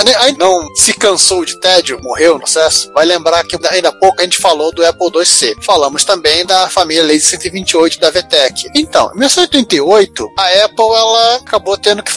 ainda 0.00 0.44
não 0.44 0.74
se 0.74 0.92
cansou 0.92 1.44
de 1.44 1.58
tédio, 1.60 2.00
morreu 2.02 2.34
no 2.34 2.40
processo. 2.40 2.90
vai 2.92 3.04
lembrar 3.04 3.44
que 3.44 3.56
ainda 3.70 3.88
há 3.88 3.92
pouco 3.92 4.20
a 4.20 4.24
gente 4.24 4.36
falou 4.36 4.72
do 4.72 4.84
Apple 4.84 5.08
IIc. 5.14 5.56
Falamos 5.62 6.04
também 6.04 6.44
da 6.44 6.68
família 6.68 7.02
Laser 7.02 7.38
128 7.40 8.00
da 8.00 8.10
VTEC. 8.10 8.68
Então, 8.74 9.10
em 9.14 9.18
1988, 9.18 10.28
a 10.36 10.64
Apple 10.64 10.84
ela 10.84 11.36
acabou 11.36 11.76
tendo 11.76 12.02
que 12.02 12.12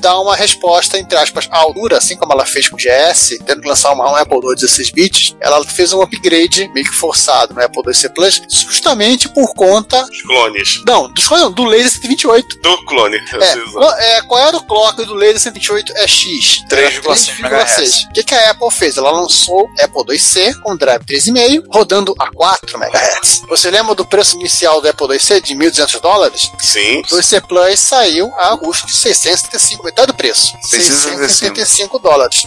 dar 0.00 0.20
uma 0.20 0.36
resposta, 0.36 0.98
entre 0.98 1.16
aspas, 1.16 1.48
à 1.50 1.58
altura, 1.58 1.98
assim 1.98 2.16
como 2.16 2.32
ela 2.32 2.44
fez 2.44 2.68
com 2.68 2.76
o 2.76 2.78
GS, 2.78 3.38
tendo 3.46 3.62
que 3.62 3.68
lançar 3.68 3.92
um 3.94 4.14
Apple 4.14 4.40
II 4.42 4.54
16 4.54 4.90
bits, 4.90 5.36
ela 5.40 5.64
fez 5.64 5.92
um 5.92 6.02
upgrade 6.02 6.70
meio 6.74 6.86
que 6.86 6.94
forçado 6.94 7.54
no 7.54 7.62
Apple 7.62 7.82
IIc 7.86 8.08
Plus, 8.14 8.42
justamente 8.50 9.28
por 9.28 9.54
conta. 9.54 10.02
Dos 10.02 10.22
clones. 10.22 10.82
Não, 10.86 11.12
dos 11.12 11.26
clones, 11.26 11.54
do 11.54 11.64
Laser 11.64 11.90
128. 11.92 12.60
Do 12.60 12.84
clone. 12.84 13.16
É, 13.16 14.16
é, 14.16 14.22
qual 14.22 14.40
era 14.40 14.56
o 14.56 14.64
clock 14.64 15.04
do 15.04 15.14
Laser 15.14 15.40
128? 15.40 15.92
EX? 15.96 16.18
X. 16.18 16.64
3,5. 16.68 17.27
6,6. 17.32 18.06
O 18.08 18.12
que, 18.12 18.22
que 18.22 18.34
a 18.34 18.50
Apple 18.50 18.70
fez? 18.70 18.96
Ela 18.96 19.10
lançou 19.10 19.68
Apple 19.80 20.14
IIc 20.14 20.60
com 20.62 20.76
drive 20.76 21.02
3,5, 21.04 21.64
rodando 21.72 22.14
a 22.18 22.30
4 22.30 22.76
MHz. 22.76 23.42
Você 23.48 23.70
lembra 23.70 23.94
do 23.94 24.04
preço 24.04 24.36
inicial 24.36 24.80
do 24.80 24.88
Apple 24.88 25.12
IIc 25.12 25.40
de 25.42 25.54
1.200 25.54 26.00
dólares? 26.00 26.50
Sim. 26.58 27.02
O 27.12 27.22
C 27.22 27.40
Plus 27.40 27.80
saiu 27.80 28.32
a 28.36 28.56
custo 28.56 28.86
de 28.86 28.94
675, 28.94 29.84
metade 29.84 30.08
do 30.08 30.14
preço. 30.14 30.52
635, 30.62 31.18
675 31.18 31.98
dólares. 31.98 32.46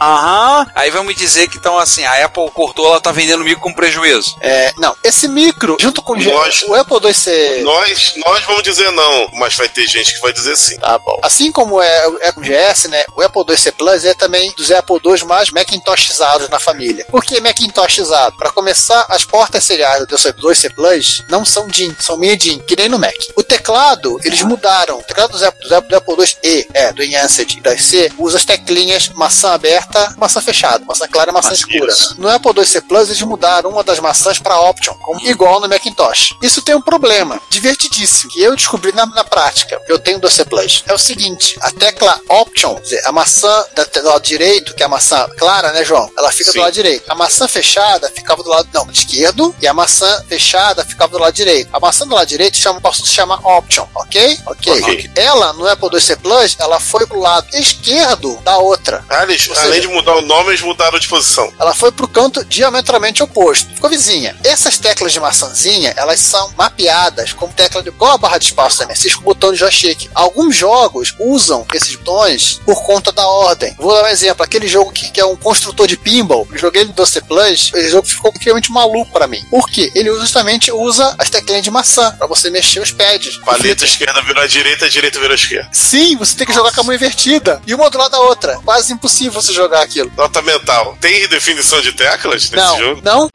Aham. 0.00 0.66
Aí 0.74 0.90
vamos 0.90 1.14
dizer 1.14 1.48
que 1.48 1.56
então 1.58 1.78
assim, 1.78 2.04
a 2.04 2.24
Apple 2.24 2.50
cortou, 2.52 2.86
ela 2.86 3.00
tá 3.00 3.12
vendendo 3.12 3.44
micro 3.44 3.60
com 3.60 3.72
prejuízo. 3.72 4.36
É, 4.40 4.72
não. 4.78 4.96
Esse 5.04 5.28
micro, 5.28 5.76
junto 5.80 6.02
com 6.02 6.14
Nós- 6.16 6.62
o 6.62 6.74
Apple 6.74 6.96
IIc. 7.06 7.62
Nós, 7.62 8.14
nós 8.16 8.44
vamos 8.44 8.62
dizer 8.62 8.90
não, 8.92 9.28
mas 9.34 9.54
vai 9.54 9.68
ter 9.68 9.86
gente 9.86 10.14
que 10.14 10.20
vai 10.20 10.32
dizer 10.32 10.56
sim. 10.56 10.78
Tá 10.78 10.98
bom. 10.98 11.18
Assim 11.22 11.52
como 11.52 11.80
é, 11.80 12.06
é 12.22 12.32
com 12.32 12.40
o 12.40 12.44
GS, 12.44 12.88
né? 12.88 13.04
O 13.14 13.22
Apple 13.22 13.42
IIc 13.48 13.72
Plus 13.72 14.04
é 14.04 14.14
também 14.14 14.52
dos 14.56 14.70
Apple 14.70 14.96
II 15.04 15.24
mais 15.24 15.50
Macintoshizados 15.50 16.48
na 16.48 16.58
família. 16.58 17.04
Por 17.10 17.24
que 17.24 17.40
Macintoshizado? 17.40 18.36
Para 18.36 18.50
começar, 18.50 19.06
as 19.08 19.24
portas 19.24 19.64
seriais 19.64 20.06
do 20.06 20.16
IIc 20.16 20.70
Plus 20.74 21.24
não 21.28 21.44
são 21.44 21.66
DIN, 21.68 21.94
são 21.98 22.16
mini 22.16 22.36
DIN, 22.36 22.58
que 22.60 22.76
nem 22.76 22.88
no 22.88 22.98
Mac. 22.98 23.14
O 23.36 23.42
teclado, 23.42 24.18
eles 24.24 24.42
mudaram. 24.42 24.98
O 24.98 25.02
teclado 25.02 25.32
dos 25.32 25.42
Apple, 25.42 25.74
Apple, 25.74 25.88
do 25.88 25.96
Apple 25.96 26.36
IIe, 26.44 26.66
é, 26.72 26.92
do 26.92 27.02
Enhanced 27.02 27.56
e 27.56 27.60
da 27.60 27.74
IC, 27.74 28.12
usa 28.18 28.38
as 28.38 28.44
teclinhas 28.44 29.08
maçã 29.10 29.52
aberta, 29.52 29.89
maçã 30.16 30.40
fechada, 30.40 30.84
maçã 30.84 31.06
clara 31.08 31.30
e 31.30 31.34
maçã 31.34 31.50
Mas 31.50 31.58
escura. 31.58 31.92
isso. 31.92 32.14
No 32.18 32.28
Apple 32.28 32.52
IIc 32.58 32.80
Plus, 32.82 33.08
eles 33.08 33.22
mudaram 33.22 33.70
uma 33.70 33.82
das 33.82 33.98
maçãs 33.98 34.38
para 34.38 34.58
Option, 34.60 34.94
como- 34.94 35.20
igual 35.22 35.60
no 35.60 35.68
Macintosh. 35.68 36.34
Isso 36.42 36.62
tem 36.62 36.74
um 36.74 36.80
problema 36.82 37.40
divertidíssimo, 37.48 38.30
que 38.30 38.42
eu 38.42 38.54
descobri 38.56 38.92
na, 38.92 39.06
na 39.06 39.24
prática, 39.24 39.80
eu 39.88 39.98
tenho 39.98 40.18
do 40.18 40.28
IC 40.28 40.44
Plus. 40.44 40.84
É 40.86 40.94
o 40.94 40.98
seguinte, 40.98 41.56
a 41.60 41.70
tecla 41.70 42.20
Option, 42.28 42.78
a 43.04 43.12
maçã 43.12 43.64
da- 43.74 43.84
do 43.84 44.08
lado 44.08 44.22
direito, 44.22 44.74
que 44.74 44.82
é 44.82 44.86
a 44.86 44.88
maçã 44.88 45.28
clara, 45.38 45.72
né, 45.72 45.84
João? 45.84 46.10
Ela 46.16 46.30
fica 46.32 46.50
Sim. 46.52 46.58
do 46.58 46.62
lado 46.62 46.72
direito. 46.72 47.10
A 47.10 47.14
maçã 47.14 47.46
fechada 47.48 48.10
ficava 48.10 48.42
do 48.42 48.48
lado, 48.48 48.68
não, 48.72 48.90
esquerdo, 48.90 49.54
e 49.60 49.66
a 49.66 49.74
maçã 49.74 50.22
fechada 50.28 50.84
ficava 50.84 51.12
do 51.12 51.18
lado 51.18 51.34
direito. 51.34 51.68
A 51.72 51.80
maçã 51.80 52.06
do 52.06 52.14
lado 52.14 52.26
direito 52.26 52.56
chama, 52.56 52.80
posso 52.80 53.04
se 53.06 53.12
chamar 53.12 53.40
Option, 53.46 53.86
ok? 53.94 54.38
Ok. 54.46 54.72
Ok. 54.80 55.10
Ela, 55.16 55.52
no 55.52 55.66
Apple 55.68 55.88
IIc 55.92 56.16
Plus, 56.16 56.56
ela 56.58 56.78
foi 56.80 57.06
pro 57.06 57.20
lado 57.20 57.46
esquerdo 57.54 58.36
da 58.42 58.58
outra. 58.58 59.04
Ah, 59.08 59.22
eles, 59.22 59.42
seja- 59.42 59.62
além 59.62 59.79
de 59.80 59.88
mudar 59.88 60.16
o 60.16 60.22
nome, 60.22 60.50
eles 60.50 60.60
mudaram 60.60 60.98
de 60.98 61.08
posição. 61.08 61.52
Ela 61.58 61.74
foi 61.74 61.90
pro 61.92 62.08
canto 62.08 62.44
diametralmente 62.44 63.22
oposto. 63.22 63.74
Ficou 63.74 63.90
vizinha. 63.90 64.36
Essas 64.44 64.78
teclas 64.78 65.12
de 65.12 65.20
maçãzinha, 65.20 65.92
elas 65.96 66.20
são 66.20 66.52
mapeadas 66.56 67.32
como 67.32 67.52
tecla 67.52 67.82
de. 67.82 67.88
igual 67.88 68.12
a 68.12 68.18
barra 68.18 68.38
de 68.38 68.46
espaço 68.46 68.78
também, 68.78 68.96
o 69.16 69.20
botão 69.20 69.52
de 69.52 69.58
joystick. 69.58 70.08
Alguns 70.14 70.54
jogos 70.56 71.14
usam 71.18 71.66
esses 71.72 71.94
botões 71.96 72.60
por 72.64 72.82
conta 72.84 73.12
da 73.12 73.26
ordem. 73.26 73.74
Vou 73.78 73.94
dar 73.94 74.04
um 74.04 74.08
exemplo: 74.08 74.44
aquele 74.44 74.66
jogo 74.66 74.92
que, 74.92 75.10
que 75.10 75.20
é 75.20 75.24
um 75.24 75.36
construtor 75.36 75.86
de 75.86 75.96
pinball, 75.96 76.46
eu 76.50 76.58
joguei 76.58 76.84
no 76.84 76.92
Doce 76.92 77.20
Plus, 77.22 77.70
esse 77.74 77.90
jogo 77.90 78.06
ficou 78.06 78.30
extremamente 78.32 78.70
maluco 78.70 79.12
pra 79.12 79.26
mim. 79.26 79.44
Por 79.50 79.68
quê? 79.68 79.90
Ele 79.94 80.10
justamente 80.16 80.72
usa 80.72 81.14
as 81.18 81.30
teclinhas 81.30 81.64
de 81.64 81.70
maçã 81.70 82.12
pra 82.16 82.26
você 82.26 82.50
mexer 82.50 82.80
os 82.80 82.90
pads. 82.90 83.38
Paleta 83.38 83.84
esquerda 83.84 84.20
virou 84.22 84.42
a 84.42 84.46
direita, 84.46 84.86
a 84.86 84.88
direita 84.88 85.18
virou 85.18 85.32
a 85.32 85.36
esquerda. 85.36 85.68
Sim, 85.72 86.16
você 86.16 86.36
tem 86.36 86.46
que 86.46 86.52
jogar 86.52 86.72
com 86.72 86.80
a 86.80 86.84
mão 86.84 86.94
invertida. 86.94 87.60
E 87.66 87.74
uma 87.74 87.90
do 87.90 87.98
lado 87.98 88.10
da 88.10 88.20
outra. 88.20 88.58
Quase 88.64 88.92
impossível 88.92 89.40
você 89.40 89.52
jogar 89.52 89.69
aquilo. 89.78 90.10
Nota 90.16 90.42
mental. 90.42 90.96
Tem 91.00 91.26
definição 91.28 91.80
de 91.80 91.92
teclas 91.92 92.50
nesse 92.50 92.56
Não, 92.56 92.78
jogo? 92.78 93.00
não. 93.04 93.28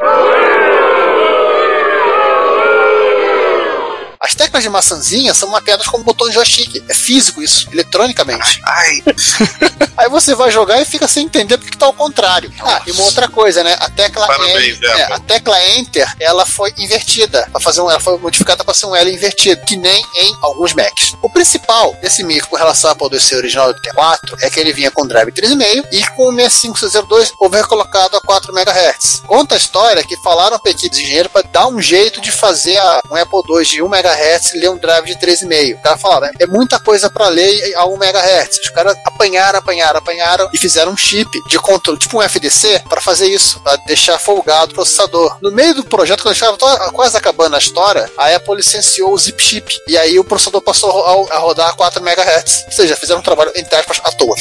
As 4.25 4.33
teclas 4.33 4.63
de 4.63 4.69
maçãzinha 4.69 5.33
são 5.35 5.49
mapeadas 5.49 5.85
como 5.85 6.03
de 6.15 6.31
joystick. 6.33 6.83
É 6.89 6.93
físico 6.95 7.43
isso, 7.43 7.67
eletronicamente. 7.71 8.59
Ai, 8.65 9.03
Aí 9.97 10.09
você 10.09 10.33
vai 10.33 10.49
jogar 10.51 10.81
e 10.81 10.85
fica 10.85 11.07
sem 11.07 11.25
entender 11.25 11.57
porque 11.57 11.77
tá 11.77 11.85
ao 11.85 11.93
contrário. 11.93 12.51
Ah, 12.59 12.81
e 12.87 12.91
uma 12.91 13.03
outra 13.03 13.27
coisa, 13.27 13.63
né? 13.63 13.77
A 13.79 13.89
tecla, 13.89 14.25
Parabéns, 14.25 14.81
é, 14.81 15.03
a 15.13 15.19
tecla 15.19 15.63
Enter, 15.77 16.11
ela 16.19 16.45
foi 16.45 16.73
invertida. 16.77 17.47
Pra 17.51 17.61
fazer 17.61 17.81
um, 17.81 17.89
ela 17.89 17.99
foi 17.99 18.17
modificada 18.17 18.63
para 18.63 18.73
ser 18.73 18.87
um 18.87 18.95
L 18.95 19.11
invertido, 19.13 19.63
que 19.65 19.77
nem 19.77 20.03
em 20.15 20.35
alguns 20.41 20.73
Macs. 20.73 21.13
O 21.21 21.29
principal 21.29 21.93
desse 22.01 22.23
micro 22.23 22.49
com 22.49 22.55
relação 22.55 22.89
ao 22.89 22.95
Apple 22.95 23.17
IIc 23.17 23.35
original 23.35 23.71
do 23.73 23.79
T4 23.81 24.37
é 24.41 24.49
que 24.49 24.59
ele 24.59 24.73
vinha 24.73 24.89
com 24.89 25.05
drive 25.05 25.31
3,5 25.31 25.85
e 25.91 26.05
com 26.15 26.29
o 26.29 26.31
65602 26.31 27.31
overcolocado 27.39 28.17
a 28.17 28.21
4 28.21 28.51
MHz. 28.57 29.21
Conta 29.27 29.55
a 29.55 29.57
história 29.57 30.03
que 30.03 30.17
falaram 30.17 30.57
para 30.59 30.71
a 30.71 30.73
equipe 30.73 30.95
de 30.95 31.03
engenheiro 31.03 31.29
para 31.29 31.47
dar 31.47 31.67
um 31.67 31.79
jeito 31.81 32.19
de 32.19 32.31
fazer 32.31 32.77
a- 32.77 33.01
um 33.11 33.15
Apple 33.15 33.39
II 33.49 33.65
de 33.65 33.81
1 33.81 33.85
MHz 33.85 34.14
e 34.53 34.59
ler 34.59 34.69
um 34.69 34.77
drive 34.77 35.05
de 35.05 35.15
3,5. 35.15 35.75
O 35.75 35.81
cara 35.81 35.97
falaram, 35.97 36.29
é 36.39 36.45
muita 36.45 36.79
coisa 36.79 37.09
para 37.09 37.27
ler 37.27 37.75
a 37.75 37.85
1 37.85 37.93
MHz. 37.95 38.59
Os 38.63 38.69
caras 38.69 38.95
apanharam, 39.05 39.59
apanharam, 39.59 39.99
apanharam 39.99 40.49
e 40.53 40.57
fizeram 40.57 40.91
um 40.91 40.97
chip 40.97 41.29
de 41.47 41.59
controle, 41.59 41.99
tipo 41.99 42.17
um 42.17 42.21
FDC, 42.21 42.83
para 42.89 43.01
fazer 43.01 43.27
isso, 43.27 43.59
para 43.61 43.75
deixar 43.87 44.17
folgado 44.19 44.71
o 44.71 44.75
processador. 44.75 45.37
No 45.41 45.51
meio 45.51 45.73
do 45.73 45.83
projeto, 45.83 46.23
quando 46.23 46.33
estava 46.33 46.91
quase 46.91 47.17
acabando 47.17 47.55
a 47.55 47.59
história, 47.59 48.09
a 48.17 48.35
Apple 48.35 48.55
licenciou 48.55 49.11
o 49.11 49.17
zip 49.17 49.41
chip. 49.41 49.77
E 49.87 49.97
aí 49.97 50.17
o 50.19 50.23
processador 50.23 50.61
passou 50.61 50.89
a, 51.29 51.35
a 51.35 51.39
rodar 51.39 51.69
a 51.69 51.73
4 51.73 52.01
MHz. 52.01 52.63
Ou 52.67 52.71
seja, 52.71 52.95
fizeram 52.95 53.19
um 53.19 53.23
trabalho, 53.23 53.51
entre 53.55 53.75
aspas, 53.75 53.99
à 54.03 54.11
toa. 54.11 54.35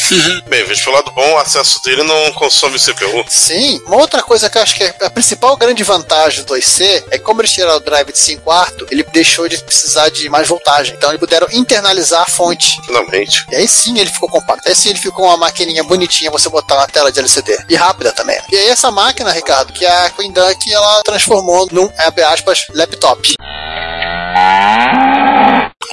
Bem, 0.46 0.64
veja 0.64 0.84
pelo 0.84 0.96
lado 0.96 1.10
bom, 1.12 1.32
o 1.32 1.38
acesso 1.38 1.82
dele 1.82 2.02
não 2.02 2.32
consome 2.34 2.78
CPU. 2.78 3.24
Sim, 3.28 3.80
uma 3.86 3.96
outra 3.96 4.22
coisa 4.22 4.48
que 4.48 4.58
eu 4.58 4.62
acho 4.62 4.74
que 4.74 4.84
é 4.84 4.94
a 5.02 5.10
principal 5.10 5.56
grande 5.56 5.82
vantagem 5.82 6.44
do 6.44 6.56
IC 6.56 7.04
é 7.10 7.18
que 7.18 7.24
como 7.24 7.40
eles 7.40 7.52
tiraram 7.52 7.76
o 7.76 7.80
drive 7.80 8.12
de 8.12 8.18
5 8.18 8.44
quarto, 8.44 8.86
ele 8.90 9.02
deixou 9.12 9.48
de 9.48 9.63
precisar 9.64 10.08
de 10.10 10.28
mais 10.28 10.48
voltagem. 10.48 10.94
Então 10.94 11.10
eles 11.10 11.20
puderam 11.20 11.46
internalizar 11.52 12.22
a 12.22 12.30
fonte. 12.30 12.80
Finalmente. 12.84 13.46
E 13.50 13.56
aí 13.56 13.68
sim 13.68 13.98
ele 13.98 14.10
ficou 14.10 14.28
compacto. 14.28 14.68
Aí 14.68 14.74
sim 14.74 14.90
ele 14.90 14.98
ficou 14.98 15.24
uma 15.26 15.36
maquininha 15.36 15.82
bonitinha 15.84 16.30
você 16.30 16.48
botar 16.48 16.76
na 16.76 16.86
tela 16.86 17.10
de 17.10 17.18
LCD. 17.18 17.64
E 17.68 17.74
rápida 17.74 18.12
também. 18.12 18.38
E 18.50 18.56
aí 18.56 18.68
essa 18.68 18.90
máquina, 18.90 19.32
Ricardo, 19.32 19.72
que 19.72 19.84
é 19.84 20.06
a 20.06 20.10
Queen 20.10 20.32
Dunk, 20.32 20.72
ela 20.72 21.02
transformou 21.02 21.68
num, 21.70 21.90
abre 21.98 22.22
aspas, 22.22 22.66
laptop. 22.74 23.34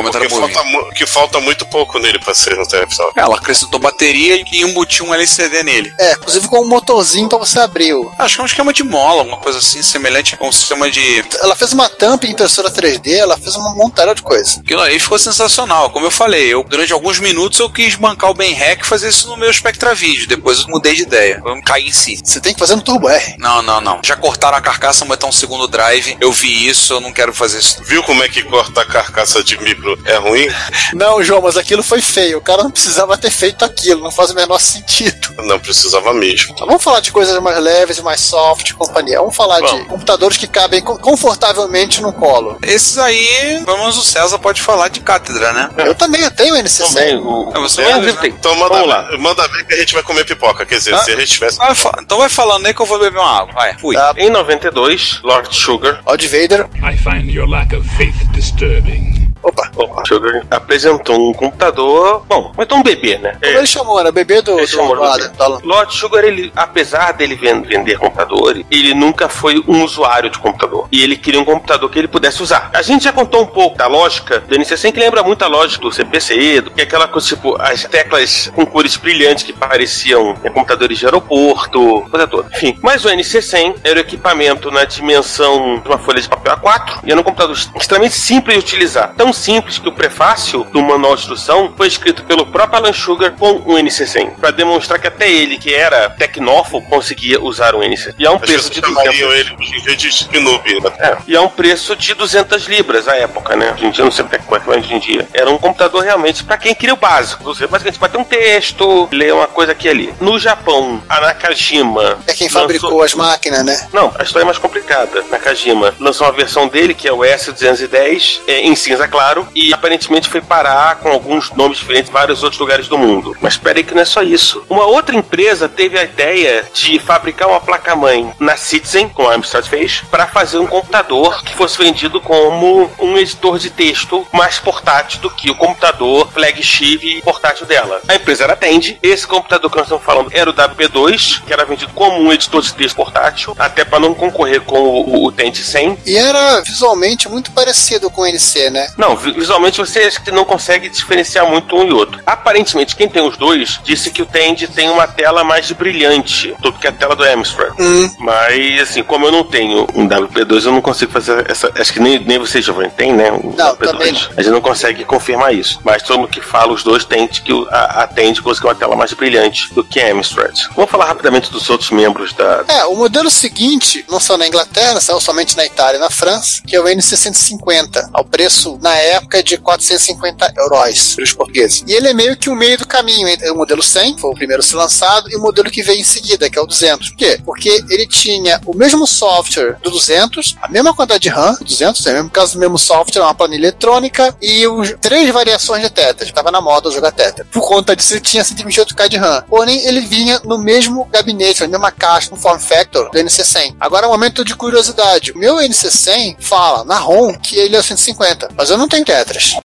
Comentário 0.02 0.30
Porque 0.30 0.42
bovino. 0.54 0.72
falta, 0.74 0.96
que 0.96 1.06
falta 1.06 1.40
muito 1.40 1.66
pouco 1.68 2.00
nele 2.00 2.20
pra 2.20 2.34
ser 2.34 2.56
no 2.58 2.68
televisor. 2.68 3.12
Ela 3.16 3.36
acrescentou 3.36 3.80
bateria 3.80 4.44
e 4.52 4.62
embutiu 4.62 5.06
um 5.06 5.14
LCD 5.14 5.64
nele. 5.64 5.94
É, 6.00 6.14
inclusive 6.14 6.48
com 6.48 6.60
um 6.62 6.68
motorzinho 6.68 7.28
pra 7.30 7.38
você 7.38 7.60
abrir. 7.60 7.94
o- 7.94 8.12
Acho 8.18 8.36
que 8.36 8.42
é 8.42 8.44
um 8.44 8.48
esquema 8.48 8.74
de 8.74 8.84
mola, 8.84 9.22
alguma 9.22 9.38
coisa 9.38 9.60
assim, 9.60 9.82
semelhante 9.82 10.38
a 10.40 10.46
um 10.46 10.52
sistema 10.52 10.90
de. 10.90 11.24
Ela 11.42 11.56
fez 11.56 11.74
uma 11.74 11.90
tampa 11.90 12.26
em 12.28 12.32
impressora 12.32 12.70
3D, 12.70 13.14
ela 13.18 13.38
fez 13.38 13.56
uma 13.56 13.74
montada 13.76 14.14
de 14.16 14.22
coisa. 14.22 14.60
Aquilo 14.60 14.82
aí 14.82 15.00
ficou 15.00 15.18
sensacional. 15.20 15.90
Como 15.90 16.06
eu 16.06 16.12
falei, 16.12 16.54
eu 16.54 16.64
durante 16.64 16.94
alguns 16.94 17.20
minutos 17.20 17.60
eu 17.60 17.70
quis 17.70 17.96
bancar 17.96 18.30
o 18.30 18.34
Ben 18.34 18.54
Hack 18.54 18.82
e 18.82 18.86
fazer 18.88 19.10
isso 19.10 19.28
no 19.28 19.38
meu 19.38 19.52
Spectra 19.54 19.94
Video. 19.96 20.28
Depois 20.28 20.60
eu 20.62 20.68
mudei 20.68 20.96
de 20.96 21.04
ideia. 21.04 21.42
Eu 21.46 21.62
caí 21.64 21.88
em 21.88 21.92
si. 21.92 22.20
Você 22.24 22.40
tem 22.40 22.54
que 22.54 22.60
fazer 22.60 22.76
no 22.76 22.82
Turbo 22.82 23.10
R. 23.10 23.36
Não, 23.38 23.62
não, 23.62 23.82
não. 23.82 24.00
Já 24.04 24.16
cortaram 24.16 24.58
a 24.58 24.62
carcaça, 24.62 25.06
botar 25.06 25.28
um 25.28 25.32
segundo 25.32 25.68
drive. 25.68 26.18
Eu 26.20 26.32
vi 26.32 26.68
isso, 26.68 26.94
eu 26.94 27.02
não 27.02 27.12
quero 27.12 27.34
fazer 27.34 27.60
isso. 27.60 27.82
Viu 27.84 28.04
como 28.04 28.24
é 28.24 28.30
que 28.30 28.44
cortar 28.44 28.86
carcaça 28.86 29.44
de 29.44 29.58
micro 29.62 29.91
é 30.06 30.16
ruim? 30.18 30.48
Não, 30.94 31.24
João, 31.24 31.42
mas 31.42 31.58
aquilo 31.58 31.84
foi 31.84 32.02
feio. 32.02 32.38
O 32.38 32.42
cara 32.42 32.64
não 32.64 32.72
precisava 32.72 33.18
ter 33.18 33.30
feito 33.32 33.64
aquilo, 33.66 34.02
não 34.04 34.12
faz 34.12 34.32
o 34.32 34.36
menor 34.36 34.60
sentido. 34.60 35.30
Não 35.44 35.60
precisava 35.60 36.14
mesmo. 36.14 36.54
Então, 36.54 36.68
vamos 36.68 36.84
falar 36.84 37.00
de 37.00 37.12
coisas 37.12 37.38
mais 37.42 37.58
leves 37.60 37.98
e 37.98 38.02
mais 38.02 38.20
soft 38.22 38.70
e 38.70 38.74
companhia. 38.74 39.20
Vamos 39.20 39.36
falar 39.36 39.60
de 39.62 39.68
Vamos. 39.68 39.88
computadores 39.88 40.38
que 40.38 40.48
cabem 40.48 40.82
co- 40.82 40.98
confortavelmente 41.00 42.02
no 42.02 42.12
colo. 42.14 42.58
Esses 42.62 42.98
aí, 42.98 43.62
pelo 43.66 43.78
menos 43.78 43.98
o 43.98 44.04
César 44.04 44.38
pode 44.40 44.62
falar 44.62 44.90
de 44.90 45.00
cátedra, 45.00 45.52
né? 45.54 45.70
Eu 45.86 45.96
também 45.96 46.22
eu 46.22 46.32
tenho 46.32 46.56
NC100. 46.56 46.88
Também, 46.94 47.16
o, 47.18 47.52
É, 47.56 47.60
você 47.60 47.82
vai- 47.84 47.92
Andrew 47.94 48.16
tem. 48.18 48.30
Então 48.32 48.56
manda, 48.56 48.76
Vamos 48.76 48.90
lá. 48.90 49.10
manda 49.18 49.48
ver 49.48 49.66
que 49.66 49.74
a 49.74 49.78
gente 49.78 49.94
vai 49.94 50.04
comer 50.04 50.26
pipoca. 50.26 50.66
Quer 50.66 50.78
dizer, 50.78 50.94
Ah. 50.94 51.00
se 51.00 51.12
a 51.12 51.16
gente 51.16 51.32
tivesse. 51.32 51.58
Vai 51.58 51.74
fa- 51.76 51.98
então 52.02 52.18
vai 52.18 52.30
falando 52.30 52.66
aí 52.66 52.74
que 52.74 52.82
eu 52.82 52.86
vou 52.86 53.00
beber 53.00 53.20
uma 53.20 53.40
água. 53.40 53.54
Vai, 53.54 53.78
fui. 53.78 53.96
Tá. 53.96 54.14
Em 54.18 54.30
92, 54.30 55.20
Lord 55.24 55.56
Sugar, 55.56 56.02
Odd 56.06 56.28
Vader. 56.28 56.68
I 56.84 56.98
find 56.98 57.30
your 57.34 57.48
lack 57.48 57.76
of 57.76 57.88
faith 57.98 58.16
disturbing. 58.32 59.21
Opa. 59.44 59.72
Lord 59.76 60.08
Sugar 60.08 60.44
apresentou 60.52 61.30
um 61.30 61.34
computador, 61.34 62.24
bom, 62.28 62.52
então 62.60 62.78
um 62.80 62.84
bebê, 62.84 63.18
né? 63.18 63.38
Como 63.42 63.58
ele 63.58 63.68
chamou? 63.68 64.00
Era 64.00 64.12
bebê 64.12 64.42
do, 64.42 64.52
Ele 64.52 64.62
do, 64.62 64.68
chamou 64.68 64.96
do, 64.96 65.02
do 65.30 65.44
Alan. 65.44 65.60
Lord 65.64 65.94
Sugar, 65.96 66.24
ele, 66.24 66.52
apesar 66.56 67.12
dele 67.14 67.36
ven- 67.36 67.62
vender 67.62 67.98
computadores, 67.98 68.66
ele 68.70 68.94
nunca 68.94 69.28
foi 69.30 69.64
um 69.68 69.84
usuário 69.84 70.30
de 70.30 70.38
computador. 70.40 70.88
E 70.92 71.02
ele 71.04 71.16
queria 71.18 71.40
um 71.40 71.46
computador 71.46 71.90
que 71.90 71.98
ele 72.00 72.08
pudesse 72.08 72.42
usar. 72.44 72.70
A 72.74 72.82
gente 72.82 73.04
já 73.04 73.12
contou 73.14 73.42
um 73.42 73.46
pouco 73.48 73.78
da 73.78 73.88
lógica 73.88 74.40
do 74.40 74.56
NC100, 74.56 74.92
que 74.92 75.00
lembra 75.00 75.24
muito 75.24 75.44
a 75.44 75.48
lógica 75.48 75.82
do 75.82 75.92
CPC, 75.92 76.62
do 76.62 76.72
que 76.72 76.82
é 76.82 76.84
aquela 76.84 77.08
coisa, 77.08 77.28
tipo, 77.28 77.60
as 77.62 77.84
teclas 77.86 78.52
com 78.56 78.66
cores 78.66 78.96
brilhantes 78.98 79.44
que 79.44 79.54
pareciam 79.54 80.34
né, 80.44 80.50
computadores 80.50 80.98
de 81.00 81.06
aeroporto, 81.06 82.06
coisa 82.10 82.28
toda. 82.28 82.50
Enfim, 82.56 82.78
mas 82.82 83.04
o 83.06 83.10
NC100 83.10 83.78
era 83.84 83.98
o 83.98 84.02
equipamento 84.02 84.70
na 84.72 84.86
dimensão 84.86 85.80
de 85.80 85.88
uma 85.88 85.98
folha 85.98 86.22
de 86.22 86.30
papel 86.30 86.56
A4 86.58 87.00
e 87.04 87.12
era 87.12 87.20
um 87.20 87.24
computador 87.24 87.56
extremamente 87.76 88.16
simples 88.16 88.56
de 88.58 88.60
utilizar. 88.64 89.14
Tão 89.32 89.40
simples 89.42 89.80
que 89.80 89.88
o 89.88 89.94
prefácio 89.94 90.66
do 90.74 90.82
manual 90.82 91.16
de 91.16 91.22
instrução 91.22 91.74
foi 91.78 91.88
escrito 91.88 92.22
pelo 92.26 92.46
próprio 92.48 92.80
Alan 92.84 92.92
Sugar 92.92 93.32
com 93.32 93.52
o 93.66 93.76
NC100, 93.78 94.32
para 94.32 94.52
demonstrar 94.52 95.00
que 95.00 95.08
até 95.08 95.32
ele, 95.32 95.58
que 95.58 95.74
era 95.74 96.10
tecnófobo, 96.10 96.86
conseguia 96.90 97.40
usar 97.42 97.74
o 97.74 97.82
NC. 97.82 98.14
E 98.20 98.26
é 98.26 98.30
um 98.30 98.36
As 98.36 98.42
preço 98.42 98.70
de 98.70 98.82
chamariam 98.82 99.30
200. 99.30 99.72
ele 99.86 99.96
de 99.96 100.40
noob, 100.42 100.82
né? 100.82 100.92
É, 101.00 101.18
e 101.28 101.34
é 101.34 101.40
um 101.40 101.48
preço 101.48 101.96
de 101.96 102.14
200 102.14 102.66
libras 102.66 103.08
à 103.08 103.16
época, 103.16 103.56
né? 103.56 103.72
Hoje 103.74 103.86
em 103.86 103.92
dia, 103.92 104.02
eu 104.02 104.06
não 104.06 104.12
sei 104.12 104.26
até 104.26 104.38
quanto 104.38 104.70
é 104.74 104.78
hoje 104.78 104.94
em 104.94 105.00
dia. 105.00 105.26
Era 105.34 105.50
um 105.50 105.58
computador 105.58 106.04
realmente 106.04 106.44
para 106.44 106.58
quem 106.58 106.76
queria 106.76 106.94
o 106.94 106.98
básico. 106.98 107.42
Você 107.46 107.66
basicamente 107.68 108.00
bater 108.02 108.18
um 108.18 108.26
texto, 108.26 109.08
ler 109.14 109.34
uma 109.34 109.48
coisa 109.48 109.72
aqui 109.72 109.88
e 109.88 109.92
ali. 109.92 110.14
No 110.20 110.38
Japão, 110.38 111.02
a 111.08 111.22
Nakajima. 111.22 112.20
É 112.28 112.34
quem 112.34 112.48
lançou- 112.48 112.62
fabricou 112.64 113.02
as 113.02 113.14
máquinas, 113.14 113.64
né? 113.64 113.88
Não, 113.94 114.14
a 114.20 114.24
história 114.24 114.44
é 114.44 114.46
mais 114.46 114.58
complicada. 114.58 115.24
Nakajima 115.32 115.96
lançou 116.02 116.28
uma 116.28 116.34
versão 116.34 116.68
dele, 116.68 116.94
que 116.94 117.08
é 117.08 117.14
o 117.14 117.20
S210, 117.24 118.42
é, 118.46 118.60
em 118.60 118.76
cinza 118.76 119.08
claro, 119.22 119.48
e 119.54 119.72
aparentemente 119.72 120.28
foi 120.28 120.42
parar 120.42 120.96
com 120.96 121.10
alguns 121.10 121.52
nomes 121.52 121.78
diferentes 121.78 122.10
em 122.10 122.14
vários 122.14 122.42
outros 122.42 122.60
lugares 122.60 122.88
do 122.88 122.98
mundo. 122.98 123.38
Mas 123.40 123.54
espera 123.54 123.78
aí 123.78 123.84
que 123.84 123.94
não 123.94 124.02
é 124.02 124.06
só 124.06 124.24
isso. 124.24 124.64
Uma 124.68 124.86
outra 124.86 125.16
empresa 125.16 125.70
teve 125.70 126.00
a 126.00 126.04
ideia 126.04 126.66
de 126.74 126.98
fabricar 126.98 127.48
uma 127.48 127.62
placa-mãe 127.62 128.34
na 128.40 128.58
Citizen, 128.58 129.10
com 129.10 129.30
a 129.30 129.36
Amstrad 129.36 129.68
fez, 129.68 130.02
para 130.10 130.26
fazer 130.26 130.58
um 130.58 130.66
computador 130.66 131.44
que 131.44 131.54
fosse 131.54 131.78
vendido 131.78 132.20
como 132.20 132.90
um 133.00 133.16
editor 133.16 133.60
de 133.60 133.70
texto 133.70 134.26
mais 134.34 134.58
portátil 134.58 135.22
do 135.22 135.30
que 135.30 135.52
o 135.52 135.56
computador 135.56 136.28
flagship 136.32 137.22
portátil 137.22 137.68
dela. 137.68 138.02
A 138.08 138.16
empresa 138.16 138.46
era 138.46 138.56
Tende. 138.56 138.98
Esse 139.04 139.28
computador 139.28 139.70
que 139.70 139.78
nós 139.78 139.86
estamos 139.86 140.04
falando 140.04 140.32
era 140.34 140.50
o 140.50 140.54
WP2, 140.54 141.44
que 141.46 141.54
era 141.54 141.64
vendido 141.64 141.94
como 141.94 142.20
um 142.20 142.34
editor 142.34 142.62
de 142.62 142.74
texto 142.74 142.96
portátil, 142.96 143.56
até 143.60 143.86
para 143.86 144.00
não 144.00 144.16
concorrer 144.16 144.62
com 144.62 144.80
o, 144.80 145.26
o 145.26 145.32
Tende 145.32 145.64
100. 145.64 146.00
E 146.08 146.18
era 146.18 146.62
visualmente 146.62 147.30
muito 147.30 147.52
parecido 147.52 148.10
com 148.10 148.22
o 148.22 148.26
NC, 148.26 148.72
né? 148.72 148.92
Não, 148.98 149.11
vi- 149.16 149.32
visualmente 149.34 149.78
você 149.80 150.00
acha 150.00 150.20
que 150.22 150.32
não 150.32 150.46
consegue 150.46 150.90
diferenciar 150.90 151.46
muito 151.48 151.76
um 151.76 151.84
e 151.88 151.92
outro. 151.92 152.20
Aparentemente, 152.26 152.96
quem 152.96 153.08
tem 153.10 153.22
os 153.22 153.38
dois 153.38 153.80
disse 153.84 154.10
que 154.12 154.22
o 154.22 154.26
Tend 154.26 154.68
tem 154.70 154.90
uma 154.90 155.08
tela 155.08 155.44
mais 155.44 155.72
brilhante 155.72 156.54
do 156.60 156.72
que 156.74 156.88
a 156.88 156.92
tela 156.92 157.16
do 157.16 157.24
Amstrad. 157.24 157.74
Hum. 157.80 158.10
Mas, 158.20 158.82
assim, 158.82 159.04
como 159.04 159.26
eu 159.28 159.32
não 159.32 159.44
tenho 159.44 159.88
um 159.96 160.08
WP2, 160.08 160.66
eu 160.66 160.72
não 160.72 160.82
consigo 160.82 161.12
fazer 161.12 161.50
essa. 161.50 161.72
Acho 161.76 161.94
que 161.94 162.00
nem, 162.00 162.20
nem 162.20 162.38
você, 162.40 162.62
Giovanni, 162.62 162.90
tem, 162.92 163.14
né? 163.14 163.32
Um 163.32 163.54
Não, 163.58 163.76
WP2. 163.76 163.88
também 163.92 164.12
não. 164.12 164.20
A 164.38 164.42
gente 164.42 164.52
não 164.52 164.62
consegue 164.62 165.04
confirmar 165.06 165.54
isso. 165.54 165.80
Mas 165.84 166.04
todo 166.04 166.20
mundo 166.20 166.30
que 166.30 166.42
fala 166.42 166.72
os 166.74 166.84
dois 166.84 167.06
tem 167.06 167.28
que 167.28 167.52
a, 167.70 168.04
a 168.04 168.08
Tend 168.08 168.42
conseguiu 168.42 168.70
uma 168.70 168.76
tela 168.76 168.96
mais 168.96 169.14
brilhante 169.14 169.74
do 169.74 169.84
que 169.84 170.00
a 170.00 170.12
Amstrad. 170.12 170.58
Vamos 170.76 170.90
falar 170.92 171.06
rapidamente 171.06 171.52
dos 171.52 171.70
outros 171.70 171.90
membros 171.92 172.34
da. 172.34 172.64
É, 172.68 172.86
o 172.86 172.96
modelo 172.96 173.30
seguinte 173.30 174.06
lançou 174.10 174.38
na 174.38 174.48
Inglaterra, 174.48 175.00
saiu 175.02 175.20
somente 175.20 175.56
na 175.58 175.66
Itália 175.66 175.98
e 175.98 176.00
na 176.00 176.10
França, 176.10 176.62
que 176.66 176.76
é 176.76 176.80
o 176.80 176.86
NC150, 176.86 178.10
ao 178.14 178.24
preço, 178.24 178.78
na 178.82 178.96
época, 179.02 179.44
de 179.44 179.58
450 179.58 180.54
euros 180.58 181.16
para 181.16 181.24
os 181.24 181.34
portugueses. 181.34 181.84
E 181.88 181.94
ele 181.94 182.08
é 182.08 182.14
meio 182.14 182.38
que 182.38 182.50
o 182.50 182.56
meio 182.56 182.78
do 182.78 182.88
caminho 182.88 183.28
entre 183.28 183.50
o 183.50 183.56
modelo 183.56 183.84
100, 183.84 184.16
que 184.16 184.22
foi 184.22 184.32
o 184.32 184.36
primeiro 184.36 184.62
a 184.62 184.66
ser 184.66 184.76
lançado, 184.76 185.30
e 185.30 185.36
o 185.36 185.42
modelo 185.42 185.70
que 185.70 185.84
veio 185.84 186.00
em 186.00 186.04
seguida, 186.04 186.50
que 186.50 186.58
é 186.58 186.62
o 186.62 186.66
200. 186.66 187.10
Por 187.10 187.18
quê? 187.18 187.40
Porque 187.46 187.84
ele 187.90 188.08
tinha 188.08 188.60
o 188.66 188.76
mesmo 188.76 189.06
software 189.06 189.78
do 189.82 189.92
200, 189.92 190.56
a 190.62 190.68
mesma 190.68 190.94
quantidade 190.94 191.24
de 191.24 191.30
RAM, 191.30 191.54
do 191.54 191.66
200, 191.66 192.06
é 192.06 192.12
o 192.12 192.14
mesmo 192.16 192.30
caso 192.30 192.54
do 192.54 192.60
mesmo 192.60 192.78
software, 192.78 193.22
uma 193.22 193.34
planilha 193.34 193.68
eletrônica, 193.68 194.36
e 194.42 194.66
os, 194.68 194.94
três 195.00 195.30
variações 195.30 195.84
de 195.84 195.90
Tetris. 195.90 196.30
Estava 196.30 196.52
na 196.52 196.62
moda 196.62 196.92
jogar 196.92 197.12
Tetris. 197.12 197.48
Por 197.52 197.68
conta 197.68 197.96
disso, 197.96 198.14
ele 198.14 198.22
tinha 198.22 198.44
128K 198.44 199.10
de 199.10 199.18
RAM. 199.18 199.44
Porém, 199.48 199.86
ele 199.86 200.02
vinha 200.02 200.40
no 200.44 200.58
mesmo 200.58 201.06
gabinete, 201.06 201.62
na 201.62 201.68
mesma 201.68 201.92
caixa, 201.92 202.30
no 202.32 202.38
form 202.38 202.60
factor 202.60 203.10
do 203.12 203.20
NC100. 203.20 203.76
Agora, 203.80 204.08
um 204.08 204.12
momento 204.12 204.44
de 204.44 204.56
curiosidade. 204.56 205.32
O 205.32 205.38
meu 205.38 205.58
NC100 205.58 206.38
fala 206.40 206.84
na 206.84 206.98
ROM 206.98 207.34
que 207.34 207.58
ele 207.58 207.76
é 207.76 207.80
o 207.80 207.84
150, 207.84 208.50
mas 208.56 208.70
eu 208.70 208.78
não 208.78 208.88
tenho 208.92 209.06
Tetris. 209.06 209.56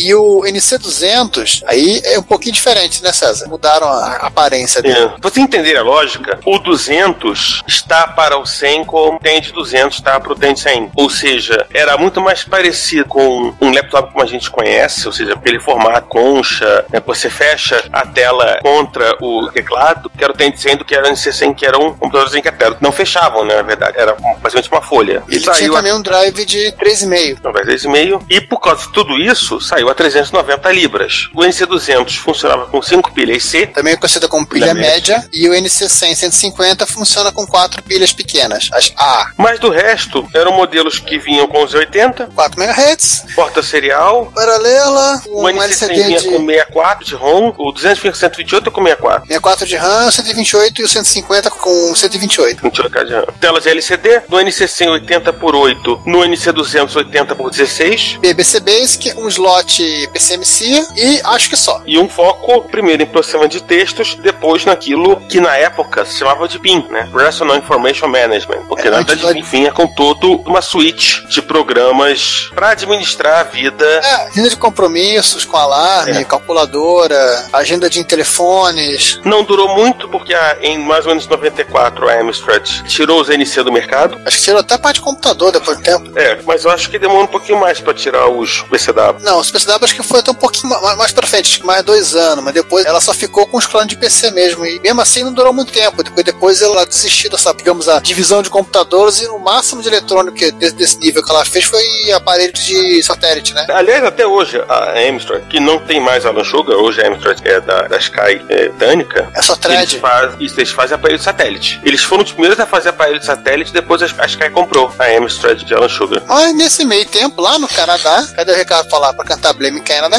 E 0.00 0.14
o 0.14 0.40
NC200, 0.46 1.62
aí 1.66 2.00
é 2.04 2.18
um 2.18 2.22
pouquinho 2.22 2.54
diferente, 2.54 3.02
né, 3.02 3.12
César? 3.12 3.46
Mudaram 3.48 3.86
a 3.86 4.16
aparência 4.16 4.80
dele. 4.80 4.98
É. 4.98 5.12
Você 5.20 5.40
entender 5.40 5.76
a 5.76 5.82
lógica, 5.82 6.40
o 6.46 6.58
200 6.58 7.62
está 7.66 8.06
para 8.06 8.38
o 8.38 8.46
100 8.46 8.84
como 8.86 9.16
o 9.16 9.20
Tend 9.20 9.52
200 9.52 9.98
está 9.98 10.18
para 10.18 10.32
o 10.32 10.34
Tend 10.34 10.58
100. 10.58 10.92
Ou 10.96 11.10
seja, 11.10 11.66
era 11.74 11.98
muito 11.98 12.18
mais 12.20 12.42
parecido 12.44 13.04
com 13.04 13.54
um 13.60 13.72
laptop 13.72 14.10
como 14.12 14.24
a 14.24 14.26
gente 14.26 14.50
conhece, 14.50 15.06
ou 15.06 15.12
seja, 15.12 15.34
aquele 15.34 15.60
formato 15.60 16.08
concha, 16.08 16.86
né, 16.90 17.02
você 17.04 17.28
fecha 17.28 17.84
a 17.92 18.06
tela 18.06 18.58
contra 18.62 19.16
o 19.20 19.50
teclado, 19.52 20.10
que 20.16 20.24
era 20.24 20.32
o 20.32 20.36
Tend 20.36 20.58
100 20.58 20.78
do 20.78 20.84
que 20.84 20.94
era 20.94 21.08
o 21.08 21.12
NC100, 21.12 21.54
que 21.54 21.66
era 21.66 21.78
um 21.78 21.92
computadorzinho 21.92 22.42
que 22.42 22.48
a 22.48 22.52
tela 22.52 22.76
não 22.80 22.90
fechavam, 22.90 23.44
né, 23.44 23.56
na 23.56 23.62
verdade, 23.62 23.98
era 23.98 24.14
basicamente 24.40 24.70
uma 24.70 24.80
folha. 24.80 25.22
Ele 25.28 25.40
tinha 25.40 25.70
também 25.70 25.92
um 25.92 26.00
drive 26.00 26.46
de 26.46 26.72
3,5. 26.72 27.38
Não, 27.44 27.52
vai 27.52 27.64
10,5. 27.64 28.22
E 28.30 28.40
por 28.40 28.60
causa 28.60 28.86
de 28.86 28.92
tudo 28.92 29.18
isso, 29.18 29.60
saiu 29.60 29.89
a 29.90 29.94
390 29.94 30.72
libras. 30.72 31.28
O 31.34 31.40
NC200 31.40 32.16
funcionava 32.16 32.66
com 32.66 32.80
5 32.80 33.12
pilhas 33.12 33.44
C, 33.44 33.66
Também 33.66 33.94
é 33.94 33.96
conhecida 33.96 34.28
como 34.28 34.46
pilha 34.46 34.68
Pilha 34.68 34.74
média. 34.74 35.28
E 35.32 35.48
o 35.48 35.52
NC100 35.52 36.14
150 36.14 36.86
funciona 36.86 37.32
com 37.32 37.46
quatro 37.46 37.82
pilhas 37.82 38.12
pequenas, 38.12 38.68
as 38.72 38.92
A. 38.96 39.30
mas 39.36 39.58
do 39.58 39.70
resto 39.70 40.26
eram 40.34 40.52
modelos 40.52 40.98
que 40.98 41.18
vinham 41.18 41.46
com 41.46 41.62
os 41.64 41.74
80, 41.74 42.30
4 42.34 42.62
MHz, 42.62 43.26
porta 43.34 43.62
serial, 43.62 44.30
paralela, 44.34 45.22
o 45.28 45.42
um 45.42 45.44
NC100 45.44 45.62
LCD 45.62 46.02
vinha 46.02 46.18
de 46.20 46.28
com 46.28 46.46
64 46.46 47.04
de 47.04 47.14
ROM, 47.14 47.54
o 47.58 47.72
200 47.72 47.98
vinha 48.00 48.12
com 48.12 48.18
128 48.18 48.66
ou 48.66 48.72
com 48.72 48.82
64. 48.82 49.26
64 49.26 49.66
de 49.66 49.76
RAM, 49.76 50.06
o 50.06 50.12
128 50.12 50.80
e 50.80 50.84
o 50.84 50.88
150 50.88 51.50
com 51.50 51.94
128. 51.94 52.62
28K 52.62 53.04
de 53.04 53.12
RAM. 53.14 53.26
Telas 53.40 53.66
LCD, 53.66 54.22
no 54.28 54.36
NC100 54.38 54.90
80 54.90 55.32
por 55.34 55.54
8, 55.54 56.02
no 56.06 56.18
NC200 56.20 56.96
80 56.96 57.34
por 57.34 57.50
16. 57.50 58.18
BBC 58.20 58.60
Basic, 58.60 59.12
um 59.16 59.28
slot 59.28 59.79
PCMC 60.12 60.86
e 60.96 61.20
acho 61.24 61.48
que 61.50 61.56
só. 61.56 61.82
E 61.86 61.98
um 61.98 62.08
foco, 62.08 62.62
primeiro 62.68 63.02
em 63.02 63.06
processamento 63.06 63.50
de 63.56 63.62
textos, 63.62 64.14
depois 64.16 64.64
naquilo 64.64 65.16
que 65.28 65.40
na 65.40 65.56
época 65.56 66.04
se 66.04 66.18
chamava 66.18 66.48
de 66.48 66.58
PIM, 66.58 66.86
né? 66.90 67.08
Personal 67.12 67.56
Information 67.56 68.08
Management. 68.08 68.66
Porque 68.68 68.88
É, 68.88 68.90
na 68.90 69.02
verdade, 69.02 69.38
enfim, 69.38 69.66
é 69.66 69.70
com 69.70 69.86
todo 69.86 70.40
uma 70.46 70.62
suite 70.62 71.26
de 71.28 71.40
programas 71.42 72.50
para 72.54 72.70
administrar 72.70 73.40
a 73.40 73.42
vida 73.44 73.84
É, 73.84 74.14
agenda 74.28 74.48
de 74.50 74.56
compromissos 74.56 75.44
com 75.44 75.56
alarme, 75.56 76.24
calculadora, 76.24 77.46
agenda 77.52 77.88
de 77.90 78.02
telefones. 78.04 79.20
Não 79.24 79.42
durou 79.44 79.68
muito, 79.76 80.08
porque 80.08 80.34
a- 80.34 80.58
em 80.62 80.78
mais 80.78 81.04
ou 81.06 81.10
menos 81.10 81.26
90 81.26 81.50
44, 81.64 82.08
a 82.08 82.20
Amstrad 82.20 82.62
tirou 82.86 83.20
os 83.20 83.28
NC 83.28 83.62
do 83.62 83.72
mercado. 83.72 84.20
Acho 84.24 84.36
que 84.38 84.42
tirou 84.44 84.60
até 84.60 84.74
a 84.74 84.78
parte 84.78 84.96
de 84.96 85.02
computador 85.02 85.50
depois 85.52 85.76
do 85.78 85.82
tempo. 85.82 86.10
É, 86.18 86.38
mas 86.46 86.64
eu 86.64 86.70
acho 86.70 86.88
que 86.90 86.98
demorou 86.98 87.24
um 87.24 87.26
pouquinho 87.26 87.58
mais 87.58 87.80
pra 87.80 87.92
tirar 87.94 88.28
os 88.28 88.62
PCW. 88.62 89.20
Não, 89.22 89.38
os 89.40 89.50
PCW 89.64 89.84
acho 89.84 89.94
que 89.94 90.02
foi 90.02 90.20
até 90.20 90.30
um 90.30 90.34
pouquinho 90.34 90.68
ma- 90.70 90.96
mais 90.96 91.12
pra 91.12 91.26
frente, 91.26 91.64
mais 91.64 91.82
dois 91.84 92.14
anos, 92.14 92.42
mas 92.44 92.54
depois 92.54 92.84
ela 92.86 93.00
só 93.00 93.12
ficou 93.12 93.46
com 93.46 93.56
os 93.58 93.66
clones 93.66 93.88
de 93.88 93.96
PC 93.96 94.30
mesmo. 94.30 94.64
E 94.66 94.80
mesmo 94.80 95.00
assim 95.00 95.22
não 95.22 95.32
durou 95.32 95.52
muito 95.52 95.72
tempo. 95.72 96.02
Depois, 96.02 96.24
depois 96.24 96.62
ela 96.62 96.84
desistiu 96.86 97.30
dessa, 97.30 97.52
digamos, 97.54 97.88
a 97.88 98.00
divisão 98.00 98.42
de 98.42 98.50
computadores 98.50 99.20
e 99.20 99.26
o 99.26 99.38
máximo 99.38 99.82
de 99.82 99.88
eletrônico 99.88 100.36
que- 100.36 100.50
desse, 100.52 100.74
desse 100.74 100.98
nível 100.98 101.22
que 101.22 101.30
ela 101.30 101.44
fez 101.44 101.64
foi 101.64 101.82
aparelho 102.12 102.52
de 102.52 103.02
satélite, 103.02 103.54
né? 103.54 103.66
Aliás, 103.70 104.04
até 104.04 104.26
hoje, 104.26 104.62
a 104.68 104.94
Amstrad, 105.08 105.42
que 105.48 105.60
não 105.60 105.78
tem 105.78 106.00
mais 106.00 106.24
Alan 106.26 106.44
Sugar, 106.44 106.76
hoje 106.76 107.00
a 107.02 107.08
Amstrad 107.08 107.38
é 107.44 107.60
da, 107.60 107.82
da 107.82 107.96
Sky 107.98 108.42
é, 108.48 108.68
Danica, 108.70 109.30
É 109.34 109.42
só 109.42 109.52
eles, 109.52 109.60
thread. 109.62 109.98
faz, 110.00 110.34
isso, 110.40 110.58
eles 110.58 110.70
fazem 110.70 110.94
aparelho 110.94 111.18
de 111.18 111.24
satélite. 111.24 111.80
Eles 111.84 112.02
foram 112.02 112.24
os 112.24 112.32
primeiros 112.32 112.58
a 112.58 112.66
fazer 112.66 112.90
aparelho 112.90 113.18
de 113.18 113.26
satélite, 113.26 113.72
depois 113.72 114.02
a, 114.02 114.06
a 114.18 114.26
Sky 114.26 114.50
comprou 114.50 114.92
a 114.98 115.04
Amstrad 115.18 115.62
de 115.62 115.74
Alan 115.74 115.88
Sugar. 115.88 116.22
Mas 116.26 116.54
nesse 116.54 116.84
meio 116.84 117.06
tempo, 117.06 117.40
lá 117.40 117.58
no 117.58 117.68
Canadá, 117.68 118.26
cadê 118.34 118.52
o 118.52 118.56
Ricardo 118.56 118.88
falar 118.88 119.12
pra 119.12 119.24
cantar 119.24 119.49
Blame 119.52 119.80
Canada? 119.82 120.18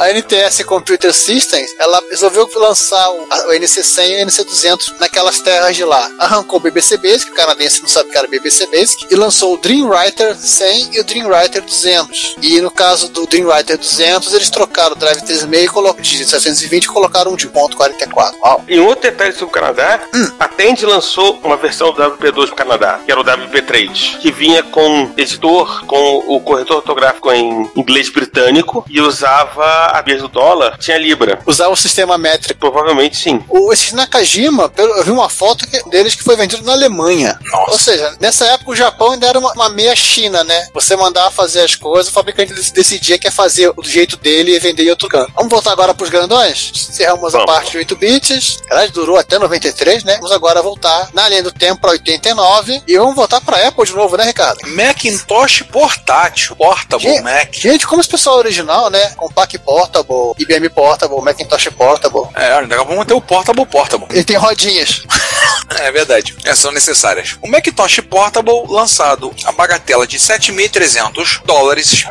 A 0.00 0.08
NTS 0.14 0.64
Computer 0.64 1.12
Systems, 1.12 1.74
ela 1.78 2.00
resolveu 2.10 2.48
lançar 2.54 3.06
o, 3.10 3.26
a- 3.30 3.48
o 3.48 3.50
NC100 3.52 4.08
e 4.08 4.22
o 4.24 4.26
NC200 4.26 4.94
naquelas 4.98 5.40
terras 5.40 5.76
de 5.76 5.84
lá. 5.84 6.10
Arrancou 6.18 6.58
o 6.58 6.62
BBC 6.62 6.96
Basic, 6.96 7.30
o 7.30 7.34
canadense 7.34 7.82
não 7.82 7.88
sabe 7.88 8.08
o 8.08 8.12
que 8.12 8.16
era 8.16 8.26
BBC 8.26 8.66
Basic, 8.68 9.06
e 9.10 9.14
lançou 9.14 9.52
o 9.52 9.58
Dreamwriter 9.58 10.34
100 10.34 10.94
e 10.94 11.00
o 11.00 11.04
Dreamwriter 11.04 11.60
200. 11.60 12.36
E 12.40 12.62
no 12.62 12.70
caso 12.70 13.10
do 13.10 13.26
Dreamwriter 13.26 13.76
200, 13.76 14.32
eles 14.32 14.48
trocaram 14.48 14.92
o 14.96 14.98
drive 14.98 15.20
3.5 15.20 15.64
e 15.64 15.68
colocaram 15.68 16.02
de 16.02 16.24
720 16.24 16.84
e 16.84 16.88
colocaram 16.88 17.32
um 17.32 17.36
de 17.36 17.46
ponto 17.48 17.76
44. 17.76 18.38
Uau. 18.40 18.64
E 18.66 18.80
outro 18.80 19.02
detalhe 19.02 19.32
sobre 19.34 19.44
o 19.44 19.48
Canadá, 19.50 20.00
a 20.38 20.48
Tandy 20.48 20.86
lançou 20.86 21.38
uma 21.44 21.58
versão 21.58 21.92
do 21.92 22.02
WP2 22.02 22.46
pro 22.46 22.56
Canadá, 22.56 23.00
que 23.04 23.12
era 23.12 23.20
o 23.20 23.24
WP3, 23.24 24.18
que 24.20 24.32
vinha 24.32 24.62
com 24.62 25.12
editor, 25.18 25.84
com 25.84 26.22
o 26.26 26.40
corretor 26.40 26.76
ortográfico 26.78 27.30
em 27.30 27.70
inglês 27.76 28.08
britânico 28.08 28.82
e 28.88 28.98
usava 28.98 29.89
a 29.90 30.02
vez 30.02 30.20
do 30.22 30.28
dólar, 30.28 30.76
tinha 30.78 30.98
Libra. 30.98 31.38
Usava 31.46 31.70
o 31.72 31.76
sistema 31.76 32.16
métrico. 32.18 32.60
Provavelmente 32.60 33.16
sim. 33.16 33.44
O, 33.48 33.72
esse 33.72 33.94
Nakajima, 33.94 34.68
pelo- 34.68 34.94
eu 34.96 35.04
vi 35.04 35.10
uma 35.10 35.28
foto 35.28 35.66
que- 35.66 35.82
deles 35.90 36.14
que 36.14 36.22
foi 36.24 36.36
vendido 36.36 36.64
na 36.64 36.72
Alemanha. 36.72 37.38
Nossa. 37.50 37.70
Ou 37.72 37.78
seja, 37.78 38.16
nessa 38.20 38.44
época 38.46 38.70
o 38.72 38.76
Japão 38.76 39.12
ainda 39.12 39.26
era 39.26 39.38
uma, 39.38 39.52
uma 39.52 39.68
meia 39.68 39.94
China, 39.96 40.42
né? 40.44 40.68
Você 40.74 40.96
mandava 40.96 41.30
fazer 41.30 41.62
as 41.62 41.74
coisas, 41.74 42.08
o 42.08 42.14
fabricante 42.14 42.52
dec- 42.52 42.72
decidia 42.72 43.18
que 43.18 43.26
ia 43.26 43.32
fazer 43.32 43.72
do 43.72 43.88
jeito 43.88 44.16
dele 44.16 44.54
e 44.54 44.58
vender 44.58 44.84
em 44.84 44.90
outro 44.90 45.08
canto. 45.08 45.32
Vamos 45.34 45.50
voltar 45.50 45.72
agora 45.72 45.94
pros 45.94 46.10
grandões? 46.10 46.70
Encerramos 46.90 47.34
a 47.34 47.38
Vamos. 47.38 47.52
parte 47.52 47.70
de 47.72 47.78
8 47.78 47.96
bits. 47.96 48.58
Aliás, 48.70 48.90
durou 48.90 49.16
até 49.18 49.38
93, 49.38 50.04
né? 50.04 50.14
Vamos 50.16 50.32
agora 50.32 50.62
voltar 50.62 51.08
na 51.12 51.28
linha 51.28 51.42
do 51.42 51.52
tempo 51.52 51.80
para 51.80 51.90
89 51.90 52.82
e 52.86 52.98
vamos 52.98 53.14
voltar 53.14 53.40
pra 53.40 53.66
Apple 53.68 53.84
de 53.86 53.94
novo, 53.94 54.16
né, 54.16 54.24
Ricardo? 54.24 54.60
Macintosh 54.68 55.62
portátil, 55.70 56.54
portable 56.56 57.20
Mac. 57.22 57.52
gente, 57.54 57.86
como 57.86 58.00
esse 58.00 58.08
pessoal 58.10 58.36
original, 58.38 58.90
né? 58.90 59.10
Compaq 59.16 59.58
Portable, 59.80 60.34
IBM 60.38 60.68
Portable, 60.68 61.22
Macintosh 61.22 61.68
Portable. 61.70 62.28
É, 62.34 62.60
daqui 62.60 62.74
a 62.74 62.76
pouco 62.78 62.92
vamos 62.92 63.06
ter 63.06 63.14
o 63.14 63.20
portable 63.20 63.64
portable. 63.64 64.06
Ele 64.10 64.24
tem 64.24 64.36
rodinhas. 64.36 65.02
É 65.78 65.92
verdade. 65.92 66.34
Essas 66.44 66.58
são 66.58 66.72
necessárias. 66.72 67.38
O 67.40 67.48
Macintosh 67.48 68.00
Portable, 68.00 68.64
lançado 68.68 69.32
a 69.44 69.52
bagatela 69.52 70.04
de 70.04 70.18
7.300 70.18 71.42
dólares 71.44 72.06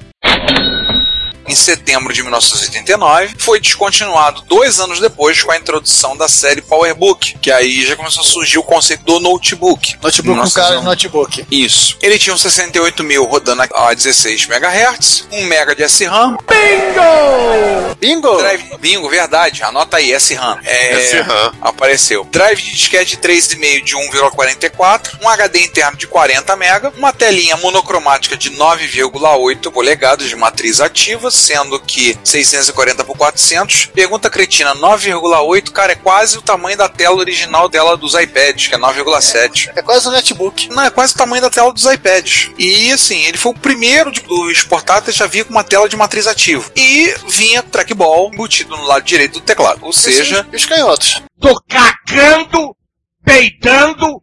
em 1.49 1.55
setembro 1.55 2.13
de 2.13 2.21
1989, 2.21 3.35
foi 3.39 3.59
descontinuado 3.59 4.41
dois 4.43 4.79
anos 4.79 4.99
depois 4.99 5.41
com 5.41 5.51
a 5.51 5.57
introdução 5.57 6.15
da 6.15 6.27
série 6.27 6.61
PowerBook, 6.61 7.39
que 7.39 7.51
aí 7.51 7.85
já 7.85 7.95
começou 7.95 8.21
a 8.21 8.25
surgir 8.25 8.59
o 8.59 8.63
conceito 8.63 9.03
do 9.03 9.19
notebook. 9.19 9.97
Notebook 10.01 10.41
com 10.41 10.51
cara 10.51 10.77
de 10.77 10.85
notebook. 10.85 11.45
Isso. 11.49 11.97
Ele 12.01 12.19
tinha 12.19 12.33
um 12.33 12.37
68 12.37 13.03
mil 13.03 13.25
rodando 13.25 13.63
a 13.73 13.93
16 13.93 14.47
MHz, 14.47 15.27
1 15.31 15.41
MB 15.45 15.75
de 15.75 15.89
SRAM, 15.89 16.37
Bingo! 17.99 18.37
drive 18.37 18.77
bingo, 18.79 19.09
verdade, 19.09 19.63
anota 19.63 19.97
aí, 19.97 20.13
SRAM. 20.19 20.59
É, 20.63 20.99
SRAM. 20.99 21.53
Apareceu. 21.61 22.23
Drive 22.31 22.61
de 22.61 22.71
disquete 22.71 23.17
de 23.17 23.21
3,5 23.21 23.83
de 23.83 23.95
1,44, 23.95 25.19
um 25.21 25.29
HD 25.29 25.63
interno 25.63 25.97
de 25.97 26.07
40 26.07 26.55
MB, 26.55 26.97
uma 26.97 27.11
telinha 27.11 27.57
monocromática 27.57 28.37
de 28.37 28.51
9,8 28.51 29.71
polegadas 29.71 30.27
de 30.27 30.35
matriz 30.35 30.79
ativa, 30.79 31.29
sendo 31.39 31.79
que 31.79 32.17
640 32.23 33.03
por 33.03 33.17
400. 33.17 33.87
Pergunta 33.87 34.29
cretina, 34.29 34.75
9,8, 34.75 35.71
cara, 35.71 35.93
é 35.93 35.95
quase 35.95 36.37
o 36.37 36.41
tamanho 36.41 36.77
da 36.77 36.87
tela 36.89 37.15
original 37.17 37.67
dela 37.69 37.95
dos 37.97 38.13
iPads, 38.13 38.67
que 38.67 38.75
é 38.75 38.77
9,7. 38.77 39.71
É 39.75 39.81
quase 39.81 40.07
um 40.07 40.11
netbook. 40.11 40.69
Não, 40.69 40.83
é 40.83 40.89
quase 40.89 41.13
o 41.13 41.17
tamanho 41.17 41.41
da 41.41 41.49
tela 41.49 41.71
dos 41.73 41.85
iPads. 41.85 42.51
E 42.57 42.91
assim, 42.91 43.23
ele 43.25 43.37
foi 43.37 43.51
o 43.51 43.55
primeiro 43.59 44.11
de- 44.11 44.21
dos 44.21 44.63
portáteis 44.63 45.15
já 45.15 45.25
vinha 45.27 45.45
com 45.45 45.51
uma 45.51 45.63
tela 45.63 45.87
de 45.89 45.95
matriz 45.97 46.27
ativa. 46.27 46.69
E 46.75 47.13
vinha 47.27 47.63
trackball 47.63 48.31
embutido 48.33 48.75
no 48.77 48.83
lado 48.85 49.03
direito 49.03 49.33
do 49.33 49.41
teclado. 49.41 49.79
Ou 49.83 49.93
seja, 49.93 50.45
E 50.51 50.55
os 50.55 50.65
canhotos. 50.65 51.21
Tô 51.39 51.59
cagando, 51.69 52.75
peidando 53.23 54.21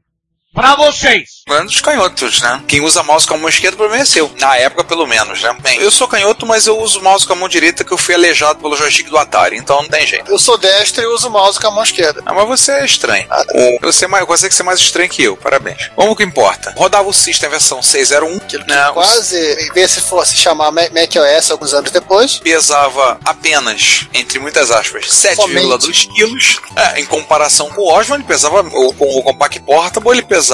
pra 0.57 0.75
vocês. 0.75 1.37
Falando 1.49 1.67
dos 1.67 1.81
canhotos, 1.81 2.41
né? 2.41 2.61
Quem 2.67 2.81
usa 2.81 3.05
mouse 3.05 3.25
com 3.25 3.35
a 3.35 3.39
mão 3.39 3.49
esquerda, 3.49 3.77
o 3.77 3.79
problema 3.79 4.03
é 4.03 4.05
seu. 4.07 4.29
Na 4.41 4.57
época, 4.57 4.83
pelo 4.83 5.07
menos, 5.07 5.41
né? 5.41 5.57
Bem, 5.61 5.79
eu 5.81 5.93
sou 5.93 6.09
canhoto, 6.09 6.45
mas 6.45 6.67
eu 6.67 6.77
uso 6.81 7.01
mouse 7.01 7.25
com 7.25 7.35
a 7.35 7.37
mão 7.37 7.49
direita 7.49 7.85
que 7.85 7.93
eu 7.93 7.99
fui 7.99 8.15
aleijado 8.17 8.59
pelo 8.59 8.75
joystick 8.77 9.09
do 9.09 9.17
Atari, 9.17 9.57
então 9.57 9.81
não 9.83 9.89
tem 9.89 10.05
jeito. 10.05 10.29
Eu 10.29 10.41
sou 10.41 10.59
destro 10.59 11.05
e 11.05 11.07
uso 11.07 11.29
o 11.29 11.31
mouse 11.31 11.61
com 11.61 11.69
a 11.69 11.71
mão 11.71 11.85
esquerda. 11.85 12.21
Ah, 12.27 12.35
mas 12.35 12.49
você 12.49 12.73
é 12.73 12.85
estranho. 12.85 13.29
O- 13.55 13.77
Você 13.83 14.07
é 14.07 14.09
mais, 14.09 14.27
você 14.27 14.49
que 14.49 14.55
ser 14.57 14.65
mais 14.65 14.81
estranho 14.81 15.09
que 15.09 15.23
eu, 15.23 15.37
parabéns. 15.37 15.89
Vamos 15.95 16.11
ao 16.11 16.17
que 16.17 16.25
importa. 16.25 16.75
Rodava 16.77 17.09
o 17.09 17.13
System 17.13 17.49
versão 17.49 17.81
601, 17.81 18.41
né? 18.67 18.89
O 18.89 18.95
Quase, 18.95 19.71
ver 19.73 19.89
se 19.89 20.01
fosse 20.01 20.37
chamar 20.37 20.73
Ma- 20.73 20.89
macOS 20.91 21.51
alguns 21.53 21.73
anos 21.75 21.91
depois. 21.93 22.39
pesava 22.39 23.21
apenas, 23.25 24.07
entre 24.13 24.39
muitas 24.41 24.71
aspas, 24.73 25.07
7,2 25.11 26.07
quilos. 26.15 26.57
É, 26.75 27.01
em 27.01 27.05
comparação 27.07 27.69
com 27.71 27.83
o 27.83 27.93
Osmo, 27.93 28.17
ele 28.17 28.25
pesava, 28.25 28.63
ou 28.73 28.93
com 28.95 29.05
o 29.19 29.23
Compact 29.23 29.61
Portable, 29.61 30.11
ele 30.13 30.23
pesava 30.23 30.46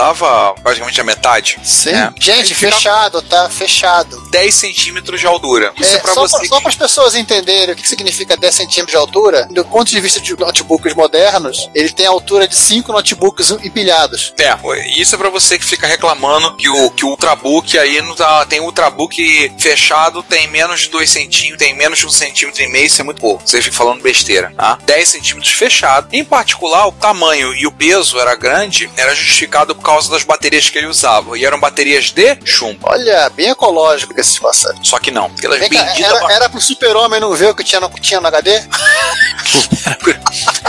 praticamente 0.63 1.01
a 1.01 1.05
metade. 1.05 1.59
Sim. 1.63 1.91
É. 1.91 2.13
Gente, 2.19 2.55
fechado, 2.55 3.21
tá? 3.23 3.49
Fechado. 3.51 4.21
10 4.31 4.55
centímetros 4.55 5.21
de 5.21 5.27
altura. 5.27 5.73
Isso 5.79 5.95
é, 5.95 5.99
É, 5.99 6.01
pra 6.01 6.15
só, 6.15 6.23
você. 6.23 6.37
pra, 6.39 6.47
só 6.47 6.61
para 6.61 6.69
as 6.71 6.77
pessoas 6.77 7.15
entenderem 7.15 7.75
o 7.75 7.77
que 7.77 7.89
significa 7.89 8.37
10 8.37 8.55
centímetros 8.55 8.91
de 8.93 8.97
altura, 8.97 9.47
do 9.51 9.65
ponto 9.65 9.91
de 9.91 10.01
vista 10.01 10.21
de 10.21 10.39
notebooks 10.39 10.95
modernos, 10.95 11.69
ele 11.75 11.91
tem 11.91 12.07
a 12.07 12.11
altura 12.11 12.47
de 12.49 12.55
5 12.55 12.93
notebooks 12.93 13.51
empilhados. 13.51 14.33
É, 14.39 14.57
isso 15.01 15.15
é 15.15 15.19
pra 15.19 15.29
você 15.31 15.59
que 15.59 15.65
fica 15.65 15.87
reclamando 15.87 16.55
que 16.57 16.69
o, 16.69 16.91
que 16.91 17.05
o 17.05 17.09
Ultrabook 17.09 17.79
aí 17.79 18.01
não 18.03 18.15
tá, 18.15 18.45
tem 18.47 18.61
Ultrabook 18.61 19.53
fechado, 19.59 20.23
tem 20.23 20.49
menos 20.49 20.83
de 20.83 20.89
2 20.91 21.09
centímetros, 21.09 21.59
tem 21.59 21.75
menos 21.75 21.99
de 21.99 22.07
1 22.07 22.11
centímetro 22.11 22.63
e 22.63 22.69
meio, 22.69 22.87
isso 22.87 23.01
é 23.01 23.05
muito 23.05 23.21
pouco. 23.21 23.43
Você 23.45 23.61
fica 23.63 23.77
falando 23.77 24.03
besteira, 24.03 24.53
tá? 24.57 24.79
10 24.85 25.09
centímetros 25.09 25.53
fechado. 25.53 26.09
Em 26.13 26.25
particular, 26.25 26.87
o 26.87 26.93
tamanho 26.93 27.55
e 27.55 27.67
o 27.67 27.73
peso 27.73 28.19
era 28.19 28.35
grande, 28.35 28.91
era 28.97 29.15
justificado 29.15 29.75
causa 29.83 30.11
das 30.11 30.25
baterias 30.25 30.71
que 30.71 30.79
ele 30.79 30.87
usava. 30.87 31.37
E 31.37 31.45
eram 31.45 31.61
baterias 31.61 32.11
de 32.11 32.39
chumbo. 32.45 32.81
Olha, 32.83 33.29
bem 33.31 33.51
ecológico 33.51 34.15
que 34.15 34.23
se 34.23 34.41
passa. 34.41 34.75
Só 34.83 34.99
que 34.99 35.11
não. 35.11 35.29
Vem 35.29 35.69
cá, 35.69 35.95
era, 35.99 36.33
era 36.33 36.49
pro 36.49 36.61
super-homem 36.61 37.21
não 37.21 37.35
ver 37.35 37.51
o 37.51 37.55
que 37.55 37.65
tinha 37.65 37.81
no, 37.81 37.91
tinha 37.91 38.21
no 38.21 38.27
HD? 38.27 38.51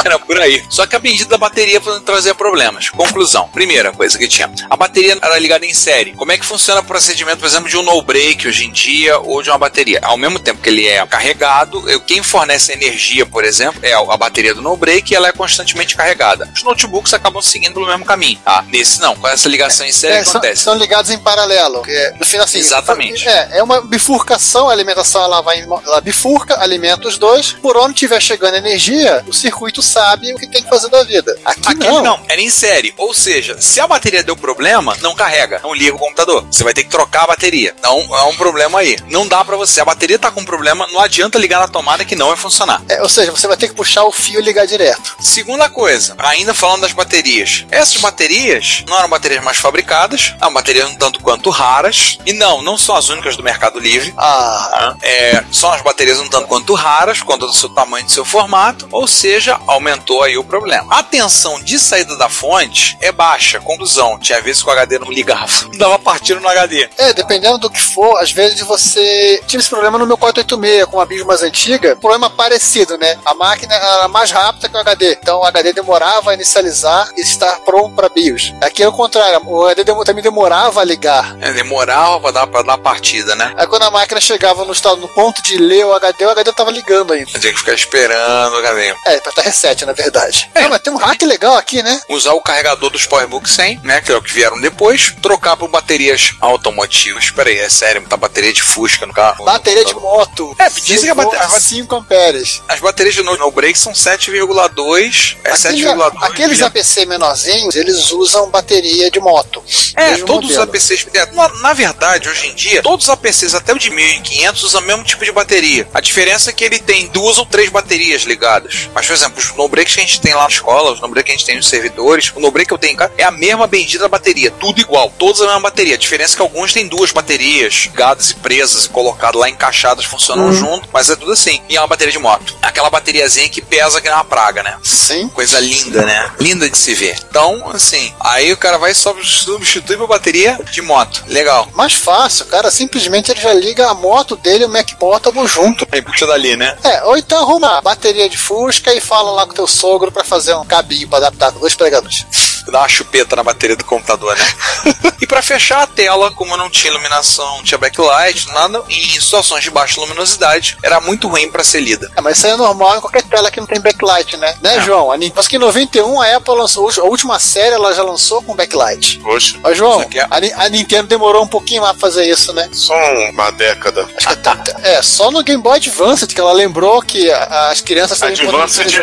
Era 0.03 0.19
por 0.19 0.39
aí. 0.39 0.63
Só 0.69 0.85
que 0.85 0.95
a 0.95 0.99
bendita 0.99 1.29
da 1.29 1.37
bateria 1.37 1.79
trazia 2.05 2.35
problemas. 2.35 2.89
Conclusão. 2.89 3.47
Primeira 3.49 3.91
coisa 3.91 4.17
que 4.17 4.27
tinha. 4.27 4.51
A 4.69 4.75
bateria 4.75 5.17
era 5.21 5.39
ligada 5.39 5.65
em 5.65 5.73
série. 5.73 6.13
Como 6.13 6.31
é 6.31 6.37
que 6.37 6.45
funciona 6.45 6.81
o 6.81 6.83
procedimento, 6.83 7.37
por 7.37 7.45
exemplo, 7.45 7.69
de 7.69 7.77
um 7.77 7.83
no-break 7.83 8.47
hoje 8.47 8.65
em 8.65 8.71
dia 8.71 9.17
ou 9.19 9.41
de 9.41 9.49
uma 9.49 9.57
bateria? 9.57 9.99
Ao 10.03 10.17
mesmo 10.17 10.39
tempo 10.39 10.61
que 10.61 10.69
ele 10.69 10.87
é 10.87 11.05
carregado, 11.05 11.83
quem 12.05 12.21
fornece 12.21 12.73
energia, 12.73 13.25
por 13.25 13.43
exemplo, 13.43 13.79
é 13.83 13.93
a 13.93 14.17
bateria 14.17 14.53
do 14.53 14.61
no-break 14.61 15.11
e 15.11 15.15
ela 15.15 15.27
é 15.27 15.31
constantemente 15.31 15.95
carregada. 15.95 16.49
Os 16.53 16.63
notebooks 16.63 17.13
acabam 17.13 17.41
seguindo 17.41 17.73
pelo 17.73 17.87
mesmo 17.87 18.05
caminho. 18.05 18.39
Ah, 18.45 18.63
nesse 18.67 18.99
não. 19.03 19.15
Com 19.15 19.27
essa 19.27 19.47
ligação 19.47 19.85
em 19.85 19.91
série 19.91 20.15
É, 20.15 20.23
são, 20.23 20.37
acontece. 20.37 20.63
são 20.63 20.75
ligados 20.75 21.11
em 21.11 21.19
paralelo. 21.19 21.83
é, 21.87 22.13
no 22.19 22.25
final, 22.25 22.45
assim, 22.45 22.57
Exatamente. 22.59 23.27
É, 23.27 23.59
é 23.59 23.63
uma 23.63 23.81
bifurcação, 23.81 24.69
a 24.69 24.71
alimentação 24.71 25.23
ela 25.23 25.41
vai, 25.41 25.61
ela 25.61 26.01
bifurca, 26.01 26.59
alimenta 26.59 27.07
os 27.07 27.17
dois. 27.17 27.51
Por 27.53 27.77
onde 27.77 27.93
estiver 27.93 28.21
chegando 28.21 28.55
energia, 28.55 29.23
o 29.27 29.33
circuito 29.33 29.81
sabe 29.81 30.33
o 30.33 30.37
que 30.37 30.47
tem 30.47 30.63
que 30.63 30.69
fazer 30.69 30.89
da 30.89 31.03
vida. 31.03 31.37
Aqui, 31.45 31.61
Aqui 31.67 31.87
não. 31.87 32.03
não. 32.03 32.25
era 32.27 32.41
em 32.41 32.49
série. 32.49 32.93
Ou 32.97 33.13
seja, 33.13 33.57
se 33.59 33.79
a 33.79 33.87
bateria 33.87 34.23
deu 34.23 34.35
problema, 34.35 34.95
não 35.01 35.13
carrega, 35.15 35.59
não 35.63 35.73
liga 35.73 35.95
o 35.95 35.99
computador. 35.99 36.45
Você 36.49 36.63
vai 36.63 36.73
ter 36.73 36.83
que 36.83 36.89
trocar 36.89 37.23
a 37.23 37.27
bateria. 37.27 37.73
Então 37.77 37.99
é 38.17 38.23
um 38.23 38.35
problema 38.35 38.79
aí. 38.79 38.97
Não 39.09 39.27
dá 39.27 39.43
pra 39.43 39.55
você. 39.57 39.81
A 39.81 39.85
bateria 39.85 40.17
tá 40.17 40.31
com 40.31 40.43
problema, 40.45 40.87
não 40.91 40.99
adianta 40.99 41.37
ligar 41.37 41.59
na 41.59 41.67
tomada 41.67 42.05
que 42.05 42.15
não 42.15 42.27
vai 42.27 42.37
funcionar. 42.37 42.81
É, 42.89 43.01
ou 43.01 43.09
seja, 43.09 43.31
você 43.31 43.47
vai 43.47 43.57
ter 43.57 43.67
que 43.67 43.75
puxar 43.75 44.03
o 44.05 44.11
fio 44.11 44.39
e 44.39 44.43
ligar 44.43 44.65
direto. 44.65 45.15
Segunda 45.19 45.69
coisa, 45.69 46.15
ainda 46.17 46.53
falando 46.53 46.81
das 46.81 46.93
baterias. 46.93 47.65
Essas 47.71 47.97
baterias 47.97 48.83
não 48.93 48.99
eram 48.99 49.09
baterias 49.09 49.43
mais 49.43 49.57
fabricadas, 49.57 50.35
eram 50.39 50.53
baterias 50.53 50.87
um 50.87 50.95
tanto 50.95 51.19
quanto 51.19 51.49
raras. 51.49 52.19
E 52.25 52.33
não, 52.33 52.61
não 52.61 52.77
são 52.77 52.95
as 52.95 53.09
únicas 53.09 53.35
do 53.35 53.41
Mercado 53.41 53.79
Livre. 53.79 54.13
Ah, 54.17 54.95
É, 55.01 55.43
são 55.51 55.71
as 55.71 55.81
baterias 55.81 56.19
um 56.19 56.29
tanto 56.29 56.47
quanto 56.47 56.73
raras, 56.75 57.21
conta 57.21 57.47
do 57.47 57.53
seu 57.53 57.69
tamanho 57.69 58.03
e 58.03 58.05
do 58.05 58.11
seu 58.11 58.23
formato. 58.23 58.87
ou 58.91 59.07
seja, 59.07 59.59
aumentou 59.65 60.21
aí 60.21 60.37
o 60.37 60.43
problema. 60.43 60.95
A 60.95 61.01
tensão 61.01 61.59
de 61.59 61.79
saída 61.79 62.15
da 62.15 62.29
fonte 62.29 62.95
é 63.01 63.11
baixa. 63.11 63.59
Conclusão, 63.59 64.19
tinha 64.19 64.39
vezes 64.41 64.61
que 64.61 64.69
o 64.69 64.71
HD 64.71 64.99
não 64.99 65.11
ligava, 65.11 65.51
dava 65.77 65.97
partindo 65.97 66.39
no 66.39 66.47
HD. 66.47 66.89
É, 66.97 67.13
dependendo 67.13 67.57
do 67.57 67.69
que 67.69 67.81
for, 67.81 68.17
às 68.19 68.31
vezes 68.31 68.61
você. 68.61 69.41
Tive 69.47 69.61
esse 69.61 69.69
problema 69.69 69.97
no 69.97 70.05
meu 70.05 70.17
486 70.17 70.85
com 70.85 70.97
uma 70.97 71.05
BIOS 71.05 71.25
mais 71.25 71.41
antiga. 71.41 71.95
Problema 71.95 72.29
parecido, 72.29 72.97
né? 72.97 73.17
A 73.25 73.33
máquina 73.33 73.73
era 73.73 74.07
mais 74.07 74.29
rápida 74.29 74.69
que 74.69 74.75
o 74.75 74.79
HD. 74.79 75.17
Então 75.21 75.39
o 75.39 75.45
HD 75.45 75.73
demorava 75.73 76.31
a 76.31 76.33
inicializar 76.33 77.09
e 77.17 77.21
estar 77.21 77.59
pronto 77.61 77.95
para 77.95 78.09
BIOS. 78.09 78.53
Aqui 78.61 78.82
é 78.83 78.87
o 78.87 78.91
contrário, 78.93 79.41
o 79.45 79.65
HD 79.67 79.93
também 80.05 80.23
demorava 80.23 80.81
a 80.81 80.83
ligar. 80.83 81.35
É, 81.41 81.51
demorava 81.53 82.19
pra 82.19 82.31
dar, 82.31 82.47
pra 82.47 82.61
dar 82.61 82.77
partida, 82.77 83.35
né? 83.35 83.53
Aí 83.57 83.67
quando 83.67 83.83
a 83.83 83.91
máquina 83.91 84.19
chegava 84.21 84.63
no, 84.65 84.71
estado, 84.73 84.97
no 84.97 85.07
ponto 85.07 85.41
de 85.41 85.57
ler 85.57 85.85
o 85.85 85.93
HD, 85.93 86.25
o 86.25 86.29
HD 86.29 86.51
tava 86.53 86.71
ligando 86.71 87.13
ainda. 87.13 87.39
Tinha 87.39 87.53
que 87.53 87.59
ficar 87.59 87.73
esperando 87.73 88.53
o 88.53 88.57
HD. 88.57 88.95
É, 89.07 89.19
pra 89.19 89.29
estar 89.29 89.41
reset, 89.41 89.85
na 89.85 89.93
verdade. 89.93 90.49
É, 90.53 90.67
mas 90.67 90.81
tem 90.81 90.91
um 90.93 90.97
hack 90.97 91.21
legal 91.23 91.55
aqui, 91.55 91.81
né? 91.83 92.01
Usar 92.09 92.33
o 92.33 92.41
carregador 92.41 92.89
dos 92.89 93.05
Powerbook 93.05 93.49
100, 93.49 93.79
né? 93.83 94.01
Que 94.01 94.11
é 94.11 94.15
o 94.15 94.21
que 94.21 94.33
vieram 94.33 94.59
depois. 94.59 95.13
Trocar 95.21 95.55
por 95.57 95.67
baterias 95.69 96.31
automotivas. 96.41 97.25
Espera 97.25 97.49
aí, 97.49 97.57
é 97.59 97.69
sério, 97.69 98.05
tá 98.07 98.17
bateria 98.17 98.53
de 98.53 98.61
Fusca 98.63 99.05
no 99.05 99.13
carro. 99.13 99.43
Bateria 99.45 99.85
de 99.85 99.93
moto. 99.95 100.55
É, 100.59 100.69
dizem 100.69 101.05
que 101.05 101.09
a 101.09 101.15
bateria- 101.15 101.49
5 101.49 101.95
amperes. 101.95 102.61
As 102.67 102.79
baterias 102.79 103.15
de 103.15 103.23
no, 103.23 103.37
no 103.37 103.51
break 103.51 103.77
são 103.77 103.93
7,2. 103.93 105.37
É 105.43 105.51
Aquele- 105.51 105.83
7,2. 105.83 106.23
aqueles 106.23 106.61
APC 106.61 107.05
menorzinhos, 107.05 107.75
eles 107.75 108.11
usam 108.11 108.49
bateria 108.49 108.62
de 108.63 109.19
moto. 109.19 109.63
É, 109.95 110.17
todos 110.17 110.49
os 110.49 110.57
modelo. 110.57 110.63
APCs. 110.63 111.07
é, 111.13 111.25
Na, 111.33 111.49
na 111.59 111.73
verdade, 111.73 112.29
hoje 112.29 112.47
em 112.47 112.55
dia, 112.55 112.81
todos 112.81 113.05
os 113.05 113.09
APCs 113.09 113.53
até 113.53 113.73
o 113.73 113.77
de 113.79 113.89
1500 113.89 114.63
usam 114.63 114.81
o 114.81 114.85
mesmo 114.85 115.03
tipo 115.03 115.23
de 115.23 115.31
bateria. 115.31 115.87
A 115.93 116.01
diferença 116.01 116.49
é 116.49 116.53
que 116.53 116.63
ele 116.63 116.79
tem 116.79 117.07
duas 117.07 117.37
ou 117.37 117.45
três 117.45 117.69
baterias 117.69 118.23
ligadas. 118.23 118.89
Mas, 118.93 119.05
por 119.05 119.13
exemplo, 119.13 119.39
os 119.39 119.53
no-breaks 119.55 119.93
que 119.93 120.01
a 120.01 120.03
gente 120.03 120.21
tem 120.21 120.33
lá 120.33 120.43
na 120.43 120.49
escola, 120.49 120.91
os 120.91 121.01
no-breaks 121.01 121.25
que 121.25 121.31
a 121.31 121.35
gente 121.37 121.45
tem 121.45 121.55
nos 121.55 121.67
servidores, 121.67 122.31
o 122.35 122.39
no-break 122.39 122.67
que 122.67 122.73
eu 122.73 122.77
tenho 122.77 122.93
em 122.93 122.97
casa 122.97 123.11
é 123.17 123.23
a 123.23 123.31
mesma 123.31 123.67
bendita 123.67 124.07
bateria. 124.07 124.51
Tudo 124.51 124.79
igual, 124.79 125.11
todos 125.17 125.41
a 125.41 125.45
mesma 125.45 125.61
bateria. 125.61 125.95
A 125.95 125.97
diferença 125.97 126.35
é 126.35 126.37
que 126.37 126.41
alguns 126.41 126.73
têm 126.73 126.87
duas 126.87 127.11
baterias 127.11 127.73
ligadas 127.85 128.31
e 128.31 128.35
presas 128.35 128.85
e 128.85 128.89
colocadas 128.89 129.39
lá, 129.39 129.49
encaixadas, 129.49 130.05
funcionam 130.05 130.53
junto, 130.53 130.89
mas 130.91 131.09
é 131.09 131.15
tudo 131.15 131.31
assim. 131.31 131.61
E 131.69 131.75
é 131.75 131.81
uma 131.81 131.87
bateria 131.87 132.11
de 132.11 132.19
moto. 132.19 132.55
Aquela 132.61 132.89
bateriazinha 132.89 133.49
que 133.49 133.61
pesa 133.61 133.99
que 134.01 134.07
nem 134.07 134.15
uma 134.15 134.23
praga, 134.25 134.63
né? 134.63 134.77
Sim. 134.83 135.27
Coisa 135.29 135.59
linda, 135.59 136.03
né? 136.03 136.31
Linda 136.39 136.69
de 136.69 136.77
se 136.77 136.93
ver. 136.93 137.17
Então, 137.29 137.69
assim, 137.73 138.13
aí 138.19 138.52
o 138.53 138.57
cara 138.57 138.77
vai 138.77 138.91
e 138.91 138.95
só 138.95 139.15
substitui 139.23 139.97
pra 139.97 140.07
bateria 140.07 140.59
de 140.71 140.81
moto. 140.81 141.23
Legal. 141.27 141.67
Mais 141.73 141.93
fácil, 141.93 142.45
cara. 142.45 142.71
Simplesmente 142.71 143.31
ele 143.31 143.41
já 143.41 143.53
liga 143.53 143.89
a 143.89 143.93
moto 143.93 144.35
dele 144.35 144.63
e 144.63 144.65
o 144.65 144.69
Mac 144.69 144.91
Portable 144.93 145.47
junto. 145.47 145.87
Aí 145.91 146.01
puxa 146.01 146.25
dali, 146.25 146.55
né? 146.55 146.77
É, 146.83 147.03
ou 147.03 147.17
então 147.17 147.39
arruma 147.39 147.77
a 147.77 147.81
bateria 147.81 148.29
de 148.29 148.37
Fusca 148.37 148.93
e 148.93 149.01
fala 149.01 149.31
lá 149.31 149.45
com 149.45 149.53
teu 149.53 149.67
sogro 149.67 150.11
pra 150.11 150.23
fazer 150.23 150.53
um 150.55 150.65
cabinho 150.65 151.07
pra 151.07 151.17
adaptar 151.19 151.51
com 151.51 151.59
dois 151.59 151.75
pregadores. 151.75 152.25
Dá 152.67 152.79
uma 152.79 152.87
chupeta 152.87 153.35
na 153.35 153.43
bateria 153.43 153.75
do 153.75 153.83
computador, 153.85 154.35
né? 154.37 154.53
e 155.21 155.27
pra 155.27 155.41
fechar 155.41 155.83
a 155.83 155.87
tela, 155.87 156.31
como 156.31 156.55
não 156.57 156.69
tinha 156.69 156.91
iluminação, 156.91 157.57
não 157.57 157.63
tinha 157.63 157.77
backlight, 157.77 158.47
nada, 158.51 158.83
em 158.89 159.19
situações 159.19 159.63
de 159.63 159.69
baixa 159.71 159.99
luminosidade, 160.01 160.77
era 160.83 160.99
muito 161.01 161.27
ruim 161.27 161.49
pra 161.49 161.63
ser 161.63 161.81
lida. 161.81 162.09
É, 162.15 162.21
mas 162.21 162.37
isso 162.37 162.47
aí 162.47 162.53
é 162.53 162.57
normal 162.57 162.97
em 162.97 163.01
qualquer 163.01 163.23
tela 163.23 163.51
que 163.51 163.59
não 163.59 163.67
tem 163.67 163.79
backlight, 163.79 164.37
né? 164.37 164.55
Né, 164.61 164.81
João? 164.81 165.11
A 165.11 165.17
Nin- 165.17 165.31
Mas 165.35 165.47
que 165.47 165.55
em 165.55 165.59
91 165.59 166.21
a 166.21 166.35
Apple 166.37 166.55
lançou, 166.55 166.89
a 166.97 167.03
última 167.03 167.39
série 167.39 167.75
ela 167.75 167.93
já 167.93 168.03
lançou 168.03 168.41
com 168.41 168.55
backlight. 168.55 169.19
Poxa, 169.19 169.57
Mas, 169.61 169.77
João, 169.77 170.01
é- 170.01 170.21
a, 170.21 170.65
a 170.65 170.69
Nintendo 170.69 171.07
demorou 171.07 171.43
um 171.43 171.47
pouquinho 171.47 171.81
mais 171.81 171.93
pra 171.97 172.01
fazer 172.09 172.25
isso, 172.29 172.53
né? 172.53 172.69
só 172.73 172.93
uma 173.29 173.51
década. 173.51 174.07
Acho 174.17 174.27
que 174.29 174.35
tá- 174.37 174.57
é, 174.83 175.01
só 175.01 175.29
no 175.31 175.43
Game 175.43 175.61
Boy 175.61 175.77
Advance 175.77 176.25
que 176.27 176.39
ela 176.39 176.51
lembrou 176.53 177.01
que 177.01 177.29
a- 177.31 177.69
as 177.71 177.81
crianças 177.81 178.19
poderiam 178.19 178.51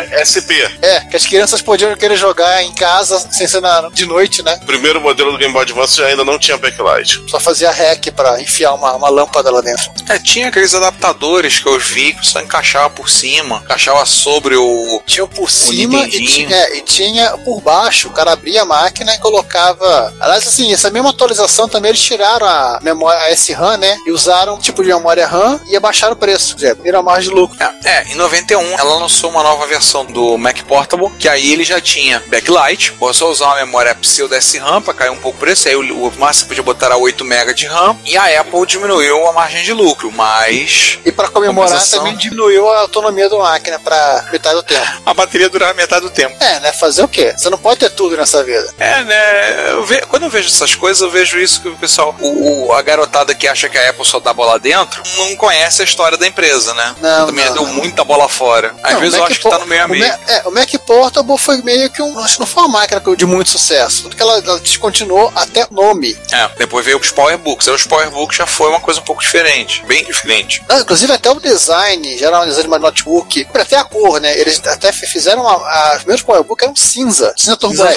querer- 0.09 0.19
SP. 0.25 0.51
É, 0.81 0.99
que 1.01 1.15
as 1.15 1.25
crianças 1.25 1.61
podiam 1.61 1.95
querer 1.95 2.15
jogar 2.17 2.61
em 2.63 2.73
casa 2.73 3.19
sem 3.31 3.47
de 3.93 4.05
noite, 4.05 4.43
né? 4.43 4.59
O 4.61 4.65
primeiro 4.65 5.01
modelo 5.01 5.31
do 5.31 5.37
Game 5.37 5.53
Boy 5.53 5.63
Advance 5.63 5.97
já 5.97 6.05
ainda 6.05 6.23
não 6.23 6.39
tinha 6.39 6.57
backlight. 6.57 7.23
Só 7.27 7.39
fazia 7.39 7.71
hack 7.71 8.11
pra 8.15 8.41
enfiar 8.41 8.73
uma, 8.73 8.93
uma 8.93 9.09
lâmpada 9.09 9.51
lá 9.51 9.61
dentro. 9.61 9.91
É, 10.09 10.19
tinha 10.19 10.47
aqueles 10.47 10.73
adaptadores 10.73 11.59
que 11.59 11.67
eu 11.67 11.79
vi 11.79 12.13
que 12.13 12.25
só 12.25 12.41
encaixava 12.41 12.89
por 12.89 13.09
cima, 13.09 13.61
encaixava 13.63 14.05
sobre 14.05 14.55
o. 14.55 15.01
Tinha 15.05 15.25
por 15.27 15.49
cima 15.49 16.05
e 16.05 16.25
tinha, 16.25 16.75
e 16.75 16.81
tinha 16.81 17.37
por 17.39 17.61
baixo. 17.61 18.07
O 18.07 18.11
cara 18.11 18.33
abria 18.33 18.61
a 18.61 18.65
máquina 18.65 19.13
e 19.15 19.19
colocava. 19.19 20.13
Aliás, 20.19 20.47
assim, 20.47 20.73
essa 20.73 20.89
mesma 20.89 21.09
atualização 21.09 21.67
também 21.67 21.89
eles 21.89 22.01
tiraram 22.01 22.45
a 22.45 22.79
memória 22.81 23.21
a 23.21 23.31
SRAM, 23.31 23.77
né? 23.77 23.97
E 24.05 24.11
usaram 24.11 24.55
um 24.55 24.59
tipo 24.59 24.83
de 24.83 24.89
memória 24.89 25.27
RAM 25.27 25.59
e 25.67 25.75
abaixaram 25.75 26.13
o 26.13 26.17
preço. 26.17 26.55
Quer 26.55 26.55
dizer, 26.55 26.75
viram 26.81 27.03
mais 27.03 27.23
de 27.23 27.29
lucro. 27.29 27.57
É, 27.59 27.89
é, 27.89 28.03
em 28.11 28.15
91 28.15 28.79
ela 28.79 28.95
lançou 28.95 29.29
uma 29.29 29.43
nova 29.43 29.65
versão 29.67 30.05
do 30.05 30.37
Mac 30.37 30.61
Portable, 30.63 31.11
que 31.19 31.27
aí 31.27 31.51
ele 31.51 31.63
já 31.63 31.79
tinha 31.79 32.21
backlight, 32.27 32.93
você 32.99 33.19
só 33.19 33.31
usar 33.41 33.47
uma 33.47 33.55
memória 33.65 33.93
pseudo 33.95 34.35
SRAM 34.35 34.81
para 34.81 34.93
cair 34.93 35.09
um 35.09 35.17
pouco 35.17 35.37
o 35.37 35.39
preço, 35.39 35.67
aí 35.67 35.75
o, 35.75 36.07
o 36.07 36.13
máximo 36.19 36.47
podia 36.49 36.63
botar 36.63 36.85
era 36.87 36.97
8 36.97 37.23
MB 37.25 37.53
de 37.53 37.65
RAM, 37.65 37.97
e 38.05 38.15
a 38.17 38.41
Apple 38.41 38.65
diminuiu 38.67 39.27
a 39.27 39.33
margem 39.33 39.63
de 39.63 39.73
lucro, 39.73 40.11
mas 40.11 40.99
E 41.05 41.11
pra 41.11 41.27
comemorar 41.29 41.69
Compensação. 41.71 41.99
também 41.99 42.15
diminuiu 42.17 42.69
a 42.69 42.79
autonomia 42.81 43.29
da 43.29 43.37
máquina 43.37 43.79
pra 43.79 44.27
metade 44.31 44.55
do 44.55 44.63
tempo. 44.63 44.85
a 45.05 45.13
bateria 45.13 45.49
durava 45.49 45.73
metade 45.73 46.01
do 46.01 46.09
tempo. 46.11 46.35
É, 46.43 46.59
né? 46.59 46.71
Fazer 46.73 47.03
o 47.03 47.07
quê? 47.07 47.33
Você 47.35 47.49
não 47.49 47.57
pode 47.57 47.79
ter 47.79 47.89
tudo 47.91 48.15
nessa 48.17 48.43
vida. 48.43 48.73
É, 48.77 49.03
né? 49.03 49.71
eu 49.71 49.83
ve- 49.85 50.01
quando 50.07 50.23
eu 50.23 50.29
vejo 50.29 50.47
essas 50.47 50.75
coisas, 50.75 51.01
eu 51.01 51.09
vejo 51.09 51.39
isso 51.39 51.61
que 51.61 51.69
o 51.69 51.75
pessoal, 51.77 52.15
o, 52.19 52.67
o- 52.67 52.73
a 52.73 52.81
garotada 52.81 53.33
que 53.33 53.47
acha 53.47 53.67
que 53.69 53.77
a 53.77 53.89
Apple 53.89 54.05
só 54.05 54.19
dá 54.19 54.33
bola 54.33 54.59
dentro, 54.59 55.01
não 55.17 55.35
conhece 55.35 55.81
a 55.81 55.85
história 55.85 56.17
da 56.17 56.27
empresa, 56.27 56.73
né? 56.73 56.95
Não, 57.01 57.25
Também 57.27 57.45
não, 57.45 57.53
deu 57.53 57.63
não. 57.67 57.73
muita 57.73 58.03
bola 58.03 58.27
fora. 58.29 58.75
Às 58.83 58.93
Não, 58.93 58.99
vezes 58.99 59.15
o 59.15 59.17
eu 59.21 59.25
acho 59.25 59.39
que 59.39 59.49
tá 59.49 59.57
no 59.59 59.65
meio 59.65 59.81
a 59.83 59.85
o 59.85 59.89
meio. 59.89 60.07
Mac- 60.07 60.29
é, 60.29 60.41
o 60.47 60.51
Mac 60.51 60.69
Portable 60.85 61.37
foi 61.37 61.57
meio 61.61 61.89
que 61.89 62.01
um. 62.01 62.19
Acho 62.19 62.35
que 62.35 62.39
não 62.41 62.47
foi 62.47 62.63
uma 62.63 62.79
máquina 62.79 63.01
de 63.15 63.25
muito 63.31 63.49
sucesso. 63.49 64.03
Tanto 64.03 64.15
que 64.15 64.21
ela, 64.21 64.37
ela 64.39 64.59
descontinuou 64.59 65.31
até 65.35 65.65
o 65.69 65.73
nome. 65.73 66.17
É, 66.31 66.47
depois 66.57 66.85
veio 66.85 66.99
os 66.99 67.11
Powerbooks. 67.11 67.67
Aí 67.67 67.73
os 67.73 67.83
Powerbooks 67.85 68.37
já 68.37 68.45
foi 68.45 68.69
uma 68.69 68.79
coisa 68.79 68.99
um 68.99 69.03
pouco 69.03 69.21
diferente, 69.21 69.83
bem 69.85 70.03
diferente. 70.05 70.61
Ah, 70.69 70.79
inclusive 70.79 71.11
até 71.11 71.29
o 71.31 71.39
design, 71.39 72.17
geral, 72.17 72.43
o 72.43 72.45
design 72.45 72.69
de 72.69 72.79
notebook, 72.79 73.47
até 73.53 73.77
a 73.77 73.83
cor, 73.83 74.19
né? 74.19 74.37
Eles 74.37 74.61
até 74.65 74.91
fizeram 74.91 75.41
uma, 75.43 75.53
a- 75.53 75.91
os 75.95 75.97
primeiros 75.99 76.23
PowerBook 76.23 76.63
eram 76.63 76.75
cinza, 76.75 77.33
cinza 77.37 77.57
turbo 77.57 77.75
né? 77.83 77.95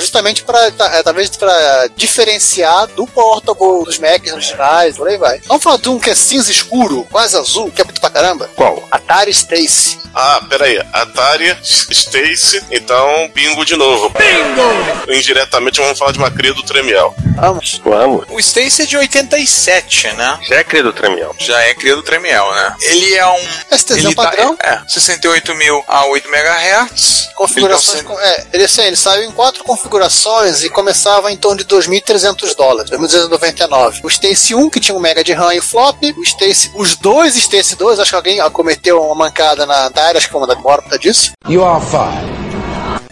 Justamente 0.00 0.42
para 0.42 0.70
talvez 1.04 1.30
para 1.30 1.88
diferenciar 1.96 2.86
do 2.88 3.06
Portable, 3.06 3.84
dos 3.84 3.98
Macs 3.98 4.32
originais, 4.32 4.96
por 4.96 5.08
aí 5.08 5.16
vai. 5.18 5.40
Vamos 5.46 5.62
falar 5.62 5.78
de 5.78 5.88
um 5.88 5.98
que 5.98 6.10
é 6.10 6.14
cinza 6.14 6.50
escuro, 6.50 7.06
quase 7.10 7.36
azul, 7.36 7.70
que 7.70 7.80
é 7.80 7.84
muito 7.84 8.00
pra 8.00 8.10
caramba? 8.10 8.48
Qual? 8.54 8.86
Atari 8.90 9.30
Stacy. 9.30 9.98
Ah, 10.14 10.40
peraí. 10.48 10.78
Atari, 10.92 11.56
Stacy, 11.62 12.62
então 12.70 13.30
bingo 13.34 13.64
de 13.64 13.76
novo. 13.76 14.10
Bingo! 14.10 14.61
Indiretamente 15.08 15.80
vamos 15.80 15.98
falar 15.98 16.12
de 16.12 16.18
uma 16.18 16.30
cria 16.30 16.54
do 16.54 16.62
Tremiel. 16.62 17.14
Vamos. 17.36 17.80
Vamos. 17.84 18.26
O 18.30 18.38
Stacy 18.38 18.82
é 18.82 18.86
de 18.86 18.96
87, 18.96 20.12
né? 20.12 20.38
Já 20.42 20.56
é 20.56 20.64
credo 20.64 20.92
tremiel. 20.92 21.34
Já 21.38 21.58
é 21.62 21.74
cria 21.74 21.96
do 21.96 22.02
Tremiel, 22.02 22.50
né? 22.52 22.76
Ele 22.82 23.14
é 23.14 23.26
um. 23.26 23.38
STZ 23.76 23.96
ele 24.04 24.14
tá- 24.14 24.24
padrão. 24.24 24.56
é, 24.62 24.80
68 24.86 25.54
mil 25.54 25.82
a 25.88 26.04
8 26.06 26.28
MHz. 26.28 27.30
Configurações. 27.34 27.98
Ele 28.00 28.08
tá 28.08 28.14
com- 28.14 28.20
é, 28.20 28.46
ele, 28.52 28.64
assim, 28.64 28.82
ele 28.82 28.96
saiu 28.96 29.24
em 29.24 29.32
quatro 29.32 29.64
configurações 29.64 30.62
e 30.62 30.68
começava 30.68 31.32
em 31.32 31.36
torno 31.36 31.58
de 31.58 31.64
2.300 31.64 32.54
dólares, 32.54 32.90
2.299. 32.90 34.00
O 34.04 34.08
Stacy 34.08 34.54
1, 34.54 34.68
que 34.70 34.78
tinha 34.78 34.96
um 34.96 35.00
mega 35.00 35.24
de 35.24 35.32
RAM 35.32 35.54
e 35.54 35.60
flop. 35.60 35.96
O 36.16 36.22
Stacy, 36.22 36.70
os 36.74 36.94
dois 36.96 37.34
Stacy 37.36 37.74
2, 37.76 37.98
acho 37.98 38.10
que 38.10 38.16
alguém 38.16 38.50
cometeu 38.50 39.00
uma 39.02 39.14
mancada 39.14 39.64
na 39.66 39.86
Atari, 39.86 40.18
acho 40.18 40.26
que 40.26 40.32
foi 40.32 40.40
uma 40.42 40.46
da 40.46 40.54
causa 40.56 40.98
disso. 40.98 41.32
You 41.48 41.64
are 41.64 41.82
fired. 41.84 42.41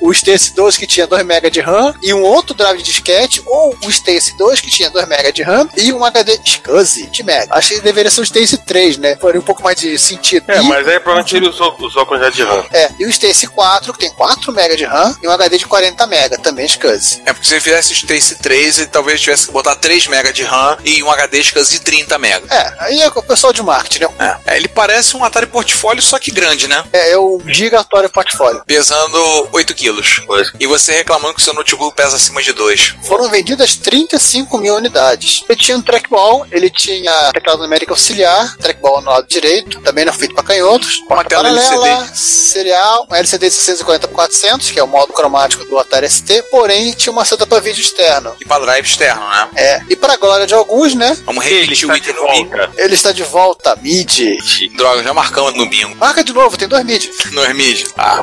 O 0.00 0.12
Stacy 0.12 0.54
2 0.54 0.76
que 0.76 0.86
tinha 0.86 1.06
2 1.06 1.22
MB 1.22 1.50
de 1.50 1.60
RAM 1.60 1.94
e 2.02 2.12
um 2.14 2.22
outro 2.22 2.54
drive 2.54 2.78
de 2.78 2.84
disquete, 2.84 3.42
ou 3.46 3.76
o 3.84 3.90
Stacy 3.90 4.36
2 4.36 4.60
que 4.60 4.70
tinha 4.70 4.90
2 4.90 5.06
MB 5.06 5.32
de 5.32 5.42
RAM 5.42 5.68
e 5.76 5.92
um 5.92 6.04
HD 6.04 6.38
SCSI 6.44 7.06
de 7.08 7.22
MB. 7.22 7.48
Acho 7.50 7.74
que 7.74 7.80
deveria 7.80 8.10
ser 8.10 8.20
o 8.20 8.24
Stacy 8.24 8.58
3, 8.58 8.98
né? 8.98 9.16
Faria 9.16 9.40
um 9.40 9.44
pouco 9.44 9.62
mais 9.62 9.78
de 9.78 9.98
sentido. 9.98 10.44
É, 10.48 10.60
e, 10.60 10.62
mas 10.62 10.86
aí 10.86 10.98
provavelmente 11.00 11.36
ele 11.36 11.48
usou, 11.48 11.76
usou 11.80 12.02
a 12.02 12.06
quantidade 12.06 12.36
de 12.36 12.42
RAM. 12.42 12.64
é, 12.72 12.90
e 12.98 13.06
o 13.06 13.10
Stacy 13.10 13.46
4 13.46 13.92
que 13.92 13.98
tem 13.98 14.10
4 14.10 14.52
MB 14.52 14.76
de 14.76 14.84
RAM 14.84 15.16
e 15.22 15.28
um 15.28 15.30
HD 15.30 15.58
de 15.58 15.66
40 15.66 16.06
MB, 16.06 16.38
também 16.42 16.66
SCSI. 16.66 17.22
É 17.26 17.32
porque 17.32 17.46
se 17.46 17.54
ele 17.54 17.60
fizesse 17.60 17.92
o 17.92 17.94
Stacy 17.94 18.36
3, 18.36 18.78
ele 18.78 18.86
talvez 18.88 19.20
tivesse 19.20 19.46
que 19.46 19.52
botar 19.52 19.76
3 19.76 20.06
MB 20.06 20.32
de 20.32 20.42
RAM 20.44 20.78
e 20.84 21.02
um 21.02 21.10
HD 21.10 21.42
SCSI 21.42 21.72
de 21.72 21.80
30 21.80 22.18
MB. 22.18 22.42
É, 22.50 22.74
aí 22.80 23.00
é 23.02 23.08
o 23.08 23.22
pessoal 23.22 23.52
de 23.52 23.62
marketing, 23.62 24.06
né? 24.18 24.38
É, 24.46 24.56
ele 24.56 24.68
parece 24.68 25.16
um 25.16 25.24
Atari 25.24 25.46
Portfólio, 25.46 26.02
só 26.02 26.18
que 26.18 26.30
grande, 26.30 26.66
né? 26.68 26.82
É, 26.92 27.12
é 27.12 27.18
o 27.18 27.40
Gigatório 27.46 28.08
Portfólio. 28.08 28.62
Pesando 28.66 29.48
8 29.52 29.74
kg. 29.74 29.89
Quilos. 29.90 30.20
Pois. 30.26 30.53
E 30.59 30.66
você 30.66 30.92
reclamando 30.92 31.35
que 31.35 31.42
seu 31.42 31.53
notebook 31.55 31.94
pesa 31.96 32.16
acima 32.16 32.42
de 32.42 32.53
2. 32.53 32.94
Foram 33.05 33.29
vendidas 33.29 33.76
35 33.76 34.59
mil 34.59 34.74
unidades. 34.76 35.42
Ele 35.48 35.59
tinha 35.59 35.76
um 35.76 35.83
trackball, 35.83 36.46
ele 36.50 36.70
tinha 36.70 37.31
teclado 37.33 37.62
numérico 37.62 37.92
auxiliar, 37.92 38.57
trackball 38.59 39.00
no 39.00 39.11
lado 39.11 39.26
direito, 39.26 39.81
também 39.81 40.05
não 40.05 40.12
feito 40.12 40.35
para 40.35 40.44
canhotos, 40.44 41.03
Uma 41.11 41.24
tela 41.24 41.42
paralela, 41.44 41.88
LCD. 41.88 42.16
serial, 42.16 43.07
um 43.11 43.14
LCD 43.14 43.48
de 43.48 43.55
640 43.55 44.09
por 44.09 44.14
400, 44.14 44.70
que 44.70 44.79
é 44.79 44.83
o 44.83 44.87
modo 44.88 45.12
cromático 45.12 45.64
do 45.64 45.79
Atari 45.79 46.09
ST, 46.09 46.42
porém 46.50 46.92
tinha 46.92 47.12
uma 47.12 47.24
saída 47.24 47.46
para 47.46 47.61
vídeo 47.61 47.81
externo. 47.81 48.35
E 48.40 48.44
para 48.44 48.62
drive 48.64 48.85
externo, 48.87 49.26
né? 49.29 49.48
É, 49.57 49.81
e 49.88 49.96
para 49.96 50.16
glória 50.16 50.46
de 50.46 50.55
alguns, 50.55 50.94
né, 50.94 51.16
Vamos 51.24 51.44
Ele 51.46 51.61
repetir 51.61 51.88
está 51.88 51.92
o 51.92 52.00
de 52.00 52.11
item 52.11 52.14
no 52.14 52.29
bingo. 52.33 52.57
volta. 52.57 52.83
ele 52.83 52.94
está 52.94 53.12
de 53.12 53.22
volta, 53.22 53.76
MIDI. 53.76 54.37
Droga, 54.76 55.03
já 55.03 55.12
marcamos 55.14 55.55
no 55.55 55.68
bingo. 55.68 55.94
Marca 55.96 56.22
de 56.24 56.33
novo, 56.33 56.57
tem 56.57 56.68
dois 56.68 56.85
MIDI. 56.85 57.11
No 57.33 57.42
Hermídio. 57.42 57.90
Ah, 57.96 58.22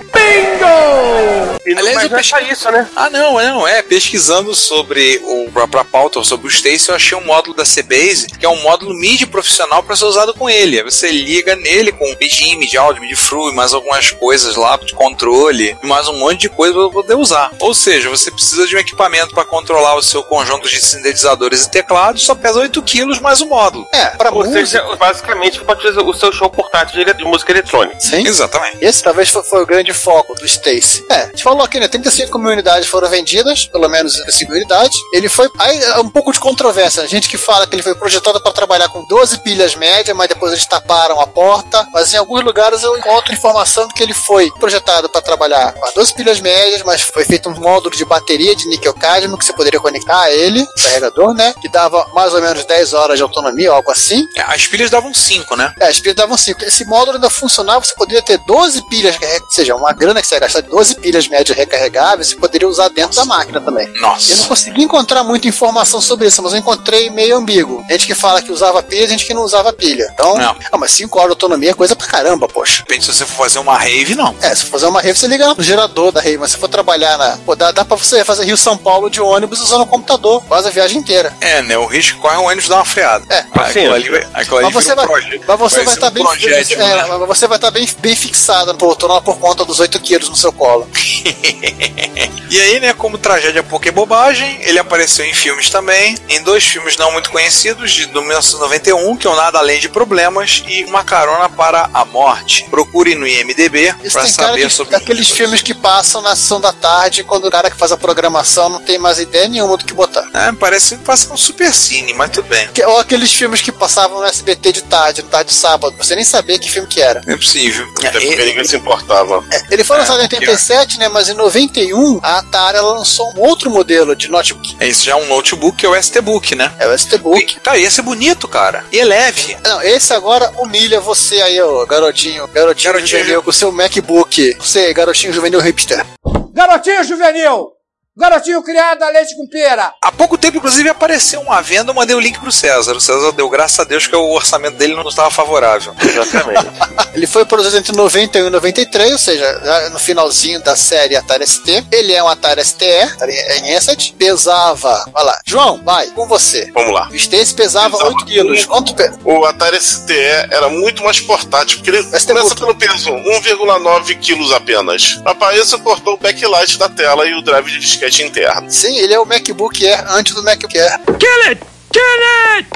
E 1.66 1.74
não 1.74 1.82
Aliás, 1.82 2.10
mas 2.10 2.32
eu 2.32 2.38
é 2.38 2.52
isso, 2.52 2.72
né? 2.72 2.88
Ah, 2.96 3.10
não, 3.10 3.34
não, 3.34 3.68
é. 3.68 3.82
Pesquisando 3.82 4.56
sobre 4.56 5.22
o 5.24 5.48
pra 5.52 5.84
pauta, 5.84 6.24
sobre 6.24 6.48
o 6.48 6.50
Stacy, 6.50 6.90
eu 6.90 6.96
achei 6.96 7.18
um 7.18 7.26
módulo 7.26 7.56
da 7.56 7.64
CBase, 7.64 8.28
que 8.40 8.46
é 8.46 8.50
um 8.50 8.62
módulo 8.62 8.94
MIDI 8.94 9.26
profissional 9.26 9.84
para 9.84 9.96
ser 9.96 10.06
usado 10.06 10.34
com 10.34 10.50
ele. 10.50 10.78
Aí 10.78 10.84
você 10.84 11.10
liga 11.10 11.56
nele 11.56 11.92
com 11.92 12.06
MIDI, 12.06 12.56
MIDI 12.56 12.78
áudio, 12.78 13.02
MIDI 13.02 13.16
fru 13.16 13.50
e 13.50 13.56
mais 13.56 13.74
algumas 13.74 14.12
coisas 14.12 14.56
lá 14.56 14.78
de 14.78 14.94
controle, 14.94 15.78
e 15.82 15.88
mais 15.88 16.08
um 16.08 16.14
monte 16.14 16.42
de 16.42 16.50
coisa 16.50 16.74
para 16.74 16.90
poder 16.90 17.16
usar. 17.16 17.52
Ou 17.60 17.74
seja, 17.74 18.10
você 18.10 18.32
precisa 18.32 18.68
de 18.68 18.76
um 18.76 18.80
equipamento 18.80 19.34
para 19.34 19.46
controlar 19.46 19.96
o 19.96 20.02
seu 20.02 20.24
conjunto 20.24 20.70
de 20.70 20.80
sintetizadores 20.80 21.66
e 21.66 21.72
teclados, 21.72 22.24
só 22.24 22.36
pesa 22.36 22.60
8 22.60 22.82
quilos 22.84 23.20
mais 23.20 23.42
o 23.42 23.48
módulo. 23.48 23.88
É, 23.94 24.08
para 24.12 24.32
música. 24.32 24.66
seja, 24.66 24.96
basicamente 24.96 25.60
pode 25.62 25.82
fazer 25.82 26.00
o 26.00 26.14
seu 26.14 26.32
show 26.32 26.50
portátil 26.50 27.04
de, 27.04 27.24
música 27.24 27.52
eletrônica. 27.52 28.00
Sim. 28.00 28.26
Exatamente. 28.26 28.78
Esse 28.82 29.04
talvez 29.04 29.30
foi, 29.30 29.44
foi 29.44 29.64
o 29.64 29.66
grande 29.66 29.94
foco 29.94 30.34
do 30.36 30.46
Stacy. 30.46 31.06
É, 31.10 31.30
falou 31.48 31.64
aqui, 31.64 31.80
né? 31.80 31.88
35 31.88 32.38
mil 32.40 32.52
unidades 32.52 32.88
foram 32.88 33.08
vendidas, 33.10 33.66
pelo 33.68 33.88
menos 33.90 34.14
35 34.14 34.52
mil 34.52 34.60
unidades. 34.62 34.98
Ele 35.14 35.30
foi. 35.30 35.50
Aí 35.60 35.78
é 35.82 36.00
um 36.00 36.10
pouco 36.10 36.32
de 36.34 36.40
controvérsia. 36.40 37.04
A 37.04 37.08
gente 37.08 37.30
que 37.30 37.38
fala 37.38 37.66
que 37.66 37.76
ele 37.76 37.84
foi 37.84 37.96
projetado 37.96 38.42
para 38.42 38.52
trabalhar 38.52 38.90
com 38.90 39.06
12 39.06 39.40
pilhas 39.40 39.76
média, 39.76 40.14
mas 40.14 40.28
depois 40.28 40.52
eles 40.52 40.66
taparam 40.66 41.20
a 41.22 41.28
porta. 41.28 41.88
Mas 41.94 42.14
em 42.14 42.18
alguns 42.18 42.44
lugares 42.44 42.84
eu 42.84 42.98
encontro 42.98 43.34
informação 43.34 43.88
de 43.88 43.94
que 43.94 44.04
ele 44.04 44.14
foi 44.14 44.52
projetado 44.60 45.10
para 45.10 45.22
trabalhar 45.22 45.74
com 45.74 45.92
12 45.94 46.14
pilhas 46.16 46.40
médias, 46.42 46.82
mas 46.84 47.02
foi 47.02 47.24
feito 47.26 47.50
um 47.50 47.54
módulo 47.60 47.96
de 47.96 48.04
bateria 48.06 48.56
de 48.56 48.68
níquel 48.68 48.94
cadmio 48.94 49.38
que 49.38 49.46
você 49.46 49.54
poderia 49.54 49.80
conectar 49.80 50.20
a 50.22 50.32
ele, 50.32 50.66
carregador, 50.84 51.34
né? 51.34 51.54
Que 51.62 51.70
dava 51.70 52.06
mais 52.14 52.34
ou 52.34 52.42
menos 52.42 52.66
10 52.66 52.94
horas 52.94 53.18
de 53.18 53.24
autonomia, 53.24 53.72
algo 53.72 53.92
assim. 53.92 54.28
É, 54.36 54.42
As 54.42 54.68
pilhas 54.68 54.90
davam 54.90 55.14
5, 55.14 55.56
né? 55.56 55.74
É, 55.80 55.88
as 55.88 56.00
pilhas 56.00 56.16
davam 56.16 56.38
5. 56.38 56.64
Esse 56.66 56.86
módulo 56.86 57.16
ainda 57.18 57.30
funcionava, 57.30 57.84
você 57.86 57.94
poderia 57.96 58.22
ter 58.22 58.38
12 58.40 58.82
pilhas, 58.90 59.16
recarre- 59.16 59.42
ou 59.42 59.52
seja, 59.52 59.76
uma 59.76 59.94
grana 59.94 60.22
que 60.22 60.28
você 60.28 60.36
ia 60.36 60.40
gastar 60.40 60.62
de 60.62 60.70
12 60.70 60.96
pilhas 60.96 61.28
médias 61.28 61.37
recarregáveis, 61.54 62.30
você 62.30 62.36
poderia 62.36 62.68
usar 62.68 62.90
dentro 62.90 63.16
da 63.16 63.26
máquina 63.26 63.60
também. 63.62 63.88
Eu 63.88 63.94
não 64.02 64.10
Nossa. 64.10 64.48
consegui 64.48 64.84
encontrar 64.84 65.24
muita 65.24 65.48
informação 65.48 66.00
sobre 66.02 66.28
isso, 66.28 66.42
mas 66.42 66.54
eu 66.54 66.60
encontrei 66.60 67.10
meio 67.10 67.38
ambíguo. 67.38 67.84
Gente 67.90 68.06
que 68.08 68.16
fala 68.16 68.42
que 68.42 68.52
usava 68.52 68.82
pilha, 68.84 69.08
gente 69.08 69.26
que 69.26 69.34
não 69.34 69.44
usava 69.44 69.72
pilha. 69.74 70.10
Então, 70.14 70.38
Não. 70.38 70.56
ah, 70.72 70.78
mas 70.78 70.92
5 70.92 71.18
horas 71.18 71.30
de 71.30 71.34
autonomia 71.34 71.72
é 71.72 71.74
coisa 71.74 71.96
pra 71.96 72.08
caramba, 72.08 72.48
poxa. 72.48 72.74
De 72.76 72.80
repente, 72.80 73.06
se 73.06 73.14
você 73.14 73.26
for 73.26 73.44
fazer 73.44 73.60
uma 73.60 73.78
rave, 73.78 74.16
não. 74.16 74.36
É, 74.42 74.54
se 74.56 74.64
for 74.66 74.72
fazer 74.72 74.86
uma 74.88 75.02
rave, 75.02 75.18
você 75.18 75.28
liga 75.28 75.54
no 75.54 75.64
gerador 75.64 76.12
da 76.12 76.22
rave, 76.22 76.38
mas 76.38 76.52
se 76.52 76.58
for 76.58 76.68
trabalhar 76.68 77.18
na. 77.18 77.38
Pô, 77.46 77.56
dá, 77.56 77.72
dá 77.72 77.84
pra 77.86 77.96
você 77.98 78.24
fazer 78.24 78.46
Rio-São 78.46 78.78
Paulo 78.78 79.10
de 79.10 79.22
ônibus 79.22 79.62
usando 79.62 79.82
o 79.82 79.86
computador, 79.88 80.44
quase 80.48 80.68
a 80.68 80.72
viagem 80.72 81.00
inteira. 81.00 81.34
É, 81.42 81.62
né? 81.62 81.78
O 81.78 81.86
risco 81.86 82.20
corre 82.20 82.38
o 82.38 82.44
ônibus 82.44 82.68
dar 82.70 82.76
uma 82.78 82.86
freada. 82.86 83.26
É. 83.30 83.46
Aquilo 83.54 83.94
ali, 83.94 84.10
vai- 84.10 84.28
aquilo 84.34 84.58
ali 84.58 84.66
Mas 84.66 84.74
você 84.74 84.94
um 84.94 84.96
vai, 84.96 85.06
mas 85.48 85.60
você 85.60 85.84
vai 85.84 85.94
estar 85.94 86.08
um 86.08 86.12
bem, 86.12 86.24
projétil, 86.24 86.82
é, 86.82 86.96
né? 86.96 87.06
mas 87.18 87.28
você 87.28 87.48
vai 87.48 87.58
estar 87.58 87.72
bem, 87.72 87.88
bem 88.00 88.16
fixado 88.16 88.72
no 88.74 88.78
poltrona 88.80 89.22
por 89.22 89.38
conta 89.40 89.66
dos 89.66 89.80
8 89.80 90.00
quilos 90.00 90.30
no 90.30 90.36
seu 90.36 90.52
colo. 90.52 90.88
E 92.50 92.62
aí, 92.62 92.80
né, 92.80 92.94
como 92.94 93.18
tragédia 93.18 93.62
pouca 93.62 93.92
bobagem, 93.92 94.58
ele 94.62 94.80
apareceu 94.80 95.26
em 95.26 95.34
filmes 95.34 95.70
também, 95.70 96.18
em 96.30 96.42
dois 96.42 96.64
filmes 96.64 96.96
não 96.96 97.12
muito 97.12 97.30
conhecidos, 97.30 97.92
de 97.92 98.08
1991, 98.08 99.18
que 99.18 99.28
é 99.28 99.30
o 99.30 99.36
Nada 99.36 99.60
Além 99.60 99.80
de 99.82 99.90
Problemas, 99.90 100.64
e 100.66 100.86
Uma 100.86 101.04
Carona 101.04 101.50
para 101.50 101.90
a 101.94 102.06
Morte. 102.06 102.66
Procure 102.70 103.16
no 103.16 103.28
IMDB 103.28 103.94
para 104.14 104.28
saber 104.28 104.68
de, 104.68 104.74
sobre 104.74 104.92
daqueles 104.94 105.30
os 105.30 105.36
filmes 105.38 105.62
que 105.62 105.74
passam 105.74 106.22
na 106.22 106.36
sessão 106.38 106.62
da 106.62 106.72
tarde, 106.72 107.22
quando 107.24 107.46
o 107.46 107.52
cara 107.52 107.70
que 107.70 107.76
faz 107.76 107.92
a 107.92 107.98
programação 107.98 108.70
não 108.70 108.80
tem 108.82 108.98
mais 108.98 109.20
ideia 109.20 109.50
nenhuma 109.50 109.76
do 109.76 109.84
que 109.84 109.94
botar. 109.94 110.26
É, 110.34 110.52
parece 110.54 110.96
que 110.96 111.04
passa 111.04 111.32
um 111.34 111.38
super 111.38 111.74
cine, 111.74 112.14
mas 112.14 112.32
tudo 112.32 112.48
bem. 112.48 112.70
Que- 112.74 112.86
Ou 112.86 112.98
aqueles 112.98 113.32
filmes 113.34 113.62
que 113.62 113.74
passavam 113.74 114.20
no 114.22 114.26
SBT 114.26 114.72
de 114.72 114.84
tarde, 114.84 115.22
no 115.22 115.28
tarde 115.28 115.50
de 115.50 115.56
sábado, 115.56 115.94
você 115.98 116.16
nem 116.16 116.24
sabia 116.24 116.58
que 116.58 116.72
filme 116.72 116.88
que 116.88 117.02
era. 117.02 117.22
É 117.28 117.36
possível. 117.36 117.86
Até 117.98 118.12
porque 118.12 118.26
É, 118.42 118.46
ninguém 118.46 118.64
se 118.64 118.78
importava. 118.78 119.44
Ele 119.70 119.84
foi 119.84 119.98
É, 119.98 120.00
lançado 120.00 120.20
em 120.20 120.24
87, 120.24 120.98
né? 120.98 121.10
Mas 121.18 121.30
em 121.30 121.34
91 121.34 122.20
a 122.22 122.38
Atari 122.38 122.80
lançou 122.80 123.34
um 123.36 123.40
outro 123.40 123.72
modelo 123.72 124.16
de 124.16 124.28
notebook. 124.28 124.78
é 124.80 124.88
isso 124.88 125.04
já 125.04 125.14
é 125.14 125.16
um 125.16 125.26
notebook, 125.26 125.76
que 125.76 125.84
é 125.84 125.90
o 125.90 126.00
ST-Book, 126.00 126.54
né? 126.54 126.72
É 126.78 126.88
o 126.88 126.96
ST-Book. 126.96 127.60
Cara, 127.62 127.80
esse 127.80 128.00
é 128.00 128.04
bonito, 128.04 128.48
cara. 128.48 128.86
E 128.92 129.00
é 129.00 129.04
leve. 129.04 129.58
Não, 129.64 129.82
esse 129.82 130.14
agora 130.14 130.54
humilha 130.60 131.00
você 131.02 131.42
aí, 131.42 131.60
ô 131.60 131.84
garotinho, 131.88 132.48
garotinho, 132.50 132.94
Garotinho 132.94 133.20
juvenil, 133.20 133.42
com 133.42 133.52
seu 133.52 133.72
MacBook. 133.72 134.58
Você, 134.60 134.94
garotinho 134.94 135.34
juvenil 135.34 135.60
hipster. 135.60 136.06
Garotinho 136.54 137.04
juvenil! 137.04 137.77
Garotinho 138.18 138.64
criado 138.64 139.04
a 139.04 139.10
leite 139.10 139.36
com 139.36 139.46
pera! 139.46 139.94
Há 140.02 140.12
pouco 140.12 140.40
tempo, 140.40 140.58
inclusive, 140.58 140.90
apareceu 140.90 141.40
uma 141.40 141.62
venda, 141.62 141.92
eu 141.92 141.94
mandei 141.94 142.16
o 142.16 142.20
link 142.20 142.40
pro 142.40 142.52
César. 142.52 142.96
O 142.96 143.00
César 143.00 143.32
deu 143.32 143.48
graças 143.48 143.80
a 143.80 143.84
Deus 143.84 144.08
que 144.08 144.16
o 144.16 144.32
orçamento 144.32 144.76
dele 144.76 144.96
não 144.96 145.08
estava 145.08 145.30
favorável. 145.30 145.94
Exatamente. 146.02 146.66
Ele 147.14 147.28
foi 147.28 147.46
produzido 147.46 147.78
entre 147.78 147.96
91 147.96 148.48
e 148.48 148.50
93, 148.50 149.12
ou 149.12 149.18
seja, 149.20 149.90
no 149.92 150.00
finalzinho 150.00 150.60
da 150.64 150.76
série 150.76 151.16
Atari 151.16 151.46
ST. 151.46 151.86
Ele 151.92 152.14
é 152.14 152.24
um 152.24 152.28
Atari 152.28 152.66
STE, 152.66 152.86
Atari 152.86 153.34
em 153.34 153.76
Asset. 153.76 154.16
Pesava, 154.18 155.06
olha 155.14 155.26
lá. 155.26 155.40
João, 155.46 155.80
vai, 155.84 156.08
com 156.08 156.28
você. 156.28 156.72
Vamos 156.74 156.94
lá. 156.94 157.10
O 157.12 157.16
Stacy 157.16 157.54
pesava 157.54 157.98
Pesava 157.98 158.16
8 158.16 158.26
quilos. 158.26 158.66
Quanto 158.66 158.96
pe... 158.96 159.12
O 159.24 159.46
Atari 159.46 159.80
STE 159.80 160.14
era 160.50 160.70
muito 160.70 161.04
mais 161.04 161.20
portátil, 161.20 161.78
porque 161.78 161.92
ele 161.92 162.04
ST 162.04 162.28
começa 162.28 162.56
pelo 162.56 162.76
peso 162.76 163.12
1,9 163.12 164.20
quilos 164.20 164.52
apenas. 164.52 165.22
Para 165.38 165.56
isso, 165.56 165.78
cortou 165.80 166.16
o 166.16 166.18
backlight 166.18 166.80
da 166.80 166.90
tela 166.90 167.28
e 167.28 167.34
o 167.36 167.42
drive 167.42 167.70
de 167.70 167.80
disquete 167.80 168.07
interno. 168.10 168.70
Sim, 168.70 168.98
ele 168.98 169.14
é 169.14 169.20
o 169.20 169.26
MacBook 169.26 169.86
Air 169.86 170.06
antes 170.12 170.34
do 170.34 170.44
MacBook 170.44 170.78
Air. 170.78 171.00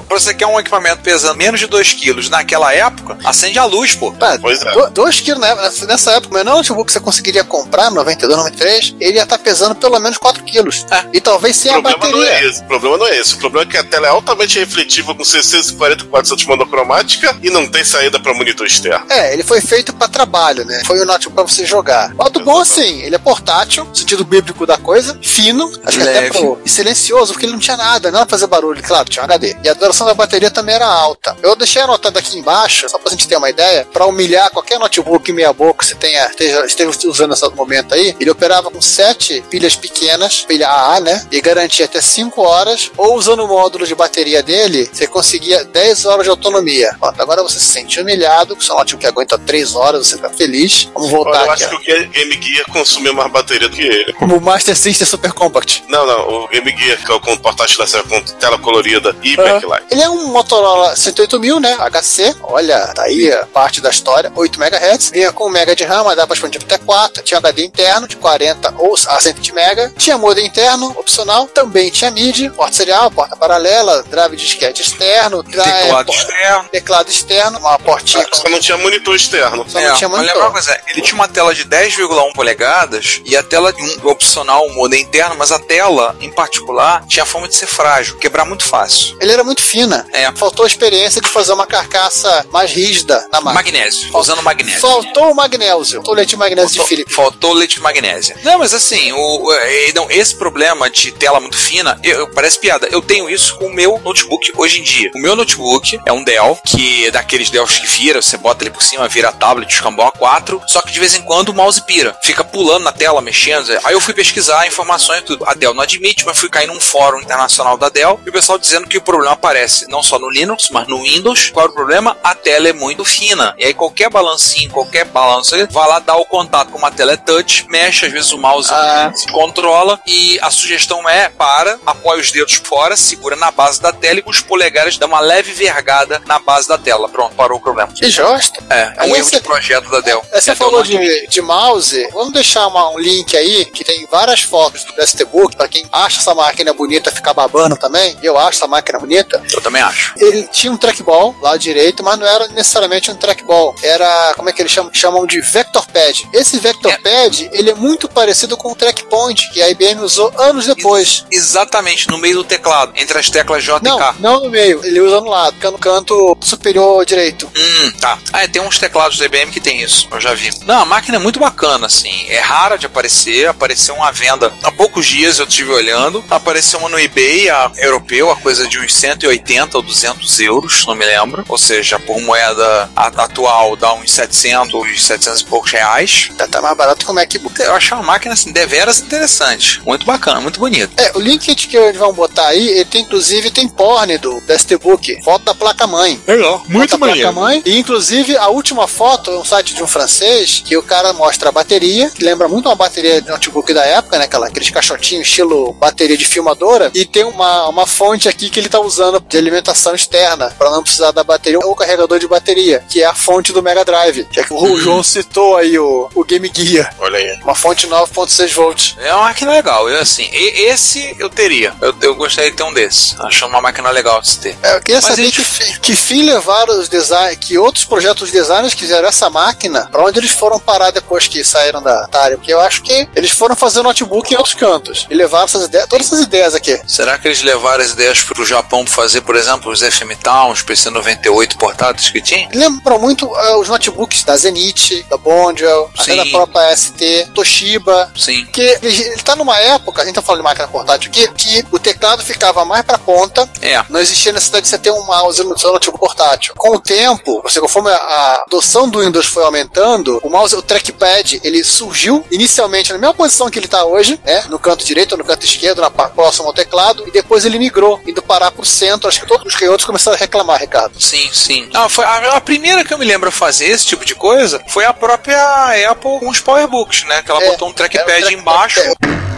Pra 0.07 0.19
você 0.19 0.33
quer 0.33 0.45
um 0.45 0.59
equipamento 0.59 1.01
pesando 1.01 1.37
menos 1.37 1.59
de 1.59 1.67
2 1.67 1.93
quilos 1.93 2.29
naquela 2.29 2.73
época, 2.73 3.17
acende 3.23 3.57
a 3.57 3.65
luz, 3.65 3.95
pô. 3.95 4.11
Pá, 4.11 4.37
Pois 4.39 4.61
é. 4.61 4.89
2 4.89 5.19
quilos 5.21 5.39
né? 5.41 5.55
nessa, 5.87 6.11
época, 6.11 6.33
o 6.33 6.37
menor 6.37 6.55
notebook 6.57 6.87
que 6.87 6.93
você 6.93 6.99
conseguiria 6.99 7.43
comprar, 7.43 7.89
92, 7.89 8.37
93, 8.37 8.95
ele 8.99 9.17
ia 9.17 9.23
estar 9.23 9.37
pesando 9.39 9.73
pelo 9.75 9.97
menos 9.99 10.17
4 10.17 10.43
quilos. 10.43 10.85
É. 10.91 11.05
E 11.13 11.21
talvez 11.21 11.55
sem 11.55 11.71
O 11.71 11.77
a 11.79 11.81
problema 11.81 12.09
não 12.11 12.23
é 12.23 12.29
bateria. 12.29 12.49
esse. 12.49 12.61
O 12.61 12.65
problema 12.67 12.97
não 12.97 13.07
é 13.07 13.17
esse. 13.17 13.33
O 13.35 13.37
problema 13.37 13.67
é 13.67 13.71
que 13.71 13.77
a 13.77 13.83
tela 13.83 14.07
é 14.07 14.09
altamente 14.09 14.59
refletiva 14.59 15.15
com 15.15 15.23
640 15.23 16.05
400 16.05 16.45
monocromática 16.45 17.35
e 17.41 17.49
não 17.49 17.67
tem 17.69 17.83
saída 17.83 18.19
para 18.19 18.33
monitor 18.33 18.67
externo. 18.67 19.05
É, 19.09 19.33
ele 19.33 19.43
foi 19.43 19.61
feito 19.61 19.93
pra 19.93 20.07
trabalho, 20.07 20.65
né? 20.65 20.81
Foi 20.85 20.99
o 20.99 21.05
notebook 21.05 21.35
pra 21.35 21.43
você 21.55 21.65
jogar. 21.65 22.13
O 22.17 22.39
bom, 22.43 22.59
assim, 22.59 23.01
ele 23.01 23.15
é 23.15 23.19
portátil, 23.19 23.85
no 23.85 23.95
sentido 23.95 24.23
bíblico 24.25 24.65
da 24.65 24.77
coisa, 24.77 25.17
fino, 25.21 25.71
acho 25.85 25.97
que 25.97 26.03
até 26.03 26.21
Leve. 26.21 26.29
pro, 26.31 26.59
e 26.65 26.69
silencioso, 26.69 27.33
porque 27.33 27.45
ele 27.45 27.53
não 27.53 27.59
tinha 27.59 27.77
nada, 27.77 28.09
não 28.11 28.17
era 28.19 28.25
pra 28.25 28.35
fazer 28.35 28.47
barulho, 28.47 28.81
claro, 28.81 29.07
tinha 29.11 29.23
um 29.23 29.25
HD. 29.25 29.55
E 29.63 29.69
a 29.69 29.73
duração 29.73 30.07
da 30.07 30.13
bateria 30.13 30.49
também 30.49 30.75
era 30.75 30.85
alta. 30.87 31.35
Eu 31.43 31.55
deixei 31.55 31.81
anotado 31.81 32.17
aqui 32.17 32.37
embaixo, 32.37 32.89
só 32.89 32.97
pra 32.97 33.11
gente 33.11 33.27
ter 33.27 33.35
uma 33.35 33.49
ideia, 33.49 33.85
pra 33.91 34.05
humilhar 34.05 34.49
qualquer 34.51 34.79
notebook 34.79 35.31
meia 35.31 35.53
boca 35.53 35.79
que 35.79 35.85
você 35.85 35.95
tenha, 35.95 36.25
esteja, 36.27 36.65
esteja 36.65 36.89
usando 37.05 37.31
nesse 37.31 37.47
momento 37.51 37.93
aí, 37.93 38.15
ele 38.19 38.29
operava 38.29 38.69
com 38.71 38.81
sete 38.81 39.43
pilhas 39.49 39.75
pequenas, 39.75 40.41
pilha 40.41 40.67
AA, 40.67 40.99
né? 41.01 41.27
E 41.31 41.41
garantia 41.41 41.85
até 41.85 41.99
5 42.01 42.41
horas, 42.41 42.91
ou 42.97 43.15
usando 43.15 43.43
o 43.43 43.47
módulo 43.47 43.85
de 43.85 43.95
bateria 43.95 44.41
dele, 44.43 44.89
você 44.91 45.07
conseguia 45.07 45.63
10 45.63 46.05
horas 46.05 46.23
de 46.23 46.29
autonomia. 46.29 46.95
Pronto, 46.99 47.21
agora 47.21 47.43
você 47.43 47.59
se 47.59 47.65
sente 47.65 47.99
humilhado, 47.99 48.55
que 48.55 48.63
seu 48.63 48.75
notebook 48.75 49.05
aguenta 49.05 49.37
3 49.37 49.75
horas, 49.75 50.07
você 50.07 50.17
tá 50.17 50.29
feliz. 50.29 50.89
Vamos 50.93 51.09
Olha, 51.11 51.23
voltar 51.23 51.45
eu 51.45 51.51
aqui. 51.51 51.63
acho 51.63 51.79
que 51.79 51.93
o 51.93 52.09
Game 52.09 52.41
Gear 52.41 52.65
consumiu 52.71 53.13
mais 53.13 53.31
bateria 53.31 53.67
do 53.67 53.75
que 53.75 53.81
ele. 53.81 54.15
ó. 54.21 54.25
O 54.25 54.41
Master 54.41 54.75
System 54.75 55.07
Super 55.07 55.33
Compact. 55.33 55.83
Não, 55.87 56.05
não, 56.05 56.43
o 56.43 56.47
Game 56.47 56.69
Gear, 56.77 57.03
que 57.03 57.11
é 57.11 57.15
o 57.15 57.19
portátil 57.37 57.77
da 57.79 58.21
tela 58.39 58.57
colorida 58.59 59.00
e 59.23 59.35
backlight. 59.35 59.85
Ele 59.89 60.01
é 60.01 60.09
um 60.09 60.27
Motorola 60.27 60.93
108000, 60.95 61.59
né? 61.59 61.75
HC. 61.79 62.35
Olha, 62.43 62.87
tá 62.93 63.03
aí 63.03 63.31
a 63.31 63.45
parte 63.45 63.81
da 63.81 63.89
história. 63.89 64.31
8 64.35 64.59
MHz. 64.61 65.09
Vinha 65.11 65.31
com 65.31 65.45
1 65.47 65.49
MB 65.49 65.75
de 65.75 65.83
RAM, 65.83 66.03
mas 66.03 66.15
dá 66.15 66.25
pra 66.27 66.33
expandir 66.35 66.61
até 66.63 66.77
4. 66.77 67.23
Tinha 67.23 67.37
HD 67.37 67.65
interno 67.65 68.07
de 68.07 68.15
40 68.17 68.73
ou 68.77 68.93
a 69.07 69.19
120 69.19 69.51
MB. 69.51 69.93
Tinha 69.97 70.17
modem 70.17 70.45
interno, 70.45 70.89
opcional. 70.97 71.47
Também 71.47 71.89
tinha 71.89 72.11
MIDI, 72.11 72.49
porta 72.49 72.73
serial, 72.75 73.09
porta 73.11 73.35
paralela, 73.35 74.03
drive 74.03 74.35
de 74.35 74.45
disquete 74.45 74.81
externo, 74.81 75.43
dra- 75.43 75.63
Teclado 75.63 76.11
externo. 76.11 76.69
teclado 76.71 77.09
externo, 77.09 77.59
uma 77.59 77.79
portinha. 77.79 78.25
Só 78.33 78.49
não 78.49 78.59
tinha 78.59 78.77
monitor 78.77 79.15
externo. 79.15 79.65
Só 79.69 79.79
É, 79.79 79.87
não 79.89 79.95
tinha 79.95 80.09
mas 80.09 80.19
lembra 80.19 80.33
monitor. 80.35 80.43
uma 80.43 80.51
coisa, 80.51 80.79
ele 80.87 81.01
tinha 81.01 81.15
uma 81.15 81.27
tela 81.27 81.53
de 81.53 81.65
10,1 81.65 82.33
polegadas 82.33 83.21
e 83.25 83.35
a 83.35 83.43
tela 83.43 83.73
um, 83.77 84.09
opcional, 84.09 84.65
um 84.67 84.73
modo 84.73 84.95
interno, 84.95 85.35
mas 85.37 85.51
a 85.51 85.59
tela, 85.59 86.15
em 86.19 86.29
particular, 86.31 87.03
tinha 87.07 87.23
a 87.23 87.25
fama 87.25 87.47
de 87.47 87.55
ser 87.55 87.67
frágil, 87.67 88.17
quebrar 88.17 88.45
muito 88.45 88.63
fácil. 88.63 88.80
Ele 89.19 89.31
era 89.31 89.43
muito 89.43 89.61
fina. 89.63 90.05
É. 90.11 90.31
Faltou 90.35 90.63
a 90.63 90.67
experiência 90.67 91.21
de 91.21 91.27
fazer 91.27 91.53
uma 91.53 91.65
carcaça 91.67 92.45
mais 92.51 92.71
rígida 92.71 93.15
na 93.31 93.39
máquina. 93.41 93.53
Magnésio, 93.53 94.17
usando 94.17 94.41
magnésio. 94.41 94.79
Faltou 94.81 95.31
o 95.31 95.35
magnésio. 95.35 95.95
Faltou 95.95 96.13
o 96.13 96.17
leite 96.17 96.29
de 96.29 96.37
magnésio 96.37 96.69
de 96.71 96.75
Faltou, 96.77 96.87
Philips. 96.87 97.15
faltou 97.15 97.53
leite 97.53 97.75
de 97.75 97.81
magnésia. 97.81 98.37
Não, 98.43 98.59
mas 98.59 98.73
assim, 98.73 99.11
o, 99.11 99.53
é, 99.53 99.91
não, 99.93 100.09
esse 100.09 100.35
problema 100.35 100.89
de 100.89 101.11
tela 101.11 101.39
muito 101.39 101.57
fina, 101.57 101.99
eu- 102.03 102.27
parece 102.29 102.59
piada. 102.59 102.87
Eu 102.91 103.01
tenho 103.01 103.29
isso 103.29 103.55
com 103.57 103.67
o 103.67 103.73
meu 103.73 103.99
notebook 104.03 104.51
hoje 104.57 104.79
em 104.79 104.83
dia. 104.83 105.11
O 105.15 105.19
meu 105.19 105.35
notebook 105.35 105.99
é 106.05 106.11
um 106.11 106.23
Dell, 106.23 106.57
que 106.65 107.05
é 107.07 107.11
daqueles 107.11 107.49
Dells 107.49 107.79
que 107.79 107.87
vira, 107.87 108.21
você 108.21 108.37
bota 108.37 108.63
ele 108.63 108.71
por 108.71 108.81
cima, 108.83 109.07
vira 109.07 109.31
tablet, 109.31 109.71
escambau 109.71 110.11
A4, 110.11 110.61
só 110.67 110.81
que 110.81 110.91
de 110.91 110.99
vez 110.99 111.13
em 111.15 111.21
quando 111.21 111.49
o 111.49 111.53
mouse 111.53 111.81
pira. 111.85 112.17
Fica 112.23 112.43
pulando 112.43 112.83
na 112.83 112.91
tela, 112.91 113.21
mexendo. 113.21 113.51
Aí 113.83 113.93
eu 113.93 114.01
fui 114.01 114.13
pesquisar 114.13 114.65
informações 114.67 115.19
e 115.19 115.23
tudo. 115.23 115.43
A 115.47 115.53
Dell 115.53 115.73
não 115.73 115.83
admite, 115.83 116.25
mas 116.25 116.37
fui 116.37 116.49
cair 116.49 116.67
num 116.67 116.79
fórum 116.79 117.19
internacional 117.21 117.77
da 117.77 117.89
Dell 117.89 118.19
e 118.25 118.29
o 118.29 118.33
pessoal 118.33 118.57
dizendo 118.71 118.87
que 118.87 118.97
o 118.97 119.01
problema 119.01 119.33
aparece 119.33 119.85
não 119.89 120.01
só 120.01 120.17
no 120.17 120.29
Linux, 120.29 120.69
mas 120.71 120.87
no 120.87 121.01
Windows. 121.03 121.49
Qual 121.49 121.65
é 121.65 121.69
o 121.69 121.73
problema? 121.73 122.15
A 122.23 122.33
tela 122.33 122.69
é 122.69 122.73
muito 122.73 123.03
fina. 123.03 123.53
E 123.57 123.65
aí 123.65 123.73
qualquer 123.73 124.09
balancinho, 124.09 124.71
qualquer 124.71 125.03
balanço, 125.05 125.55
vai 125.69 125.87
lá 125.89 125.99
dar 125.99 126.15
o 126.15 126.25
contato 126.25 126.69
com 126.71 126.77
uma 126.77 126.89
tela 126.91 127.11
é 127.11 127.17
touch, 127.17 127.65
mexe, 127.69 128.05
às 128.05 128.11
vezes 128.11 128.31
o 128.31 128.37
mouse 128.37 128.69
Ah. 128.71 129.11
se 129.13 129.27
controla 129.27 129.99
e 130.07 130.39
a 130.41 130.49
sugestão 130.49 131.07
é 131.09 131.27
para, 131.29 131.77
apoia 131.85 132.21
os 132.21 132.31
dedos 132.31 132.53
fora, 132.63 132.95
segura 132.95 133.35
na 133.35 133.51
base 133.51 133.81
da 133.81 133.91
tela 133.91 134.19
e 134.19 134.21
com 134.21 134.29
os 134.29 134.39
polegares 134.41 134.97
dá 134.97 135.05
uma 135.05 135.19
leve 135.19 135.51
vergada 135.51 136.21
na 136.25 136.39
base 136.39 136.67
da 136.67 136.77
tela. 136.77 137.09
Pronto, 137.09 137.35
parou 137.35 137.57
o 137.57 137.61
problema. 137.61 137.91
Que 137.91 138.09
josta. 138.09 138.63
É, 138.69 138.93
é 138.97 139.03
um 139.03 139.15
erro 139.15 139.25
você- 139.25 139.37
de 139.37 139.41
projeto 139.43 139.89
da 139.89 139.99
Dell. 139.99 140.23
Aí 140.31 140.39
Você 140.39 140.51
Dell 140.51 140.55
falou 140.55 140.81
de, 140.83 141.27
de 141.27 141.41
mouse, 141.41 142.07
vamos 142.13 142.31
deixar 142.31 142.67
uma- 142.67 142.89
um 142.91 142.97
link 142.99 143.35
aí 143.35 143.65
que 143.65 143.83
tem 143.83 144.07
várias 144.09 144.41
fotos 144.41 144.85
do 144.85 145.01
STBook 145.05 145.57
para 145.57 145.67
quem 145.67 145.85
acha 145.91 146.19
essa 146.19 146.33
máquina 146.33 146.73
bonita 146.73 147.11
ficar 147.11 147.33
babando 147.33 147.75
também. 147.75 148.17
Eu 148.23 148.37
acho 148.37 148.59
essa 148.61 148.67
máquina 148.67 148.99
bonita. 148.99 149.41
Eu 149.51 149.61
também 149.61 149.81
acho. 149.81 150.13
Ele 150.17 150.43
tinha 150.51 150.71
um 150.71 150.77
trackball 150.77 151.35
lá 151.41 151.57
direito, 151.57 152.03
mas 152.03 152.17
não 152.19 152.27
era 152.27 152.47
necessariamente 152.49 153.09
um 153.09 153.15
trackball. 153.15 153.75
Era, 153.81 154.33
como 154.35 154.49
é 154.49 154.53
que 154.53 154.61
eles 154.61 154.71
chamam? 154.71 154.91
Chamam 154.93 155.25
de 155.25 155.41
Vector 155.41 155.85
Pad. 155.87 156.29
Esse 156.33 156.59
Vector 156.59 156.91
É. 156.91 156.97
Pad, 156.97 157.49
ele 157.53 157.71
é 157.71 157.73
muito 157.75 158.07
parecido 158.07 158.55
com 158.55 158.71
o 158.71 158.75
Trackpoint, 158.75 159.49
que 159.51 159.61
a 159.61 159.69
IBM 159.69 160.01
usou 160.01 160.31
anos 160.37 160.65
depois. 160.67 161.25
Exatamente, 161.31 162.07
no 162.09 162.17
meio 162.17 162.35
do 162.37 162.43
teclado, 162.43 162.93
entre 162.95 163.17
as 163.17 163.29
teclas 163.29 163.63
J 163.63 163.87
Não, 163.87 163.95
e 163.97 163.99
K. 163.99 164.15
não 164.19 164.39
no 164.41 164.49
meio, 164.49 164.81
ele 164.83 164.99
usa 164.99 165.19
no 165.21 165.29
lado, 165.29 165.53
fica 165.55 165.71
no 165.71 165.77
canto 165.77 166.37
superior 166.41 167.05
direito. 167.05 167.49
Hum, 167.55 167.91
tá. 167.99 168.17
Ah, 168.33 168.43
é, 168.43 168.47
tem 168.47 168.61
uns 168.61 168.77
teclados 168.77 169.17
da 169.17 169.25
IBM 169.25 169.51
que 169.51 169.59
tem 169.59 169.81
isso, 169.81 170.07
eu 170.11 170.19
já 170.19 170.33
vi. 170.33 170.51
Não, 170.65 170.81
a 170.81 170.85
máquina 170.85 171.17
é 171.17 171.19
muito 171.19 171.39
bacana, 171.39 171.87
assim. 171.87 172.25
É 172.27 172.39
rara 172.39 172.77
de 172.77 172.85
aparecer, 172.85 173.47
apareceu 173.47 173.95
uma 173.95 174.11
venda 174.11 174.51
há 174.63 174.71
poucos 174.71 175.05
dias, 175.05 175.39
eu 175.39 175.45
estive 175.45 175.71
olhando. 175.71 176.23
Apareceu 176.29 176.79
uma 176.79 176.89
no 176.89 176.99
eBay, 176.99 177.49
a 177.49 177.71
europeu, 177.77 178.29
a 178.31 178.35
coisa 178.35 178.50
de 178.57 178.79
uns 178.79 178.93
180 178.93 179.77
ou 179.77 179.83
200 179.83 180.39
euros, 180.39 180.85
não 180.85 180.95
me 180.95 181.05
lembro. 181.05 181.43
Ou 181.47 181.57
seja, 181.57 181.99
por 181.99 182.19
moeda 182.21 182.89
atual 182.95 183.75
dá 183.75 183.93
uns 183.93 184.11
700, 184.11 185.01
700 185.01 185.41
e 185.41 185.45
poucos 185.45 185.71
reais. 185.71 186.29
Tá, 186.37 186.47
tá 186.47 186.61
mais 186.61 186.77
barato 186.77 187.05
que 187.05 187.11
o 187.11 187.13
MacBook. 187.13 187.61
Eu 187.61 187.73
achei 187.73 187.95
uma 187.95 188.03
máquina, 188.03 188.33
assim, 188.33 188.51
deveras 188.51 188.99
interessante. 188.99 189.81
Muito 189.85 190.05
bacana, 190.05 190.41
muito 190.41 190.59
bonita. 190.59 191.01
É, 191.01 191.11
o 191.15 191.19
link 191.19 191.53
que 191.55 191.77
eles 191.77 191.97
vão 191.97 192.13
botar 192.13 192.47
aí, 192.47 192.69
ele 192.69 192.85
tem 192.85 193.01
inclusive 193.01 193.51
tem 193.51 193.67
porn 193.67 194.17
do, 194.19 194.41
STBook, 194.57 195.21
foto 195.23 195.43
da 195.43 195.53
placa-mãe. 195.53 196.21
Legal, 196.27 196.59
Foto 196.59 196.97
da 196.97 196.97
placa-mãe. 196.97 197.61
E 197.65 197.77
inclusive 197.77 198.37
a 198.37 198.47
última 198.47 198.87
foto 198.87 199.31
é 199.31 199.37
um 199.37 199.43
site 199.43 199.73
de 199.73 199.83
um 199.83 199.87
francês 199.87 200.61
que 200.65 200.77
o 200.77 200.83
cara 200.83 201.11
mostra 201.13 201.49
a 201.49 201.51
bateria, 201.51 202.09
que 202.09 202.23
lembra 202.23 202.47
muito 202.47 202.67
uma 202.69 202.75
bateria 202.75 203.21
de 203.21 203.29
notebook 203.29 203.73
da 203.73 203.83
época, 203.85 204.17
né? 204.17 204.25
Aquela, 204.25 204.47
aqueles 204.47 204.69
caixotinhos 204.69 205.27
estilo 205.27 205.73
bateria 205.73 206.17
de 206.17 206.25
filmadora. 206.25 206.91
E 206.93 207.05
tem 207.05 207.23
uma, 207.23 207.67
uma 207.67 207.87
fonte 207.87 208.29
aqui 208.29 208.40
que 208.49 208.59
ele 208.59 208.69
tá 208.69 208.79
usando 208.79 209.19
de 209.19 209.37
alimentação 209.37 209.93
externa, 209.95 210.53
para 210.57 210.69
não 210.69 210.83
precisar 210.83 211.11
da 211.11 211.23
bateria 211.23 211.59
ou 211.59 211.75
carregador 211.75 212.19
de 212.19 212.27
bateria, 212.27 212.83
que 212.89 213.01
é 213.01 213.05
a 213.05 213.13
fonte 213.13 213.51
do 213.51 213.61
Mega 213.61 213.83
Drive. 213.85 214.25
Que 214.25 214.39
é 214.39 214.43
que 214.43 214.53
o 214.53 214.77
João 214.77 215.03
citou 215.03 215.57
aí 215.57 215.77
o, 215.77 216.09
o 216.13 216.23
Game 216.23 216.51
Gear. 216.53 216.93
Olha 216.99 217.17
aí. 217.17 217.39
Uma 217.43 217.55
fonte 217.55 217.87
9.6 217.87 218.53
volts. 218.53 218.95
É 218.99 219.13
uma 219.13 219.23
máquina 219.25 219.51
legal. 219.51 219.89
Eu, 219.89 219.99
assim, 219.99 220.23
e- 220.31 220.61
esse 220.63 221.15
eu 221.19 221.29
teria. 221.29 221.73
Eu, 221.81 221.93
eu 222.01 222.15
gostaria 222.15 222.49
de 222.51 222.57
ter 222.57 222.63
um 222.63 222.73
desse. 222.73 223.15
Acho 223.19 223.45
uma 223.45 223.61
máquina 223.61 223.89
legal 223.89 224.21
de 224.21 224.29
se 224.29 224.39
ter. 224.39 224.57
É, 224.63 224.75
eu 224.75 224.81
queria 224.81 224.95
Mas 225.01 225.05
saber 225.05 225.21
eles- 225.23 225.35
que, 225.35 225.43
fi- 225.43 225.79
que 225.79 225.95
fim 225.95 226.23
levaram 226.23 226.79
os 226.79 226.89
design, 226.89 227.35
que 227.35 227.57
outros 227.57 227.85
projetos 227.85 228.27
de 228.31 228.33
designers 228.39 228.73
quiseram 228.73 229.07
essa 229.07 229.29
máquina, 229.29 229.87
pra 229.91 230.03
onde 230.03 230.19
eles 230.19 230.31
foram 230.31 230.59
parar 230.59 230.91
depois 230.91 231.27
que 231.27 231.43
saíram 231.43 231.81
da 231.81 232.03
Atari, 232.05 232.35
porque 232.37 232.53
eu 232.53 232.59
acho 232.59 232.81
que 232.83 233.07
eles 233.15 233.31
foram 233.31 233.55
fazer 233.55 233.81
notebook 233.81 234.33
em 234.33 234.37
outros 234.37 234.55
cantos 234.55 235.05
e 235.09 235.13
levaram 235.15 235.45
essas 235.45 235.65
ideias, 235.65 235.87
todas 235.87 236.07
essas 236.07 236.21
ideias 236.21 236.53
aqui. 236.55 236.79
Será 236.87 237.17
que 237.17 237.27
eles 237.27 237.41
levaram 237.41 237.83
as 237.83 237.91
ideias 237.91 238.21
para 238.33 238.43
o 238.43 238.45
Japão 238.45 238.83
para 238.85 238.93
fazer, 238.93 239.21
por 239.21 239.35
exemplo, 239.35 239.71
os 239.71 239.81
FM 239.81 240.15
Town, 240.21 240.51
os 240.51 240.63
PC98 240.63 241.57
portáteis 241.57 242.09
que 242.09 242.21
tinha? 242.21 242.47
Lembram 242.53 242.99
muito 242.99 243.25
eh, 243.35 243.55
os 243.55 243.67
notebooks 243.67 244.23
da 244.23 244.35
Zenith, 244.37 245.05
da 245.09 245.17
Bondiel, 245.17 245.89
até 245.97 246.15
da 246.15 246.25
própria 246.25 246.75
ST, 246.75 247.29
Toshiba. 247.33 248.11
Sim. 248.17 248.43
Porque 248.45 248.79
ele, 248.81 249.01
ele 249.03 249.21
tá 249.23 249.35
numa 249.35 249.57
época, 249.59 250.01
a 250.01 250.05
gente 250.05 250.15
tá 250.15 250.21
falando 250.21 250.41
de 250.41 250.43
máquina 250.45 250.67
portátil 250.67 251.09
aqui, 251.09 251.27
que 251.33 251.65
o 251.71 251.79
teclado 251.79 252.23
ficava 252.23 252.63
mais 252.65 252.83
pra 252.85 252.97
ponta, 252.97 253.47
É. 253.61 253.83
não 253.89 253.99
existia 253.99 254.31
necessidade 254.31 254.63
de 254.63 254.69
você 254.69 254.77
ter 254.77 254.91
um 254.91 255.03
mouse 255.05 255.43
no 255.43 255.57
seu 255.57 255.71
notebook 255.71 255.99
portátil. 255.99 256.53
Com 256.57 256.75
o 256.75 256.79
tempo, 256.79 257.41
você, 257.43 257.59
conforme 257.59 257.89
a, 257.91 257.95
a 257.95 258.43
adoção 258.47 258.89
do 258.89 258.99
Windows 258.99 259.25
foi 259.27 259.43
aumentando, 259.43 260.19
o 260.23 260.29
mouse, 260.29 260.55
o 260.55 260.61
trackpad, 260.61 261.39
ele 261.43 261.63
surgiu 261.63 262.25
inicialmente 262.31 262.91
na 262.91 262.97
mesma 262.97 263.13
posição 263.13 263.49
que 263.49 263.59
ele 263.59 263.65
está 263.65 263.85
hoje, 263.85 264.19
né? 264.25 264.43
No 264.49 264.57
canto 264.59 264.85
direito 264.85 265.15
no 265.17 265.23
canto 265.25 265.45
esquerdo, 265.45 265.81
na 265.81 265.89
próximo 265.89 266.47
ao 266.47 266.53
teclado, 266.53 267.07
e 267.07 267.11
depois 267.11 267.45
ele 267.45 267.59
migrou, 267.59 267.99
indo 268.21 268.27
parar 268.27 268.51
pro 268.51 268.63
centro. 268.65 269.07
Acho 269.07 269.19
que 269.19 269.27
todos 269.27 269.45
os 269.45 269.55
canhotos 269.55 269.85
começaram 269.85 270.15
a 270.15 270.19
reclamar, 270.19 270.59
Ricardo. 270.59 270.99
Sim, 271.01 271.29
sim. 271.33 271.69
Ah, 271.73 271.89
foi 271.89 272.05
a, 272.05 272.35
a 272.37 272.41
primeira 272.41 272.85
que 272.85 272.93
eu 272.93 272.97
me 272.97 273.05
lembro 273.05 273.29
a 273.29 273.31
fazer 273.31 273.65
esse 273.65 273.85
tipo 273.85 274.05
de 274.05 274.15
coisa 274.15 274.61
foi 274.67 274.85
a 274.85 274.93
própria 274.93 275.41
Apple 275.89 276.19
com 276.19 276.29
os 276.29 276.39
Powerbooks, 276.39 277.03
né? 277.05 277.21
Que 277.23 277.31
ela 277.31 277.41
É, 277.43 277.51
botou 277.51 277.67
um 277.69 277.73
trackpad 277.73 278.03
um 278.03 278.05
trackpad, 278.05 278.33
embaixo. 278.33 278.79
é. 278.79 279.30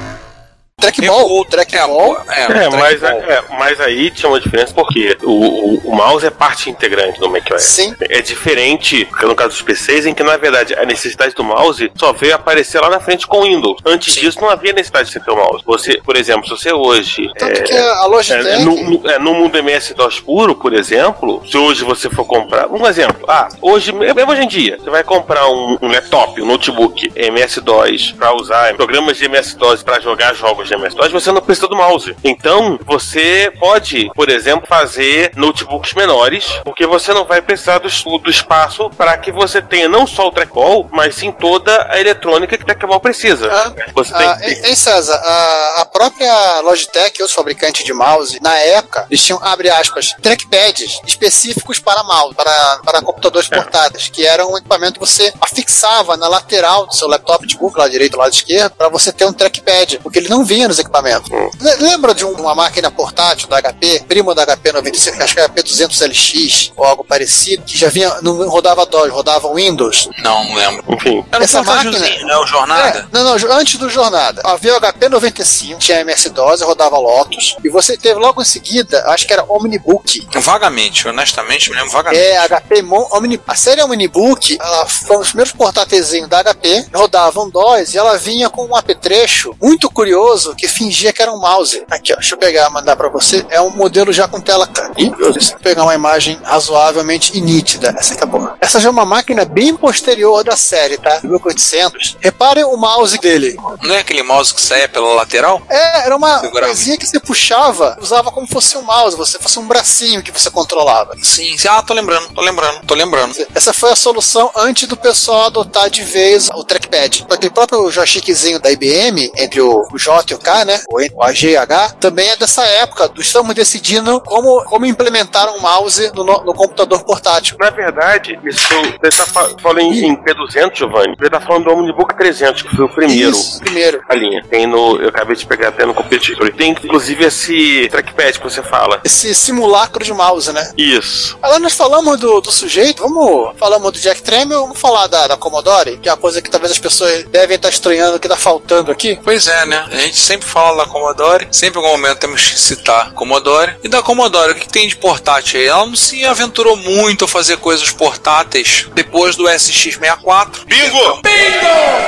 Trackball, 0.92 1.46
trackball. 1.46 2.18
É, 2.30 2.42
é, 2.42 2.64
É, 2.66 2.70
mas, 2.70 3.00
trackball. 3.00 3.32
é, 3.32 3.44
mas 3.58 3.80
aí 3.80 4.12
tinha 4.12 4.30
uma 4.30 4.40
diferença 4.40 4.74
porque 4.74 5.18
o, 5.24 5.32
o, 5.32 5.78
o 5.90 5.96
mouse 5.96 6.26
é 6.26 6.30
parte 6.30 6.70
integrante 6.70 7.20
do 7.20 7.30
macOS. 7.30 7.64
Sim. 7.64 7.96
É 8.02 8.22
diferente, 8.22 9.08
no 9.22 9.36
caso 9.36 9.50
dos 9.50 9.62
PCs, 9.62 10.06
em 10.06 10.14
que 10.14 10.24
na 10.24 10.38
verdade 10.38 10.74
a 10.76 10.86
necessidade 10.86 11.34
do 11.36 11.44
mouse 11.44 11.92
só 11.96 12.12
veio 12.14 12.36
aparecer 12.36 12.80
lá 12.82 12.90
na 12.90 13.00
frente 13.00 13.26
com 13.26 13.40
o 13.40 13.44
Windows. 13.44 13.78
Antes 13.86 14.14
Sim. 14.14 14.22
disso 14.22 14.40
não 14.42 14.50
havia 14.50 14.74
necessidade 14.74 15.08
de 15.08 15.14
você 15.14 15.20
ter 15.20 15.32
o 15.32 15.36
mouse. 15.36 15.64
Você, 15.66 16.02
por 16.04 16.16
exemplo, 16.16 16.44
se 16.46 16.50
você 16.52 16.74
hoje. 16.74 17.30
Tanto 17.38 17.60
é, 17.60 17.64
que 17.64 17.74
a 17.78 18.06
Logitech. 18.06 18.48
é, 18.48 18.60
no, 18.60 18.76
no- 19.00 19.10
é, 19.10 19.20
no 19.20 19.34
mundo 19.34 19.58
MS-DOS 19.58 20.20
puro, 20.22 20.56
por 20.56 20.74
exemplo, 20.74 21.42
se 21.50 21.58
hoje 21.58 21.84
você 21.84 22.10
for 22.10 22.26
comprar. 22.26 22.68
Um 22.68 22.86
exemplo. 22.88 23.24
Ah, 23.28 23.48
hoje, 23.62 23.92
mesmo 23.92 24.32
hoje 24.32 24.42
em 24.44 24.48
dia, 24.48 24.78
você 24.78 24.90
vai 24.90 25.04
comprar 25.04 25.48
um, 25.48 25.78
um 25.82 25.88
laptop, 25.92 26.42
um 26.42 26.46
notebook 26.46 27.12
MS-DOS 27.16 28.12
para 28.18 28.34
usar 28.36 28.74
programas 28.76 29.18
de 29.18 29.26
MS-DOS 29.26 29.84
para 29.84 30.00
jogar 30.00 30.34
jogos 30.34 30.68
de 30.76 30.82
MS-DOS, 30.82 31.12
você 31.12 31.32
não 31.32 31.42
precisa 31.42 31.68
do 31.68 31.76
mouse. 31.76 32.16
Então, 32.24 32.80
você 32.86 33.52
pode, 33.60 34.10
por 34.16 34.30
exemplo, 34.30 34.68
fazer 34.68 35.32
notebooks 35.36 35.94
menores, 35.94 36.46
porque 36.64 36.86
você 36.86 37.14
não 37.14 37.26
vai 37.26 37.42
precisar 37.42 37.80
do, 37.80 37.90
do 38.20 38.30
espaço 38.30 38.90
para 38.92 39.18
que 39.18 39.32
você 39.32 39.62
tenha 39.62 39.88
não 39.88 40.06
só 40.08 40.28
o 40.28 40.32
trackball, 40.32 40.88
mas 40.92 41.16
sim 41.16 41.32
toda 41.32 41.88
a 41.92 42.00
eletrônica 42.00 42.58
que 42.58 42.64
o 42.64 42.66
trackball 42.66 43.00
precisa. 43.00 43.52
Ah, 43.52 43.74
Você 43.94 44.14
tem 44.14 44.28
Ah, 44.28 44.40
hein, 44.42 44.62
hein, 44.66 44.76
César, 44.76 45.16
a, 45.16 45.82
a 45.82 45.86
própria 45.86 46.62
Logitech 46.62 47.20
e 47.20 47.22
outros 47.22 47.34
fabricantes 47.36 47.84
de 47.86 47.94
mouse, 47.94 48.40
na 48.42 48.56
época, 48.58 49.06
eles 49.10 49.24
tinham, 49.24 49.40
abre 49.44 49.70
aspas, 49.70 50.16
trackpads 50.22 51.00
específicos 51.06 51.80
para 51.80 52.04
mouse, 52.04 52.36
para, 52.36 52.80
para 52.84 53.02
computadores 53.02 53.50
É. 53.52 53.56
portáteis, 53.56 54.10
que 54.10 54.26
era 54.26 54.46
um 54.46 54.58
equipamento 54.58 55.00
que 55.00 55.06
você 55.06 55.34
afixava 55.42 56.18
na 56.18 56.28
lateral 56.28 56.86
do 56.88 56.96
seu 56.96 57.08
laptop, 57.08 57.46
de 57.46 57.56
Google, 57.56 57.80
lado 57.80 57.92
direito, 57.92 58.18
lado 58.18 58.34
esquerdo, 58.34 58.74
para 58.76 58.90
você 58.90 59.12
ter 59.12 59.26
um 59.26 59.34
trackpad, 59.34 60.00
porque 60.02 60.20
ele 60.20 60.30
não 60.30 60.44
vinha 60.54 60.68
nos 60.68 60.78
equipamentos. 60.80 61.30
Hum. 61.32 61.50
Le- 61.60 61.76
Lembra 61.78 62.14
de 62.14 62.24
um- 62.26 62.32
uma 62.34 62.54
máquina 62.56 62.92
portátil 62.92 63.48
da 63.48 63.58
HP, 63.58 64.04
primo 64.08 64.34
da 64.36 64.44
HP 64.46 64.72
95, 64.72 65.24
acho 65.24 65.34
que 65.34 65.40
é 65.40 65.44
HP 65.46 65.64
200LX, 65.64 66.72
ou 66.76 66.86
algo 66.86 67.04
parecido, 67.04 67.64
que 67.64 67.78
já 67.78 67.90
vinha, 67.90 68.10
não 68.22 68.48
rodava 68.48 68.86
DOS, 68.86 69.10
rodava 69.12 69.54
Windows, 69.54 70.10
Não, 70.20 70.44
não 70.44 70.56
lembro. 70.56 70.84
Enfim. 70.90 71.26
Era 71.32 71.44
Essa 71.44 71.64
máquina- 71.64 71.98
né? 72.00 72.38
O 72.38 72.46
Jornada. 72.46 73.00
é, 73.00 73.06
não, 73.18 73.24
não, 73.38 73.52
antes 73.58 73.78
do 73.80 73.90
Jornada. 73.90 74.42
Havia 74.44 74.74
o 74.74 74.80
HP 74.80 75.10
95, 75.10 75.80
tinha 75.80 76.00
MS-DOS, 76.02 76.62
rodava 76.62 76.98
Lotus. 76.98 77.56
E 77.64 77.70
você 77.70 77.98
teve 77.98 78.20
logo 78.20 78.42
em 78.42 78.46
seguida, 78.46 79.04
acho 79.08 79.26
que 79.26 79.34
era 79.34 79.44
Omnibook. 79.48 80.28
Vagamente, 80.36 81.08
honestamente, 81.08 81.70
me 81.70 81.76
lembro 81.76 81.92
vagamente. 81.92 82.22
É, 82.24 82.38
HP 82.48 82.82
Mon, 82.82 83.08
Omni, 83.12 83.40
a 83.48 83.56
série 83.56 83.82
Omnibook, 83.82 84.58
ela 84.60 84.86
foi 84.88 85.16
um 85.16 85.20
dos 85.20 85.30
primeiros 85.30 85.54
portáteis 85.54 86.12
da 86.28 86.40
HP, 86.44 86.86
rodavam 86.94 87.50
DOS 87.50 87.94
e 87.94 87.98
ela 87.98 88.18
vinha 88.18 88.50
com 88.50 88.66
um 88.66 88.76
apetrecho 88.76 89.56
muito 89.62 89.90
curioso 89.90 90.43
que 90.56 90.68
fingia 90.68 91.14
que 91.14 91.22
era 91.22 91.32
um 91.32 91.40
mouse. 91.40 91.84
Aqui, 91.90 92.12
ó, 92.14 92.16
deixa 92.16 92.34
eu 92.36 92.40
pegar, 92.40 92.70
mandar 92.70 92.96
pra 92.96 93.10
você. 93.10 93.46
É 93.50 93.62
um 93.62 93.70
modelo 93.70 94.12
já 94.12 94.28
com 94.28 94.42
tela. 94.42 94.68
Deus, 94.96 95.50
vou 95.52 95.60
pegar 95.60 95.84
uma 95.84 95.94
imagem 95.96 96.40
razoavelmente 96.44 97.40
nítida. 97.40 97.94
Essa 97.98 98.14
aqui 98.14 98.24
é 98.24 98.26
boa. 98.26 98.56
Essa 98.60 98.80
já 98.80 98.90
é 98.90 98.92
uma 98.92 99.06
máquina 99.06 99.46
bem 99.46 99.76
posterior 99.76 100.44
da 100.44 100.56
série, 100.56 100.98
tá? 100.98 101.20
1800. 101.24 102.18
Reparem 102.20 102.64
o 102.64 102.76
mouse 102.78 103.18
dele. 103.20 103.56
Não 103.84 103.96
é 103.96 104.00
aquele 104.00 104.24
mouse 104.24 104.54
que 104.54 104.62
saia 104.62 104.88
pela 104.90 105.14
lateral? 105.14 105.62
É, 105.70 106.06
era 106.06 106.16
uma 106.16 106.40
Segurava. 106.40 106.68
coisinha 106.68 106.98
que 106.98 107.06
você 107.06 107.20
puxava, 107.20 107.98
usava 108.02 108.32
como 108.32 108.48
fosse 108.48 108.78
um 108.78 108.82
mouse, 108.82 109.16
você 109.16 109.38
fosse 109.40 109.60
um 109.60 109.68
bracinho 109.68 110.24
que 110.24 110.32
você 110.32 110.50
controlava. 110.50 111.16
Sim, 111.22 111.58
sim. 111.58 111.68
Ah, 111.68 111.82
tô 111.82 111.94
lembrando, 111.94 112.34
tô 112.34 112.42
lembrando, 112.42 112.82
tô 112.86 112.94
lembrando. 112.94 113.36
Essa 113.54 113.74
foi 113.74 113.92
a 113.92 113.96
solução 113.96 114.50
antes 114.56 114.88
do 114.88 114.98
pessoal 114.98 115.46
adotar 115.46 115.90
de 115.90 116.04
vez 116.04 116.50
o 116.54 116.64
trackpad. 116.64 117.26
Aquele 117.30 117.52
próprio 117.54 117.90
joystickzinho 117.92 118.60
da 118.60 118.72
IBM, 118.72 119.32
entre 119.36 119.62
o 119.62 119.84
o 119.92 119.98
J 119.98 120.33
e 120.34 120.36
o 120.36 120.40
K, 120.40 120.66
né? 120.66 120.80
O 120.90 121.04
o 121.16 121.24
AG 121.24 121.50
e 121.52 121.58
H, 121.58 121.90
também 122.00 122.30
é 122.30 122.36
dessa 122.36 122.64
época. 122.66 123.12
Estamos 123.18 123.54
decidindo 123.54 124.20
como, 124.22 124.64
como 124.66 124.86
implementar 124.86 125.50
um 125.54 125.60
mouse 125.60 126.12
no, 126.14 126.24
no- 126.24 126.54
computador 126.54 127.04
portátil. 127.04 127.56
Na 127.60 127.70
verdade, 127.70 128.40
isso, 128.44 128.68
você 129.02 129.10
tá 129.18 129.26
fa- 129.26 129.50
falando 129.62 129.82
em, 129.82 130.06
em 130.08 130.16
P200, 130.16 130.76
Giovanni. 130.76 131.16
Você 131.20 131.30
tá 131.30 131.40
falando 131.42 131.66
do 131.66 131.72
Omnibook 131.72 132.16
300, 132.18 132.62
que 132.62 132.76
foi 132.76 132.86
o 132.86 132.90
primeiro. 132.90 133.32
Isso, 133.32 133.60
primeiro. 133.60 134.02
A 134.10 134.16
linha. 134.16 134.44
Tem 134.50 134.66
no. 134.66 135.02
Eu 135.02 135.10
acabei 135.10 135.36
de 135.36 135.46
pegar 135.46 135.70
até 135.70 135.86
no 135.86 135.94
competidor. 135.94 136.52
Tem 136.54 136.72
inclusive 136.72 137.26
esse 137.26 137.88
trackpad 137.92 138.40
que 138.40 138.44
você 138.44 138.62
fala. 138.64 139.02
Esse 139.04 139.34
simulacro 139.36 140.04
de 140.04 140.14
mouse, 140.14 140.52
né? 140.52 140.72
Isso. 140.78 141.38
Agora 141.42 141.60
nós 141.60 141.74
falamos 141.74 142.20
do, 142.20 142.42
do 142.42 142.52
sujeito, 142.52 143.02
vamos 143.04 143.52
falamos 143.58 143.92
do 143.92 144.00
Jack 144.00 144.22
Tramiel, 144.22 144.62
vamos 144.62 144.80
falar 144.80 145.08
da, 145.08 145.28
da 145.28 145.38
Commodore, 145.38 145.98
que 145.98 146.10
é 146.10 146.12
uma 146.12 146.18
coisa 146.18 146.42
que 146.42 146.50
talvez 146.50 146.72
as 146.72 146.80
pessoas 146.80 147.24
devem 147.26 147.56
estar 147.56 147.70
estranhando 147.70 148.20
que 148.20 148.28
tá 148.28 148.36
faltando 148.38 148.92
aqui. 148.92 149.20
Pois 149.24 149.48
é, 149.48 149.66
né? 149.66 149.86
A 149.92 149.96
gente 149.98 150.16
sempre 150.24 150.48
fala 150.48 150.86
da 150.86 150.90
Commodore, 150.90 151.48
sempre 151.52 151.80
em 151.80 151.84
algum 151.86 151.98
momento 151.98 152.20
temos 152.20 152.50
que 152.50 152.60
citar 152.60 153.12
Commodore. 153.14 153.76
E 153.84 153.88
da 153.88 154.02
Commodore, 154.02 154.54
o 154.54 154.56
que 154.56 154.68
tem 154.68 154.88
de 154.88 154.96
portátil 154.96 155.60
aí? 155.60 155.68
Ela 155.68 155.86
não 155.86 155.96
se 155.96 156.26
aventurou 156.26 156.76
muito 156.78 157.26
a 157.26 157.28
fazer 157.28 157.58
coisas 157.58 157.92
portáteis 157.92 158.88
depois 158.94 159.36
do 159.36 159.44
SX64. 159.44 160.66
Bingo! 160.66 161.22
Bingo, 161.22 162.03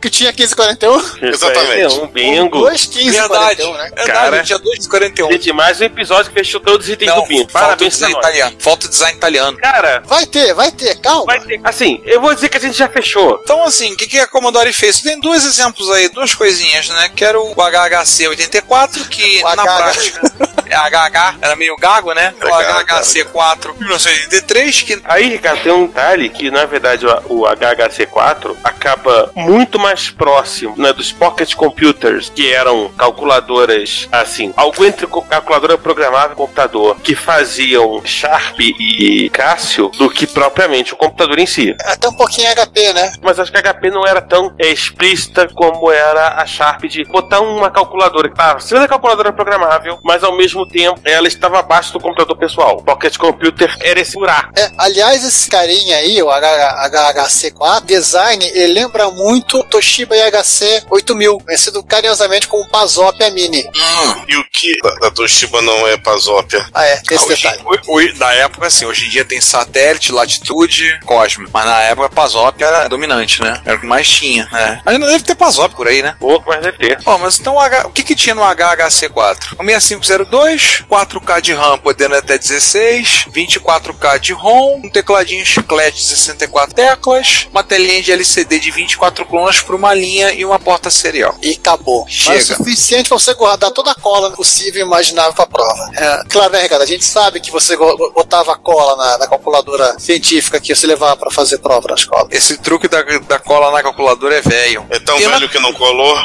que 0.00 0.10
tinha 0.10 0.30
1541. 0.30 1.28
Exatamente. 1.28 1.82
É 1.82 1.88
um 2.02 2.06
bingo. 2.06 2.58
Dois 2.60 2.86
15 2.86 3.10
Verdade, 3.10 3.62
41, 3.62 3.72
né? 3.74 3.82
verdade, 3.82 4.06
Cara. 4.06 4.42
tinha 4.42 4.58
241. 4.58 5.32
Gente, 5.32 5.52
mais 5.52 5.80
um 5.80 5.84
episódio 5.84 6.30
que 6.32 6.38
fechou 6.38 6.60
todos 6.60 6.86
os 6.86 6.92
itens 6.92 7.10
Não, 7.10 7.20
do 7.22 7.26
bingo. 7.26 7.50
falta 7.50 7.58
o 7.58 7.68
Parabéns 7.68 7.92
design 7.94 8.14
nós. 8.14 8.22
italiano. 8.24 8.56
Falta 8.58 8.86
o 8.86 8.88
design 8.88 9.16
italiano. 9.18 9.58
Cara, 9.58 10.02
Vai 10.06 10.26
ter, 10.26 10.54
vai 10.54 10.70
ter, 10.72 10.94
calma. 11.00 11.26
vai 11.26 11.40
ter. 11.40 11.60
Assim, 11.64 12.00
eu 12.04 12.20
vou 12.20 12.34
dizer 12.34 12.48
que 12.48 12.56
a 12.56 12.60
gente 12.60 12.76
já 12.76 12.88
fechou. 12.88 13.40
Então, 13.42 13.64
assim, 13.64 13.92
o 13.92 13.96
que, 13.96 14.06
que 14.06 14.18
a 14.18 14.26
Commodore 14.26 14.72
fez? 14.72 15.00
Tem 15.00 15.20
dois 15.20 15.44
exemplos 15.44 15.90
aí, 15.90 16.08
duas 16.08 16.34
coisinhas, 16.34 16.88
né? 16.88 17.10
Que 17.14 17.24
era 17.24 17.40
o 17.40 17.54
HHC 17.54 18.28
84, 18.28 19.04
que 19.08 19.42
O 19.44 19.56
na 19.56 19.62
HH. 19.64 19.76
prática. 19.76 20.32
É 20.70 20.76
HH, 20.76 21.38
era 21.42 21.56
meio 21.56 21.76
gago, 21.76 22.12
né? 22.14 22.32
O 22.40 22.46
HH. 22.46 23.00
HHC 23.00 23.24
4 23.24 23.74
1983, 23.78 24.82
que 24.82 25.00
Aí, 25.04 25.28
Ricardo, 25.28 25.62
tem 25.62 25.72
um 25.72 25.86
detalhe 25.86 26.28
que, 26.28 26.50
na 26.50 26.64
verdade, 26.64 27.06
o 27.28 27.40
o 27.40 27.44
HHC4 27.44 28.56
acaba 28.62 29.30
muito 29.34 29.78
mais 29.78 30.10
próximo 30.10 30.74
né, 30.76 30.92
dos 30.92 31.10
pocket 31.10 31.54
computers, 31.54 32.30
que 32.34 32.52
eram 32.52 32.90
calculadoras, 32.90 34.08
assim, 34.12 34.52
algo 34.56 34.84
entre 34.84 35.06
calculadora 35.06 35.78
programável 35.78 36.32
e 36.32 36.36
computador, 36.36 36.96
que 37.00 37.14
faziam 37.14 38.02
Sharp 38.04 38.60
e 38.60 39.30
Cássio, 39.30 39.88
do 39.96 40.10
que 40.10 40.26
propriamente 40.26 40.92
o 40.92 40.96
computador 40.96 41.38
em 41.38 41.46
si. 41.46 41.74
Até 41.84 42.08
um 42.08 42.14
pouquinho 42.14 42.54
HP, 42.54 42.92
né? 42.92 43.12
Mas 43.22 43.38
acho 43.38 43.50
que 43.50 43.58
a 43.58 43.74
HP 43.74 43.90
não 43.90 44.06
era 44.06 44.20
tão 44.20 44.52
é, 44.58 44.68
explícita 44.68 45.48
como 45.54 45.90
era 45.90 46.40
a 46.40 46.46
Sharp 46.46 46.84
de 46.84 47.04
botar 47.04 47.40
uma 47.40 47.70
calculadora. 47.70 48.30
Ah, 48.36 48.54
você 48.54 48.76
é 48.76 48.88
calculadora 48.88 49.32
programável, 49.32 49.98
mas 50.04 50.22
ao 50.22 50.36
mesmo 50.36 50.59
tempo 50.66 51.00
ela 51.04 51.28
estava 51.28 51.58
abaixo 51.58 51.92
do 51.92 52.00
computador 52.00 52.36
pessoal. 52.36 52.82
Pocket 52.82 53.16
Computer 53.16 53.74
era 53.80 54.00
esse 54.00 54.14
buraco. 54.14 54.52
É, 54.58 54.70
aliás, 54.78 55.24
esse 55.24 55.48
carinha 55.48 55.96
aí, 55.96 56.22
o 56.22 56.28
HHC4, 56.28 57.84
design, 57.84 58.44
ele 58.54 58.72
lembra 58.74 59.10
muito 59.10 59.58
o 59.60 59.64
Toshiba 59.64 60.16
IHC 60.16 60.84
8000, 60.90 61.38
conhecido 61.40 61.82
carinhosamente 61.82 62.46
como 62.48 62.68
Pazopia 62.68 63.30
Mini. 63.30 63.62
hum, 63.64 64.24
E 64.28 64.36
o 64.36 64.44
que 64.52 64.70
da, 64.82 64.90
da 64.96 65.10
Toshiba 65.10 65.60
não 65.62 65.86
é 65.86 65.96
Pazópia? 65.96 66.64
Ah, 66.74 66.84
é, 66.84 66.96
tem 66.96 67.16
esse 67.16 67.26
hoje, 67.32 67.42
detalhe. 67.42 67.62
hoje- 67.64 67.80
hoje- 67.86 68.18
na 68.18 68.32
época, 68.32 68.66
assim, 68.66 68.84
hoje 68.84 69.06
em 69.06 69.10
dia 69.10 69.24
tem 69.24 69.40
satélite, 69.40 70.12
latitude, 70.12 70.98
Cosmo. 71.04 71.48
Mas 71.52 71.64
na 71.64 71.80
época 71.82 72.06
a 72.06 72.10
Pazop 72.10 72.62
era 72.62 72.88
dominante, 72.88 73.42
né? 73.42 73.60
Era 73.64 73.76
o 73.76 73.80
que 73.80 73.86
mais 73.86 74.08
tinha, 74.08 74.46
né? 74.52 74.80
Ainda 74.86 75.06
deve 75.06 75.24
ter 75.24 75.34
Pazop 75.34 75.74
por 75.74 75.86
aí, 75.88 76.02
né? 76.02 76.14
Pouco, 76.18 76.48
mas 76.48 76.60
deve 76.62 76.78
ter. 76.78 77.02
Bom, 77.02 77.18
mas 77.18 77.38
então 77.38 77.54
o, 77.54 77.60
H- 77.60 77.86
o 77.86 77.90
que, 77.90 78.02
que 78.02 78.14
tinha 78.14 78.34
no 78.34 78.42
HHC4? 78.42 79.54
O 79.58 79.64
6502, 79.64 80.49
4K 80.56 81.40
de 81.40 81.52
RAM 81.52 81.78
podendo 81.78 82.14
até 82.16 82.38
16, 82.38 83.26
24K 83.34 84.18
de 84.18 84.32
ROM, 84.32 84.80
um 84.84 84.90
tecladinho 84.90 85.44
chiclete 85.44 85.96
de 85.98 86.02
64 86.04 86.74
teclas, 86.74 87.46
uma 87.50 87.62
telinha 87.62 88.02
de 88.02 88.12
LCD 88.12 88.58
de 88.58 88.70
24 88.70 89.24
colunas 89.26 89.60
por 89.60 89.74
uma 89.74 89.94
linha 89.94 90.32
e 90.32 90.44
uma 90.44 90.58
porta 90.58 90.90
serial. 90.90 91.36
E 91.42 91.52
acabou. 91.52 92.04
Mas 92.04 92.12
Chega. 92.14 92.38
o 92.38 92.56
suficiente 92.56 93.08
pra 93.08 93.18
você 93.18 93.34
guardar 93.34 93.70
toda 93.70 93.90
a 93.90 93.94
cola 93.94 94.30
possível 94.32 94.82
e 94.82 94.86
imaginável 94.86 95.32
pra 95.32 95.46
prova. 95.46 95.90
É, 95.94 96.22
claro, 96.28 96.52
né, 96.52 96.62
Ricardo? 96.62 96.82
A 96.82 96.86
gente 96.86 97.04
sabe 97.04 97.40
que 97.40 97.50
você 97.50 97.76
botava 97.76 98.56
cola 98.56 98.96
na, 98.96 99.18
na 99.18 99.26
calculadora 99.26 99.98
científica 99.98 100.60
que 100.60 100.74
você 100.74 100.86
levava 100.86 101.16
pra 101.16 101.30
fazer 101.30 101.58
prova 101.58 101.88
na 101.88 101.94
escola. 101.94 102.28
Esse 102.30 102.58
truque 102.58 102.88
da, 102.88 103.02
da 103.02 103.38
cola 103.38 103.70
na 103.70 103.82
calculadora 103.82 104.36
é 104.36 104.40
velho. 104.40 104.86
É 104.90 104.98
tão 104.98 105.16
Tem 105.16 105.26
uma- 105.26 105.34
velho 105.38 105.48
que 105.48 105.58
não 105.58 105.72
colou? 105.72 106.16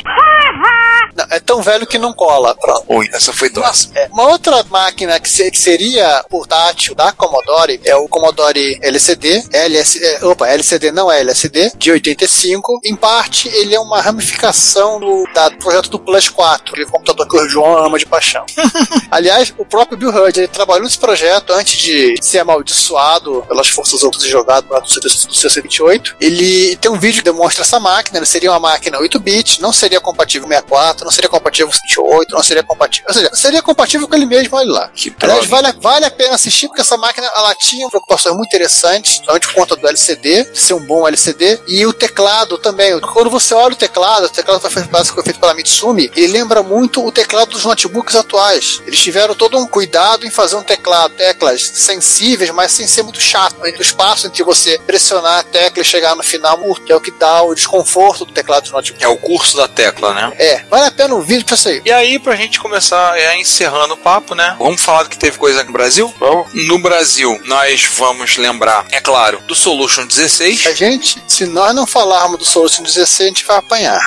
Não, 1.16 1.26
é 1.30 1.40
tão 1.40 1.62
velho 1.62 1.88
que 1.88 1.98
não 1.98 2.14
cola. 2.14 2.56
Pronto. 2.56 2.84
Ui, 2.90 3.10
essa 3.14 3.32
foi 3.34 3.50
doce. 3.50 3.90
É, 3.96 4.08
uma 4.12 4.28
outra 4.30 4.64
máquina 4.70 5.20
que, 5.20 5.30
se- 5.30 5.50
que 5.50 5.58
seria 5.58 6.24
portátil 6.30 6.94
da 6.94 7.12
Commodore 7.12 7.80
é 7.86 7.96
o 7.96 8.08
Commodore 8.08 8.78
LCD, 8.82 9.44
LS, 9.54 10.04
é, 10.04 10.26
opa, 10.26 10.48
LCD 10.50 10.92
não 10.92 11.12
é 11.12 11.22
LSD, 11.22 11.72
de 11.78 11.92
85. 11.92 12.80
Em 12.84 12.96
parte, 12.96 13.48
ele 13.50 13.74
é 13.74 13.80
uma 13.80 14.02
ramificação 14.02 15.00
do, 15.00 15.24
da- 15.34 15.50
do 15.50 15.58
projeto 15.58 15.90
do 15.90 16.00
Plus 16.00 16.28
4, 16.30 16.74
aquele 16.74 16.86
computador 16.90 17.28
que 17.28 17.38
o 17.38 17.48
João 17.50 17.78
ama 17.86 17.98
de 17.98 18.06
paixão. 18.06 18.46
Aliás, 19.10 19.54
o 19.58 19.66
próprio 19.66 19.98
Bill 19.98 20.10
Hurd 20.10 20.38
ele 20.40 20.48
trabalhou 20.48 20.84
nesse 20.84 20.98
projeto 20.98 21.54
antes 21.54 21.78
de 21.80 22.16
ser 22.22 22.40
amaldiçoado 22.40 23.44
pelas 23.48 23.68
forças 23.70 24.02
ocultas 24.04 24.24
e 24.24 24.30
jogado 24.30 24.68
para 24.68 24.80
o 24.84 24.88
C28. 24.88 26.16
Ele 26.20 26.76
tem 26.78 26.92
um 26.92 27.00
vídeo 27.00 27.20
que 27.20 27.26
demonstra 27.26 27.62
essa 27.64 27.80
máquina. 27.80 28.18
Ele 28.20 28.26
seria 28.26 28.52
uma 28.52 28.60
máquina 28.60 28.98
8-bit, 29.00 29.62
não 29.62 29.72
seria 29.72 30.00
compatível 30.02 30.48
com 30.48 30.54
64, 30.54 31.05
não 31.06 31.12
seria 31.12 31.30
compatível 31.30 31.68
com 31.68 31.74
28, 31.74 32.36
não 32.36 32.44
seria 32.44 32.64
compatível. 32.64 33.06
Ou 33.08 33.14
seja, 33.14 33.30
seria 33.34 33.62
compatível 33.62 34.08
com 34.08 34.16
ele 34.16 34.26
mesmo, 34.26 34.58
olha 34.58 34.72
lá. 34.72 34.90
Que 34.94 35.16
Aliás, 35.22 35.46
vale, 35.46 35.72
vale 35.80 36.06
a 36.06 36.12
pena 36.12 36.36
assistir 36.36 36.68
porque 36.68 36.82
essa 36.82 36.98
máquina 36.98 37.30
ela 37.36 37.54
tinha 37.56 37.88
preocupações 37.88 38.36
muito 38.36 38.48
interessantes, 38.48 39.14
principalmente 39.14 39.48
por 39.48 39.54
conta 39.54 39.76
do 39.76 39.88
LCD, 39.88 40.50
ser 40.54 40.74
um 40.74 40.80
bom 40.80 41.08
LCD, 41.08 41.62
e 41.68 41.86
o 41.86 41.94
teclado 41.94 42.58
também. 42.58 43.00
Quando 43.00 43.30
você 43.30 43.54
olha 43.54 43.74
o 43.74 43.78
teclado, 43.78 44.26
o 44.26 44.30
teclado 44.30 44.60
foi 44.60 44.72
feito, 44.72 45.14
foi 45.14 45.24
feito 45.24 45.40
pela 45.40 45.54
Mitsumi, 45.54 46.12
ele 46.16 46.28
lembra 46.28 46.64
muito 46.64 47.06
o 47.06 47.12
teclado 47.12 47.52
dos 47.52 47.64
notebooks 47.64 48.16
atuais. 48.16 48.82
Eles 48.86 49.00
tiveram 49.00 49.36
todo 49.36 49.58
um 49.58 49.68
cuidado 49.68 50.26
em 50.26 50.32
fazer 50.32 50.56
um 50.56 50.64
teclado, 50.64 51.14
teclas 51.16 51.62
sensíveis, 51.62 52.50
mas 52.50 52.72
sem 52.72 52.88
ser 52.88 53.04
muito 53.04 53.22
chato. 53.22 53.56
O 53.62 53.82
espaço 53.82 54.28
entre 54.28 54.44
você 54.44 54.80
pressionar 54.86 55.40
a 55.40 55.44
tecla 55.44 55.82
e 55.82 55.86
chegar 55.86 56.16
no 56.16 56.24
final, 56.24 56.58
que 56.86 56.92
é 56.92 56.96
o 56.96 57.02
que 57.02 57.12
dá 57.12 57.44
o 57.44 57.54
desconforto 57.54 58.26
do 58.26 58.34
teclado 58.34 58.64
dos 58.64 58.72
notebooks. 58.72 59.04
É 59.04 59.08
o 59.08 59.18
curso 59.18 59.58
da 59.58 59.68
tecla, 59.68 60.14
né? 60.14 60.34
É, 60.38 60.64
vale 60.66 60.86
a 60.86 60.92
pena 60.96 61.16
o 61.16 61.22
vídeo 61.22 61.46
pra 61.46 61.58
aí. 61.66 61.82
E 61.86 61.92
aí, 61.92 62.20
pra 62.20 62.36
gente 62.36 62.60
começar 62.60 63.18
é, 63.18 63.40
encerrando 63.40 63.94
o 63.94 63.98
papo, 63.98 64.34
né? 64.34 64.56
Vamos 64.58 64.82
falar 64.82 65.04
do 65.04 65.10
que 65.10 65.18
teve 65.18 65.38
coisa 65.38 65.64
no 65.64 65.72
Brasil? 65.72 66.14
Vamos. 66.20 66.54
No 66.54 66.80
Brasil, 66.80 67.40
nós 67.46 67.86
vamos 67.98 68.38
lembrar, 68.38 68.86
é 68.92 69.00
claro, 69.00 69.40
do 69.48 69.56
Solution 69.56 70.06
16. 70.06 70.68
A 70.68 70.74
gente, 70.74 71.22
se 71.28 71.46
nós 71.46 71.76
não 71.76 71.86
falarmos 71.86 72.40
do 72.40 72.46
Solution 72.46 72.84
16, 72.84 73.20
a 73.20 73.28
gente 73.28 73.46
vai 73.46 73.58
apanhar. 73.58 74.00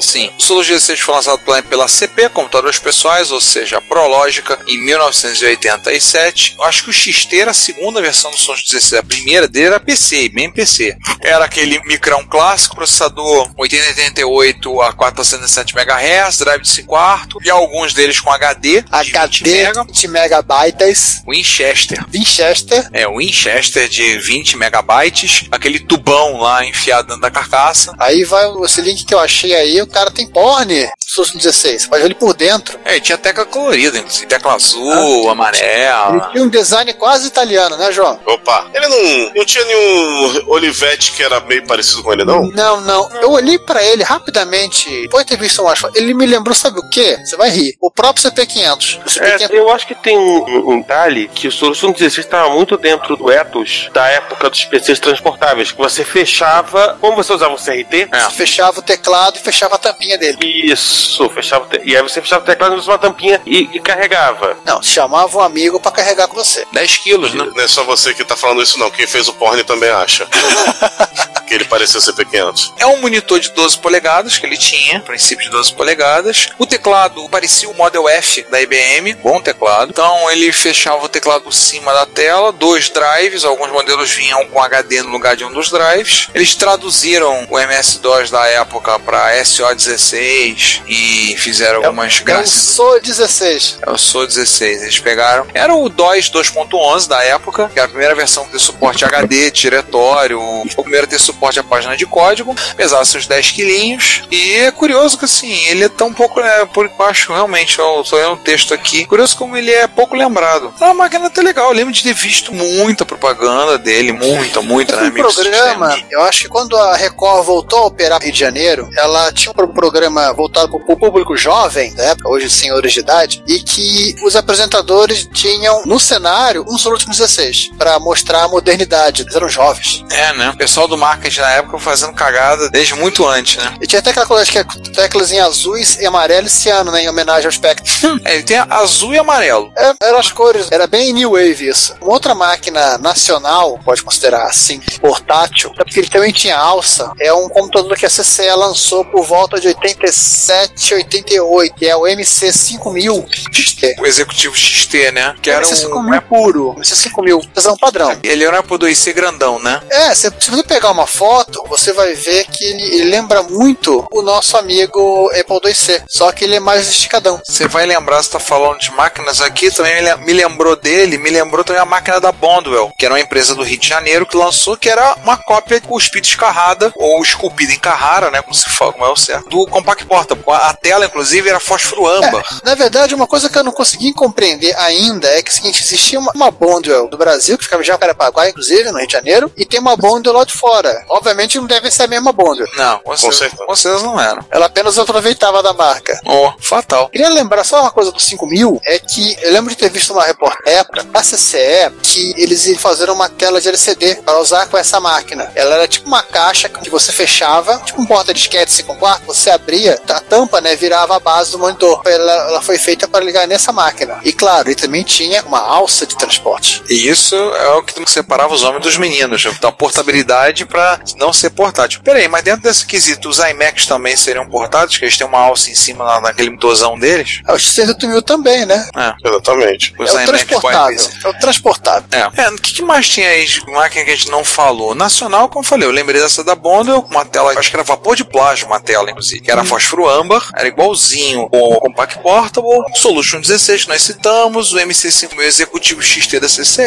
Sim. 0.00 0.30
O 0.38 0.42
Solution 0.42 0.72
16 0.74 1.00
foi 1.00 1.14
lançado 1.14 1.40
pela, 1.68 1.88
CP, 1.88 2.28
Computadores 2.30 2.78
Pessoais, 2.78 3.30
ou 3.30 3.40
seja, 3.40 3.78
a 3.78 3.80
Prológica, 3.80 4.58
em 4.66 4.82
1987. 4.84 6.56
Eu 6.58 6.64
acho 6.64 6.84
que 6.84 6.90
o 6.90 6.92
XT 6.92 7.38
era 7.38 7.50
a 7.50 7.54
segunda 7.54 8.00
versão 8.00 8.30
do 8.30 8.38
Solution 8.38 8.64
16. 8.66 9.00
A 9.00 9.02
primeira 9.02 9.46
dele 9.46 9.66
era 9.66 9.80
PC, 9.80 10.28
bem 10.30 10.50
PC. 10.50 10.96
Era 11.20 11.44
aquele 11.44 11.80
micrão 11.84 12.24
clássico, 12.24 12.76
processador 12.76 13.50
8088 13.56 14.80
a 14.82 14.92
407 14.92 15.74
MHz, 15.76 16.38
drive 16.38 16.62
de 16.62 16.68
5 16.68 16.94
quarto, 16.94 17.38
e 17.42 17.50
alguns 17.50 17.92
deles 17.92 18.20
com 18.20 18.30
HD, 18.30 18.82
de 18.82 19.06
20 19.06 19.16
HD 19.16 19.50
mega. 19.50 19.84
de 19.84 20.08
megabytes, 20.08 21.22
Winchester. 21.26 22.04
Winchester, 22.08 22.88
É, 22.92 23.06
o 23.08 23.18
Winchester 23.18 23.88
de 23.88 24.18
20 24.18 24.56
megabytes, 24.56 25.46
aquele 25.50 25.80
tubão 25.80 26.38
lá 26.38 26.64
enfiado 26.64 27.08
dentro 27.08 27.22
da 27.22 27.30
carcaça. 27.30 27.92
Aí 27.98 28.22
vai 28.24 28.44
esse 28.64 28.80
link 28.80 29.04
que 29.04 29.12
eu 29.12 29.18
achei 29.18 29.54
aí, 29.54 29.83
o 29.84 29.86
cara 29.86 30.10
tem 30.10 30.26
porn 30.26 30.88
Solution 31.06 31.38
16. 31.38 31.82
Você 31.82 31.88
pode 31.88 32.02
ver 32.02 32.06
ele 32.08 32.14
por 32.16 32.34
dentro. 32.34 32.78
É, 32.84 32.96
e 32.96 33.00
tinha 33.00 33.16
tecla 33.16 33.44
colorida, 33.44 33.98
inclusive. 33.98 34.26
Tecla 34.26 34.54
azul, 34.54 35.20
Ele 35.20 35.28
amarela. 35.28 36.30
tinha 36.32 36.42
um 36.42 36.48
design 36.48 36.92
quase 36.94 37.28
italiano, 37.28 37.76
né, 37.76 37.92
João? 37.92 38.18
Opa, 38.26 38.66
ele 38.74 38.88
não, 38.88 39.32
não 39.34 39.44
tinha 39.44 39.64
nenhum 39.64 40.50
Olivetti 40.50 41.12
que 41.12 41.22
era 41.22 41.38
meio 41.40 41.64
parecido 41.66 42.02
com 42.02 42.12
ele, 42.12 42.24
não? 42.24 42.48
Não, 42.48 42.80
não. 42.80 43.08
Eu 43.22 43.30
olhei 43.30 43.58
pra 43.60 43.82
ele 43.84 44.02
rapidamente. 44.02 44.88
Depois 45.02 45.24
de 45.24 45.30
ter 45.36 45.40
visto 45.40 45.62
mais 45.62 45.78
fotos, 45.78 45.96
ele 46.00 46.14
me 46.14 46.26
lembrou, 46.26 46.54
sabe 46.54 46.78
o 46.80 46.90
quê? 46.90 47.16
Você 47.24 47.36
vai 47.36 47.50
rir. 47.50 47.76
O 47.80 47.90
próprio 47.90 48.28
CP500. 48.30 49.00
O 49.04 49.08
CP500 49.08 49.50
É, 49.50 49.56
eu 49.58 49.70
acho 49.70 49.86
que 49.86 49.94
tem 49.94 50.18
um, 50.18 50.72
um 50.72 50.80
detalhe 50.80 51.28
que 51.28 51.46
o 51.46 51.52
Solution 51.52 51.92
16 51.92 52.26
estava 52.26 52.50
muito 52.50 52.76
dentro 52.76 53.16
do 53.16 53.30
ethos 53.30 53.88
da 53.92 54.06
época 54.08 54.50
dos 54.50 54.64
PCs 54.64 54.98
transportáveis, 54.98 55.70
que 55.70 55.78
você 55.78 56.04
fechava, 56.04 56.98
como 57.00 57.16
você 57.16 57.32
usava 57.32 57.54
o 57.54 57.58
CRT, 57.58 58.08
É. 58.12 58.30
fechava 58.30 58.80
o 58.80 58.82
teclado 58.82 59.36
e 59.36 59.40
fechava 59.40 59.73
a 59.74 59.78
tampinha 59.78 60.18
dele. 60.18 60.38
isso, 60.70 61.28
fechava 61.30 61.66
e 61.84 61.96
aí 61.96 62.02
você 62.02 62.20
fechava 62.20 62.42
o 62.42 62.46
teclado, 62.46 62.74
usava 62.74 62.92
uma 62.92 62.98
tampinha 62.98 63.40
e, 63.46 63.68
e 63.72 63.80
carregava. 63.80 64.56
Não, 64.64 64.82
chamava 64.82 65.38
um 65.38 65.40
amigo 65.40 65.80
pra 65.80 65.90
carregar 65.90 66.28
com 66.28 66.34
você. 66.34 66.66
10 66.72 66.96
quilos, 66.98 67.34
né? 67.34 67.48
Não 67.54 67.62
é 67.62 67.68
só 67.68 67.84
você 67.84 68.14
que 68.14 68.24
tá 68.24 68.36
falando 68.36 68.62
isso, 68.62 68.78
não. 68.78 68.90
Quem 68.90 69.06
fez 69.06 69.28
o 69.28 69.34
porn 69.34 69.62
também 69.64 69.90
acha. 69.90 70.26
que 71.46 71.54
ele 71.54 71.64
parecia 71.64 72.00
CP500. 72.00 72.72
É 72.78 72.86
um 72.86 73.00
monitor 73.00 73.38
de 73.40 73.50
12 73.50 73.78
polegadas 73.78 74.38
que 74.38 74.46
ele 74.46 74.56
tinha, 74.56 75.00
princípio 75.00 75.44
de 75.44 75.50
12 75.50 75.72
polegadas. 75.74 76.48
O 76.58 76.66
teclado 76.66 77.28
parecia 77.28 77.68
o 77.68 77.74
Model 77.74 78.08
F 78.08 78.46
da 78.50 78.60
IBM, 78.60 79.14
bom 79.14 79.40
teclado. 79.40 79.90
Então 79.90 80.30
ele 80.30 80.52
fechava 80.52 81.04
o 81.04 81.08
teclado 81.08 81.42
por 81.42 81.52
cima 81.52 81.92
da 81.92 82.06
tela, 82.06 82.52
dois 82.52 82.90
drives, 82.90 83.44
alguns 83.44 83.70
modelos 83.70 84.10
vinham 84.10 84.44
com 84.46 84.62
HD 84.62 85.02
no 85.02 85.10
lugar 85.10 85.36
de 85.36 85.44
um 85.44 85.52
dos 85.52 85.70
drives. 85.70 86.28
Eles 86.34 86.54
traduziram 86.54 87.46
o 87.50 87.58
MS-DOS 87.58 88.30
da 88.30 88.46
época 88.46 88.98
para 88.98 89.34
SO16 89.42 90.82
e 90.86 91.36
fizeram 91.38 91.84
algumas 91.84 92.18
É 92.18 92.22
o 92.22 92.24
graças. 92.24 92.50
SO 92.52 93.00
16. 93.00 93.78
Eu 93.86 93.98
sou 93.98 94.26
16, 94.26 94.82
eles 94.82 94.98
pegaram. 94.98 95.46
Era 95.54 95.74
o 95.74 95.88
DOS 95.88 96.30
2.11 96.30 97.08
da 97.08 97.22
época, 97.22 97.70
que 97.72 97.78
era 97.78 97.86
a 97.86 97.88
primeira 97.88 98.14
versão 98.14 98.44
que 98.44 98.50
deu 98.50 98.60
suporte 98.60 99.04
HD, 99.04 99.50
diretório, 99.50 100.40
o 100.40 100.82
primeiro 100.82 101.06
a 101.06 101.08
ter 101.08 101.18
suporte 101.18 101.33
à 101.60 101.62
página 101.64 101.96
de 101.96 102.06
código, 102.06 102.54
pesava 102.76 103.04
seus 103.04 103.26
10 103.26 103.50
quilinhos. 103.52 104.22
E 104.30 104.54
é 104.54 104.70
curioso 104.70 105.18
que 105.18 105.24
assim, 105.24 105.52
ele 105.68 105.84
é 105.84 105.88
tão 105.88 106.12
pouco, 106.12 106.40
né, 106.40 106.64
por 106.72 106.88
baixo, 106.90 107.32
realmente, 107.32 107.78
eu 107.78 108.02
tô 108.08 108.16
lendo 108.16 108.32
um 108.32 108.36
texto 108.36 108.72
aqui. 108.74 109.04
Curioso 109.04 109.36
como 109.36 109.56
ele 109.56 109.70
é 109.70 109.86
pouco 109.86 110.14
lembrado. 110.16 110.72
É 110.80 110.84
uma 110.84 110.94
máquina 110.94 111.26
até 111.26 111.42
legal, 111.42 111.66
eu 111.68 111.72
lembro 111.76 111.92
de 111.92 112.02
ter 112.02 112.14
visto 112.14 112.52
muita 112.52 113.04
propaganda 113.04 113.78
dele, 113.78 114.12
muita, 114.12 114.60
muita, 114.62 114.96
né, 114.96 115.08
Um 115.08 115.12
programa, 115.12 115.96
eu 116.10 116.22
acho 116.22 116.40
que 116.40 116.48
quando 116.48 116.76
a 116.76 116.96
Record 116.96 117.44
voltou 117.44 117.80
a 117.80 117.86
operar 117.86 118.18
no 118.18 118.24
Rio 118.24 118.32
de 118.32 118.38
Janeiro, 118.40 118.88
ela 118.96 119.32
tinha 119.32 119.50
um 119.50 119.54
pro- 119.54 119.68
programa 119.68 120.32
voltado 120.32 120.68
para 120.78 120.94
o 120.94 120.96
público 120.96 121.36
jovem, 121.36 121.92
da 121.94 122.04
época, 122.04 122.28
hoje 122.28 122.48
senhores 122.50 122.92
de 122.92 123.00
idade, 123.00 123.42
e 123.46 123.60
que 123.60 124.14
os 124.24 124.36
apresentadores 124.36 125.28
tinham 125.32 125.82
no 125.84 125.98
cenário 126.00 126.64
um 126.68 126.78
Solution 126.78 127.10
16 127.10 127.70
para 127.78 127.98
mostrar 127.98 128.44
a 128.44 128.48
modernidade. 128.48 129.22
Eles 129.22 129.34
eram 129.34 129.48
jovens. 129.48 130.04
É, 130.10 130.32
né? 130.34 130.50
O 130.50 130.56
pessoal 130.56 130.86
do 130.88 130.96
na 131.40 131.50
época 131.50 131.78
fazendo 131.78 132.12
cagada 132.12 132.70
desde 132.70 132.94
muito 132.94 133.26
antes, 133.26 133.56
né? 133.56 133.74
E 133.80 133.86
tinha 133.86 134.00
até 134.00 134.10
aquela 134.10 134.26
coisa 134.26 134.50
que 134.50 134.58
é 134.58 134.64
teclas 134.94 135.32
em 135.32 135.40
azuis 135.40 135.96
e 135.96 136.06
amarelo 136.06 136.46
esse 136.46 136.68
ano, 136.68 136.90
né? 136.90 137.02
Em 137.02 137.08
homenagem 137.08 137.46
ao 137.46 137.52
Spectre. 137.52 137.84
É, 138.24 138.34
ele 138.34 138.42
tem 138.42 138.56
azul 138.70 139.12
e 139.12 139.18
amarelo. 139.18 139.70
É, 139.76 139.94
eram 140.02 140.18
as 140.18 140.30
cores, 140.30 140.70
era 140.70 140.86
bem 140.86 141.12
new 141.12 141.32
wave 141.32 141.68
isso. 141.68 141.94
Uma 142.00 142.12
outra 142.12 142.34
máquina 142.34 142.96
nacional, 142.98 143.78
pode 143.84 144.02
considerar 144.02 144.46
assim, 144.46 144.80
portátil, 145.00 145.70
até 145.74 145.84
porque 145.84 146.00
ele 146.00 146.08
também 146.08 146.32
tinha 146.32 146.56
alça, 146.56 147.12
é 147.20 147.32
um 147.32 147.48
computador 147.48 147.96
que 147.96 148.06
a 148.06 148.08
CCE 148.08 148.48
lançou 148.56 149.04
por 149.04 149.24
volta 149.24 149.60
de 149.60 149.68
87, 149.68 150.94
88, 150.94 151.74
que 151.74 151.86
é 151.86 151.96
o 151.96 152.02
MC5000 152.02 153.26
XT. 153.52 153.96
O 153.98 154.06
executivo 154.06 154.56
XT, 154.56 155.12
né? 155.12 155.34
Que 155.42 155.50
era 155.50 155.64
MC5000 155.64 156.18
um. 156.18 156.20
puro, 156.22 156.74
MC5000, 156.76 157.52
tesão 157.52 157.76
padrão. 157.76 158.16
Ele 158.22 158.44
era 158.44 158.56
um 158.56 158.60
Apple 158.60 158.88
IIc 158.88 159.12
grandão, 159.12 159.58
né? 159.58 159.82
É, 159.90 160.14
se 160.14 160.30
você 160.30 160.62
pegar 160.62 160.92
uma 160.92 161.06
foto, 161.16 161.64
você 161.68 161.92
vai 161.92 162.12
ver 162.14 162.44
que 162.46 162.64
ele, 162.64 162.82
ele 162.96 163.04
lembra 163.04 163.42
muito 163.42 164.06
o 164.12 164.22
nosso 164.22 164.56
amigo 164.56 165.30
Apple 165.38 165.60
IIc, 165.70 166.02
só 166.08 166.32
que 166.32 166.44
ele 166.44 166.56
é 166.56 166.60
mais 166.60 166.88
esticadão. 166.88 167.40
Você 167.44 167.66
vai 167.68 167.86
lembrar, 167.86 168.22
você 168.22 168.30
tá 168.30 168.40
falando 168.40 168.78
de 168.78 168.90
máquinas 168.92 169.40
aqui, 169.40 169.70
também 169.70 169.94
me 169.96 170.00
lem- 170.02 170.16
me 170.24 170.32
lembrou 170.32 170.76
dele, 170.76 171.18
me 171.18 171.30
lembrou 171.30 171.64
também 171.64 171.80
a 171.82 171.84
máquina 171.86 172.20
da 172.20 172.32
Bondwell, 172.32 172.92
que 172.98 173.04
era 173.04 173.14
uma 173.14 173.20
empresa 173.20 173.54
do 173.54 173.62
Rio 173.62 173.78
de 173.78 173.88
Janeiro 173.88 174.26
que 174.26 174.36
lançou, 174.36 174.76
que 174.76 174.88
era 174.88 175.14
uma 175.22 175.36
cópia 175.36 175.80
cuspida 175.80 176.26
escarrada, 176.26 176.92
ou 176.96 177.22
esculpida 177.22 177.72
em 177.72 177.78
Carrara, 177.78 178.30
né? 178.30 178.42
Como 178.42 178.54
se 178.54 178.68
fala, 178.70 178.92
como 178.92 179.04
é 179.04 179.08
o 179.10 179.16
certo, 179.16 179.48
do 179.48 179.66
Compact 179.66 180.06
Portable. 180.06 180.44
A 180.48 180.72
tela, 180.74 181.04
inclusive, 181.06 181.48
era 181.48 181.60
fósforo 181.60 182.06
âmbar. 182.06 182.44
Na 182.64 182.74
verdade, 182.74 183.14
uma 183.14 183.26
coisa 183.26 183.48
que 183.48 183.58
eu 183.58 183.64
não 183.64 183.72
consegui 183.72 184.12
compreender 184.12 184.74
ainda 184.76 185.28
é 185.28 185.42
que 185.42 185.50
é 185.50 185.52
o 185.52 185.54
seguinte, 185.56 185.82
existia 185.82 186.18
uma, 186.18 186.32
uma 186.34 186.50
Bondwell 186.50 187.08
do 187.08 187.16
Brasil, 187.18 187.56
que 187.58 187.64
ficava 187.64 187.82
em 187.82 187.86
Jacarepaguá, 187.86 188.48
inclusive, 188.48 188.90
no 188.90 188.98
Rio 188.98 189.06
de 189.06 189.12
Janeiro, 189.12 189.52
e 189.56 189.64
tem 189.64 189.80
uma 189.80 189.96
Bondwell 189.96 190.36
lá 190.36 190.44
de 190.44 190.52
fora. 190.52 191.03
Obviamente 191.08 191.58
não 191.58 191.66
deve 191.66 191.90
ser 191.90 192.04
a 192.04 192.06
mesma 192.06 192.32
Bondwell. 192.32 192.68
Não, 192.76 192.98
com 193.00 193.16
certeza, 193.16 193.38
certeza. 193.40 193.66
com 193.66 193.76
certeza 193.76 194.04
não 194.04 194.20
era. 194.20 194.44
Ela 194.50 194.66
apenas 194.66 194.98
aproveitava 194.98 195.62
da 195.62 195.72
marca. 195.72 196.18
Oh, 196.24 196.52
fatal. 196.58 197.08
Queria 197.08 197.28
lembrar 197.28 197.64
só 197.64 197.80
uma 197.80 197.90
coisa 197.90 198.10
do 198.10 198.20
5000, 198.20 198.80
é 198.84 198.98
que 198.98 199.36
eu 199.42 199.52
lembro 199.52 199.70
de 199.70 199.76
ter 199.76 199.90
visto 199.90 200.12
uma 200.12 200.24
reportagem 200.24 200.64
da 200.64 201.20
CCE 201.20 201.90
que 202.02 202.34
eles 202.36 202.64
fazeram 202.78 203.14
uma 203.14 203.28
tela 203.28 203.60
de 203.60 203.68
LCD 203.68 204.16
para 204.16 204.38
usar 204.38 204.66
com 204.66 204.76
essa 204.76 205.00
máquina. 205.00 205.50
Ela 205.54 205.76
era 205.76 205.88
tipo 205.88 206.06
uma 206.06 206.22
caixa 206.22 206.68
que 206.68 206.90
você 206.90 207.12
fechava, 207.12 207.78
tipo 207.84 208.00
um 208.00 208.06
porta-disquete 208.06 208.72
5 208.72 208.94
quartos, 208.96 209.26
você 209.26 209.50
abria, 209.50 210.00
a 210.08 210.20
tampa, 210.20 210.60
né, 210.60 210.76
virava 210.76 211.16
a 211.16 211.20
base 211.20 211.52
do 211.52 211.58
monitor. 211.58 212.02
Ela, 212.06 212.32
ela 212.48 212.62
foi 212.62 212.78
feita 212.78 213.06
para 213.08 213.24
ligar 213.24 213.46
nessa 213.46 213.72
máquina. 213.72 214.18
E 214.24 214.32
claro, 214.32 214.68
ele 214.68 214.74
também 214.74 215.02
tinha 215.02 215.42
uma 215.42 215.60
alça 215.60 216.06
de 216.06 216.16
transporte. 216.16 216.82
E 216.88 217.08
isso 217.08 217.34
é 217.34 217.68
o 217.74 217.82
que 217.82 218.10
separava 218.10 218.54
os 218.54 218.62
homens 218.62 218.82
dos 218.82 218.96
meninos. 218.96 219.44
Então, 219.46 219.72
portabilidade 219.72 220.64
para 220.64 220.93
não 221.16 221.32
ser 221.32 221.50
portátil. 221.50 222.00
Peraí, 222.02 222.28
mas 222.28 222.42
dentro 222.42 222.62
desse 222.62 222.86
quesito, 222.86 223.28
os 223.28 223.38
iMacs 223.38 223.86
também 223.86 224.16
seriam 224.16 224.48
portáteis? 224.48 224.98
Que 224.98 225.04
eles 225.04 225.16
têm 225.16 225.26
uma 225.26 225.38
alça 225.38 225.70
em 225.70 225.74
cima 225.74 226.04
lá 226.04 226.20
naquele 226.20 226.50
motorzão 226.50 226.98
deles? 226.98 227.40
Ah, 227.46 227.54
o 227.54 227.56
X68000 227.56 228.22
também, 228.22 228.66
né? 228.66 228.88
É. 228.96 229.28
Exatamente. 229.28 229.94
Os 229.98 230.14
é 230.14 230.22
o 230.22 230.26
transportável. 230.26 231.10
É 231.24 231.28
o 231.28 231.34
transportável. 231.38 232.04
É. 232.12 232.42
É, 232.42 232.48
o 232.48 232.56
que, 232.56 232.74
que 232.74 232.82
mais 232.82 233.08
tinha 233.08 233.28
aí 233.28 233.44
de 233.44 233.60
máquina 233.70 234.04
que 234.04 234.10
a 234.10 234.16
gente 234.16 234.30
não 234.30 234.44
falou? 234.44 234.94
Nacional, 234.94 235.48
como 235.48 235.64
eu 235.64 235.68
falei, 235.68 235.88
eu 235.88 235.92
lembrei 235.92 236.20
dessa 236.20 236.44
da 236.44 236.54
Bondwell, 236.54 237.06
uma 237.10 237.24
tela, 237.24 237.52
acho 237.58 237.70
que 237.70 237.76
era 237.76 237.84
vapor 237.84 238.16
de 238.16 238.24
plástico, 238.24 238.70
uma 238.70 238.80
tela, 238.80 239.10
inclusive, 239.10 239.40
que 239.40 239.50
era 239.50 239.64
fósforo 239.64 240.08
âmbar, 240.08 240.50
era 240.56 240.68
igualzinho 240.68 241.48
com 241.48 241.74
o 241.74 241.80
Compact 241.80 242.18
Portable, 242.20 242.84
Solution 242.94 243.40
16 243.40 243.84
que 243.84 243.88
nós 243.88 244.02
citamos, 244.02 244.72
o 244.72 244.76
MC5000 244.76 245.40
Executivo 245.40 246.02
XT 246.02 246.40
da 246.40 246.48
CCE, 246.48 246.84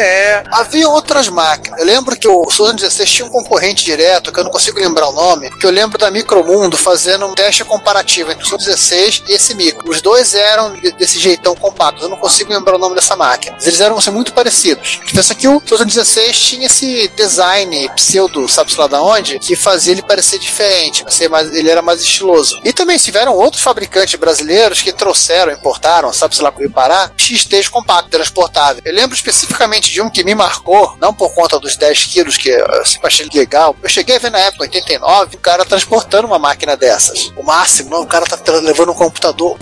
Havia 0.50 0.88
outras 0.88 1.28
máquinas. 1.28 1.78
Eu 1.78 1.86
lembro 1.86 2.16
que 2.16 2.28
o 2.28 2.50
Solution 2.50 2.76
16 2.76 3.10
tinha 3.10 3.26
um 3.26 3.30
concorrente 3.30 3.84
direto, 3.84 3.97
que 4.32 4.38
eu 4.40 4.44
não 4.44 4.50
consigo 4.50 4.78
lembrar 4.78 5.08
o 5.08 5.12
nome, 5.12 5.50
que 5.58 5.66
eu 5.66 5.70
lembro 5.70 5.98
da 5.98 6.10
Micromundo 6.10 6.76
fazendo 6.76 7.26
um 7.26 7.34
teste 7.34 7.64
comparativo 7.64 8.30
entre 8.30 8.44
o 8.44 8.46
Solution 8.46 8.68
16 8.68 9.22
e 9.28 9.32
esse 9.32 9.54
micro. 9.54 9.90
Os 9.90 10.00
dois 10.00 10.34
eram 10.34 10.72
de- 10.74 10.92
desse 10.92 11.18
jeitão 11.18 11.54
compacto. 11.54 12.02
Eu 12.02 12.08
não 12.08 12.16
consigo 12.16 12.52
lembrar 12.52 12.76
o 12.76 12.78
nome 12.78 12.94
dessa 12.94 13.16
máquina. 13.16 13.54
Mas 13.56 13.66
eles 13.66 13.80
eram 13.80 13.98
assim, 13.98 14.10
muito 14.10 14.32
parecidos. 14.32 15.00
Pensa 15.12 15.34
que 15.34 15.48
o 15.48 15.60
Solution 15.64 15.86
16 15.86 16.38
tinha 16.38 16.66
esse 16.66 17.08
design 17.16 17.88
pseudo, 17.96 18.48
sabe-se 18.48 18.78
lá 18.78 18.86
da 18.86 19.02
onde, 19.02 19.38
que 19.38 19.56
fazia 19.56 19.92
ele 19.92 20.02
parecer 20.02 20.38
diferente. 20.38 21.04
Mais, 21.30 21.52
ele 21.54 21.68
era 21.70 21.82
mais 21.82 22.00
estiloso. 22.00 22.60
E 22.64 22.72
também 22.72 22.96
tiveram 22.98 23.34
outros 23.34 23.62
fabricantes 23.62 24.14
brasileiros 24.18 24.80
que 24.80 24.92
trouxeram, 24.92 25.52
importaram, 25.52 26.12
sabe-se 26.12 26.40
lá 26.42 26.50
com 26.52 26.64
o 26.64 26.70
Pará, 26.70 27.10
XTs 27.16 27.68
compactos, 27.68 28.10
transportáveis. 28.10 28.82
Eu 28.84 28.94
lembro 28.94 29.14
especificamente 29.16 29.90
de 29.90 30.00
um 30.00 30.08
que 30.10 30.22
me 30.24 30.34
marcou, 30.34 30.96
não 31.00 31.12
por 31.12 31.34
conta 31.34 31.58
dos 31.58 31.76
10 31.76 32.04
quilos, 32.06 32.36
que 32.36 32.48
eu 32.48 32.84
sempre 32.84 33.06
achei 33.08 33.28
legal. 33.32 33.74
Eu 33.88 33.90
cheguei 33.90 34.16
a 34.16 34.18
ver 34.18 34.30
na 34.30 34.38
época, 34.40 34.64
89, 34.64 35.36
o 35.36 35.38
cara 35.38 35.64
transportando 35.64 36.26
uma 36.26 36.38
máquina 36.38 36.76
dessas. 36.76 37.32
O 37.34 37.42
máximo, 37.42 37.88
não, 37.88 38.02
o 38.02 38.06
cara 38.06 38.26
tá 38.26 38.38
levando 38.58 38.92
um 38.92 38.94
computador. 38.94 39.56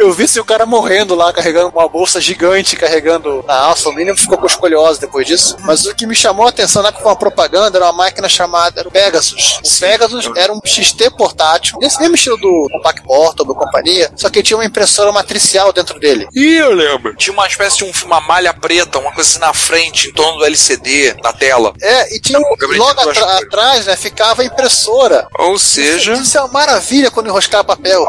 Eu 0.00 0.12
vi 0.14 0.26
se 0.26 0.40
o 0.40 0.44
cara 0.46 0.64
morrendo 0.64 1.14
lá, 1.14 1.30
carregando 1.30 1.68
uma 1.68 1.86
bolsa 1.86 2.20
gigante, 2.22 2.74
carregando 2.74 3.44
a 3.46 3.54
alça. 3.66 3.86
O 3.90 3.92
mínimo 3.92 4.16
ficou 4.16 4.38
com 4.38 4.46
escoliose 4.46 4.98
depois 4.98 5.26
disso. 5.26 5.56
Mas 5.60 5.84
o 5.84 5.94
que 5.94 6.06
me 6.06 6.14
chamou 6.14 6.46
a 6.46 6.48
atenção 6.48 6.82
na 6.82 6.88
época 6.88 7.04
uma 7.06 7.16
propaganda, 7.16 7.76
era 7.76 7.84
uma 7.84 7.92
máquina 7.92 8.26
chamada 8.26 8.82
Pegasus. 8.90 9.60
O 9.62 9.78
Pegasus 9.80 10.30
era 10.36 10.50
um 10.54 10.60
XT 10.64 11.10
portátil, 11.10 11.76
nesse 11.82 12.00
mesmo 12.00 12.14
estilo 12.14 12.38
do 12.38 12.66
Compact 12.72 13.02
Portable 13.02 13.54
companhia, 13.54 14.10
só 14.16 14.30
que 14.30 14.42
tinha 14.42 14.56
uma 14.56 14.64
impressora 14.64 15.12
matricial 15.12 15.70
dentro 15.70 16.00
dele. 16.00 16.26
Ih, 16.34 16.56
eu 16.56 16.72
lembro. 16.72 17.14
Tinha 17.16 17.34
uma 17.34 17.46
espécie 17.46 17.76
de 17.78 17.84
um- 17.84 17.92
uma 18.06 18.22
malha 18.22 18.54
preta, 18.54 18.98
uma 18.98 19.12
coisa 19.12 19.28
assim 19.28 19.38
na 19.38 19.52
frente, 19.52 20.08
em 20.08 20.12
torno 20.14 20.38
do 20.38 20.46
LCD, 20.46 21.14
na 21.22 21.32
tela. 21.34 21.74
É, 21.82 22.16
e 22.16 22.18
tinha 22.20 22.38
um, 22.38 22.42
logo 22.78 23.00
atra- 23.02 23.36
atrás, 23.38 23.84
né, 23.84 23.96
ficava 23.96 24.40
a 24.40 24.44
impressora. 24.46 25.26
Ou 25.38 25.58
seja, 25.58 26.14
Isso 26.14 26.38
é 26.38 26.40
uma 26.40 26.48
maravilha 26.52 27.10
quando 27.10 27.26
enroscar 27.26 27.62
papel. 27.64 28.08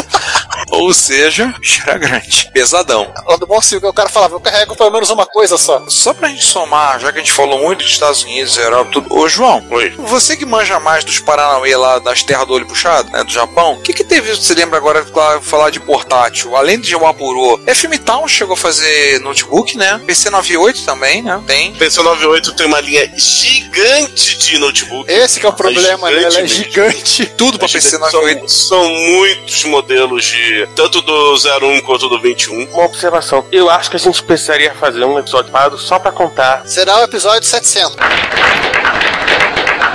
Ou 0.71 0.93
seja, 0.93 1.53
era 1.85 1.97
grande, 1.97 2.49
pesadão. 2.53 3.13
Lá 3.27 3.35
do 3.35 3.45
bom 3.45 3.59
o 3.83 3.93
cara 3.93 4.09
falava, 4.09 4.35
eu 4.35 4.39
carrego 4.39 4.75
pelo 4.75 4.91
menos 4.91 5.09
uma 5.09 5.25
coisa 5.25 5.57
só. 5.57 5.83
Só 5.87 6.13
pra 6.13 6.29
gente 6.29 6.43
somar, 6.43 6.99
já 6.99 7.11
que 7.11 7.19
a 7.19 7.21
gente 7.21 7.31
falou 7.31 7.59
muito 7.59 7.83
dos 7.83 7.91
Estados 7.91 8.23
Unidos, 8.23 8.57
Europa, 8.57 8.91
tudo. 8.91 9.13
Ô, 9.13 9.27
João, 9.29 9.65
Oi. 9.69 9.93
você 9.97 10.35
que 10.35 10.45
manja 10.45 10.79
mais 10.79 11.03
dos 11.03 11.19
Paranauê 11.19 11.75
lá 11.75 11.99
das 11.99 12.23
terras 12.23 12.47
do 12.47 12.53
olho 12.53 12.65
puxado, 12.65 13.11
né, 13.11 13.23
do 13.23 13.31
Japão, 13.31 13.73
o 13.73 13.81
que 13.81 13.93
que 13.93 14.03
teve, 14.03 14.33
você 14.35 14.53
lembra 14.53 14.77
agora, 14.77 15.03
claro, 15.03 15.41
falar 15.41 15.69
de 15.69 15.79
portátil? 15.79 16.55
Além 16.55 16.79
de 16.79 16.95
Wapuro, 16.95 17.59
FM 17.67 17.99
Town 18.03 18.27
chegou 18.27 18.53
a 18.53 18.57
fazer 18.57 19.19
notebook, 19.21 19.77
né? 19.77 20.01
PC 20.05 20.29
98 20.29 20.85
também, 20.85 21.21
né? 21.21 21.41
Tem. 21.45 21.73
PC 21.73 22.01
98 22.01 22.53
tem 22.53 22.65
uma 22.65 22.79
linha 22.79 23.11
gigante 23.17 24.37
de 24.37 24.57
notebook. 24.57 25.11
Esse 25.11 25.39
que 25.39 25.45
é 25.45 25.49
o 25.49 25.53
problema, 25.53 26.09
né? 26.09 26.23
Ela 26.23 26.39
é 26.39 26.47
gigante. 26.47 27.25
Tudo 27.37 27.57
pra 27.57 27.65
Acho 27.65 27.73
PC 27.73 27.91
que 27.91 27.97
98. 27.97 28.49
São, 28.49 28.67
são 28.69 28.89
muitos 28.89 29.63
modelos 29.65 30.25
de 30.25 30.60
tanto 30.67 31.01
do 31.01 31.35
01 31.35 31.81
quanto 31.81 32.09
do 32.09 32.19
21. 32.19 32.69
Uma 32.71 32.85
observação. 32.85 33.45
Eu 33.51 33.69
acho 33.69 33.89
que 33.89 33.95
a 33.95 33.99
gente 33.99 34.21
precisaria 34.23 34.73
fazer 34.75 35.03
um 35.03 35.17
episódio 35.17 35.51
parado 35.51 35.77
só 35.77 35.99
pra 35.99 36.11
contar 36.11 36.63
Será 36.65 36.99
o 36.99 37.03
episódio 37.03 37.47
700. 37.47 37.95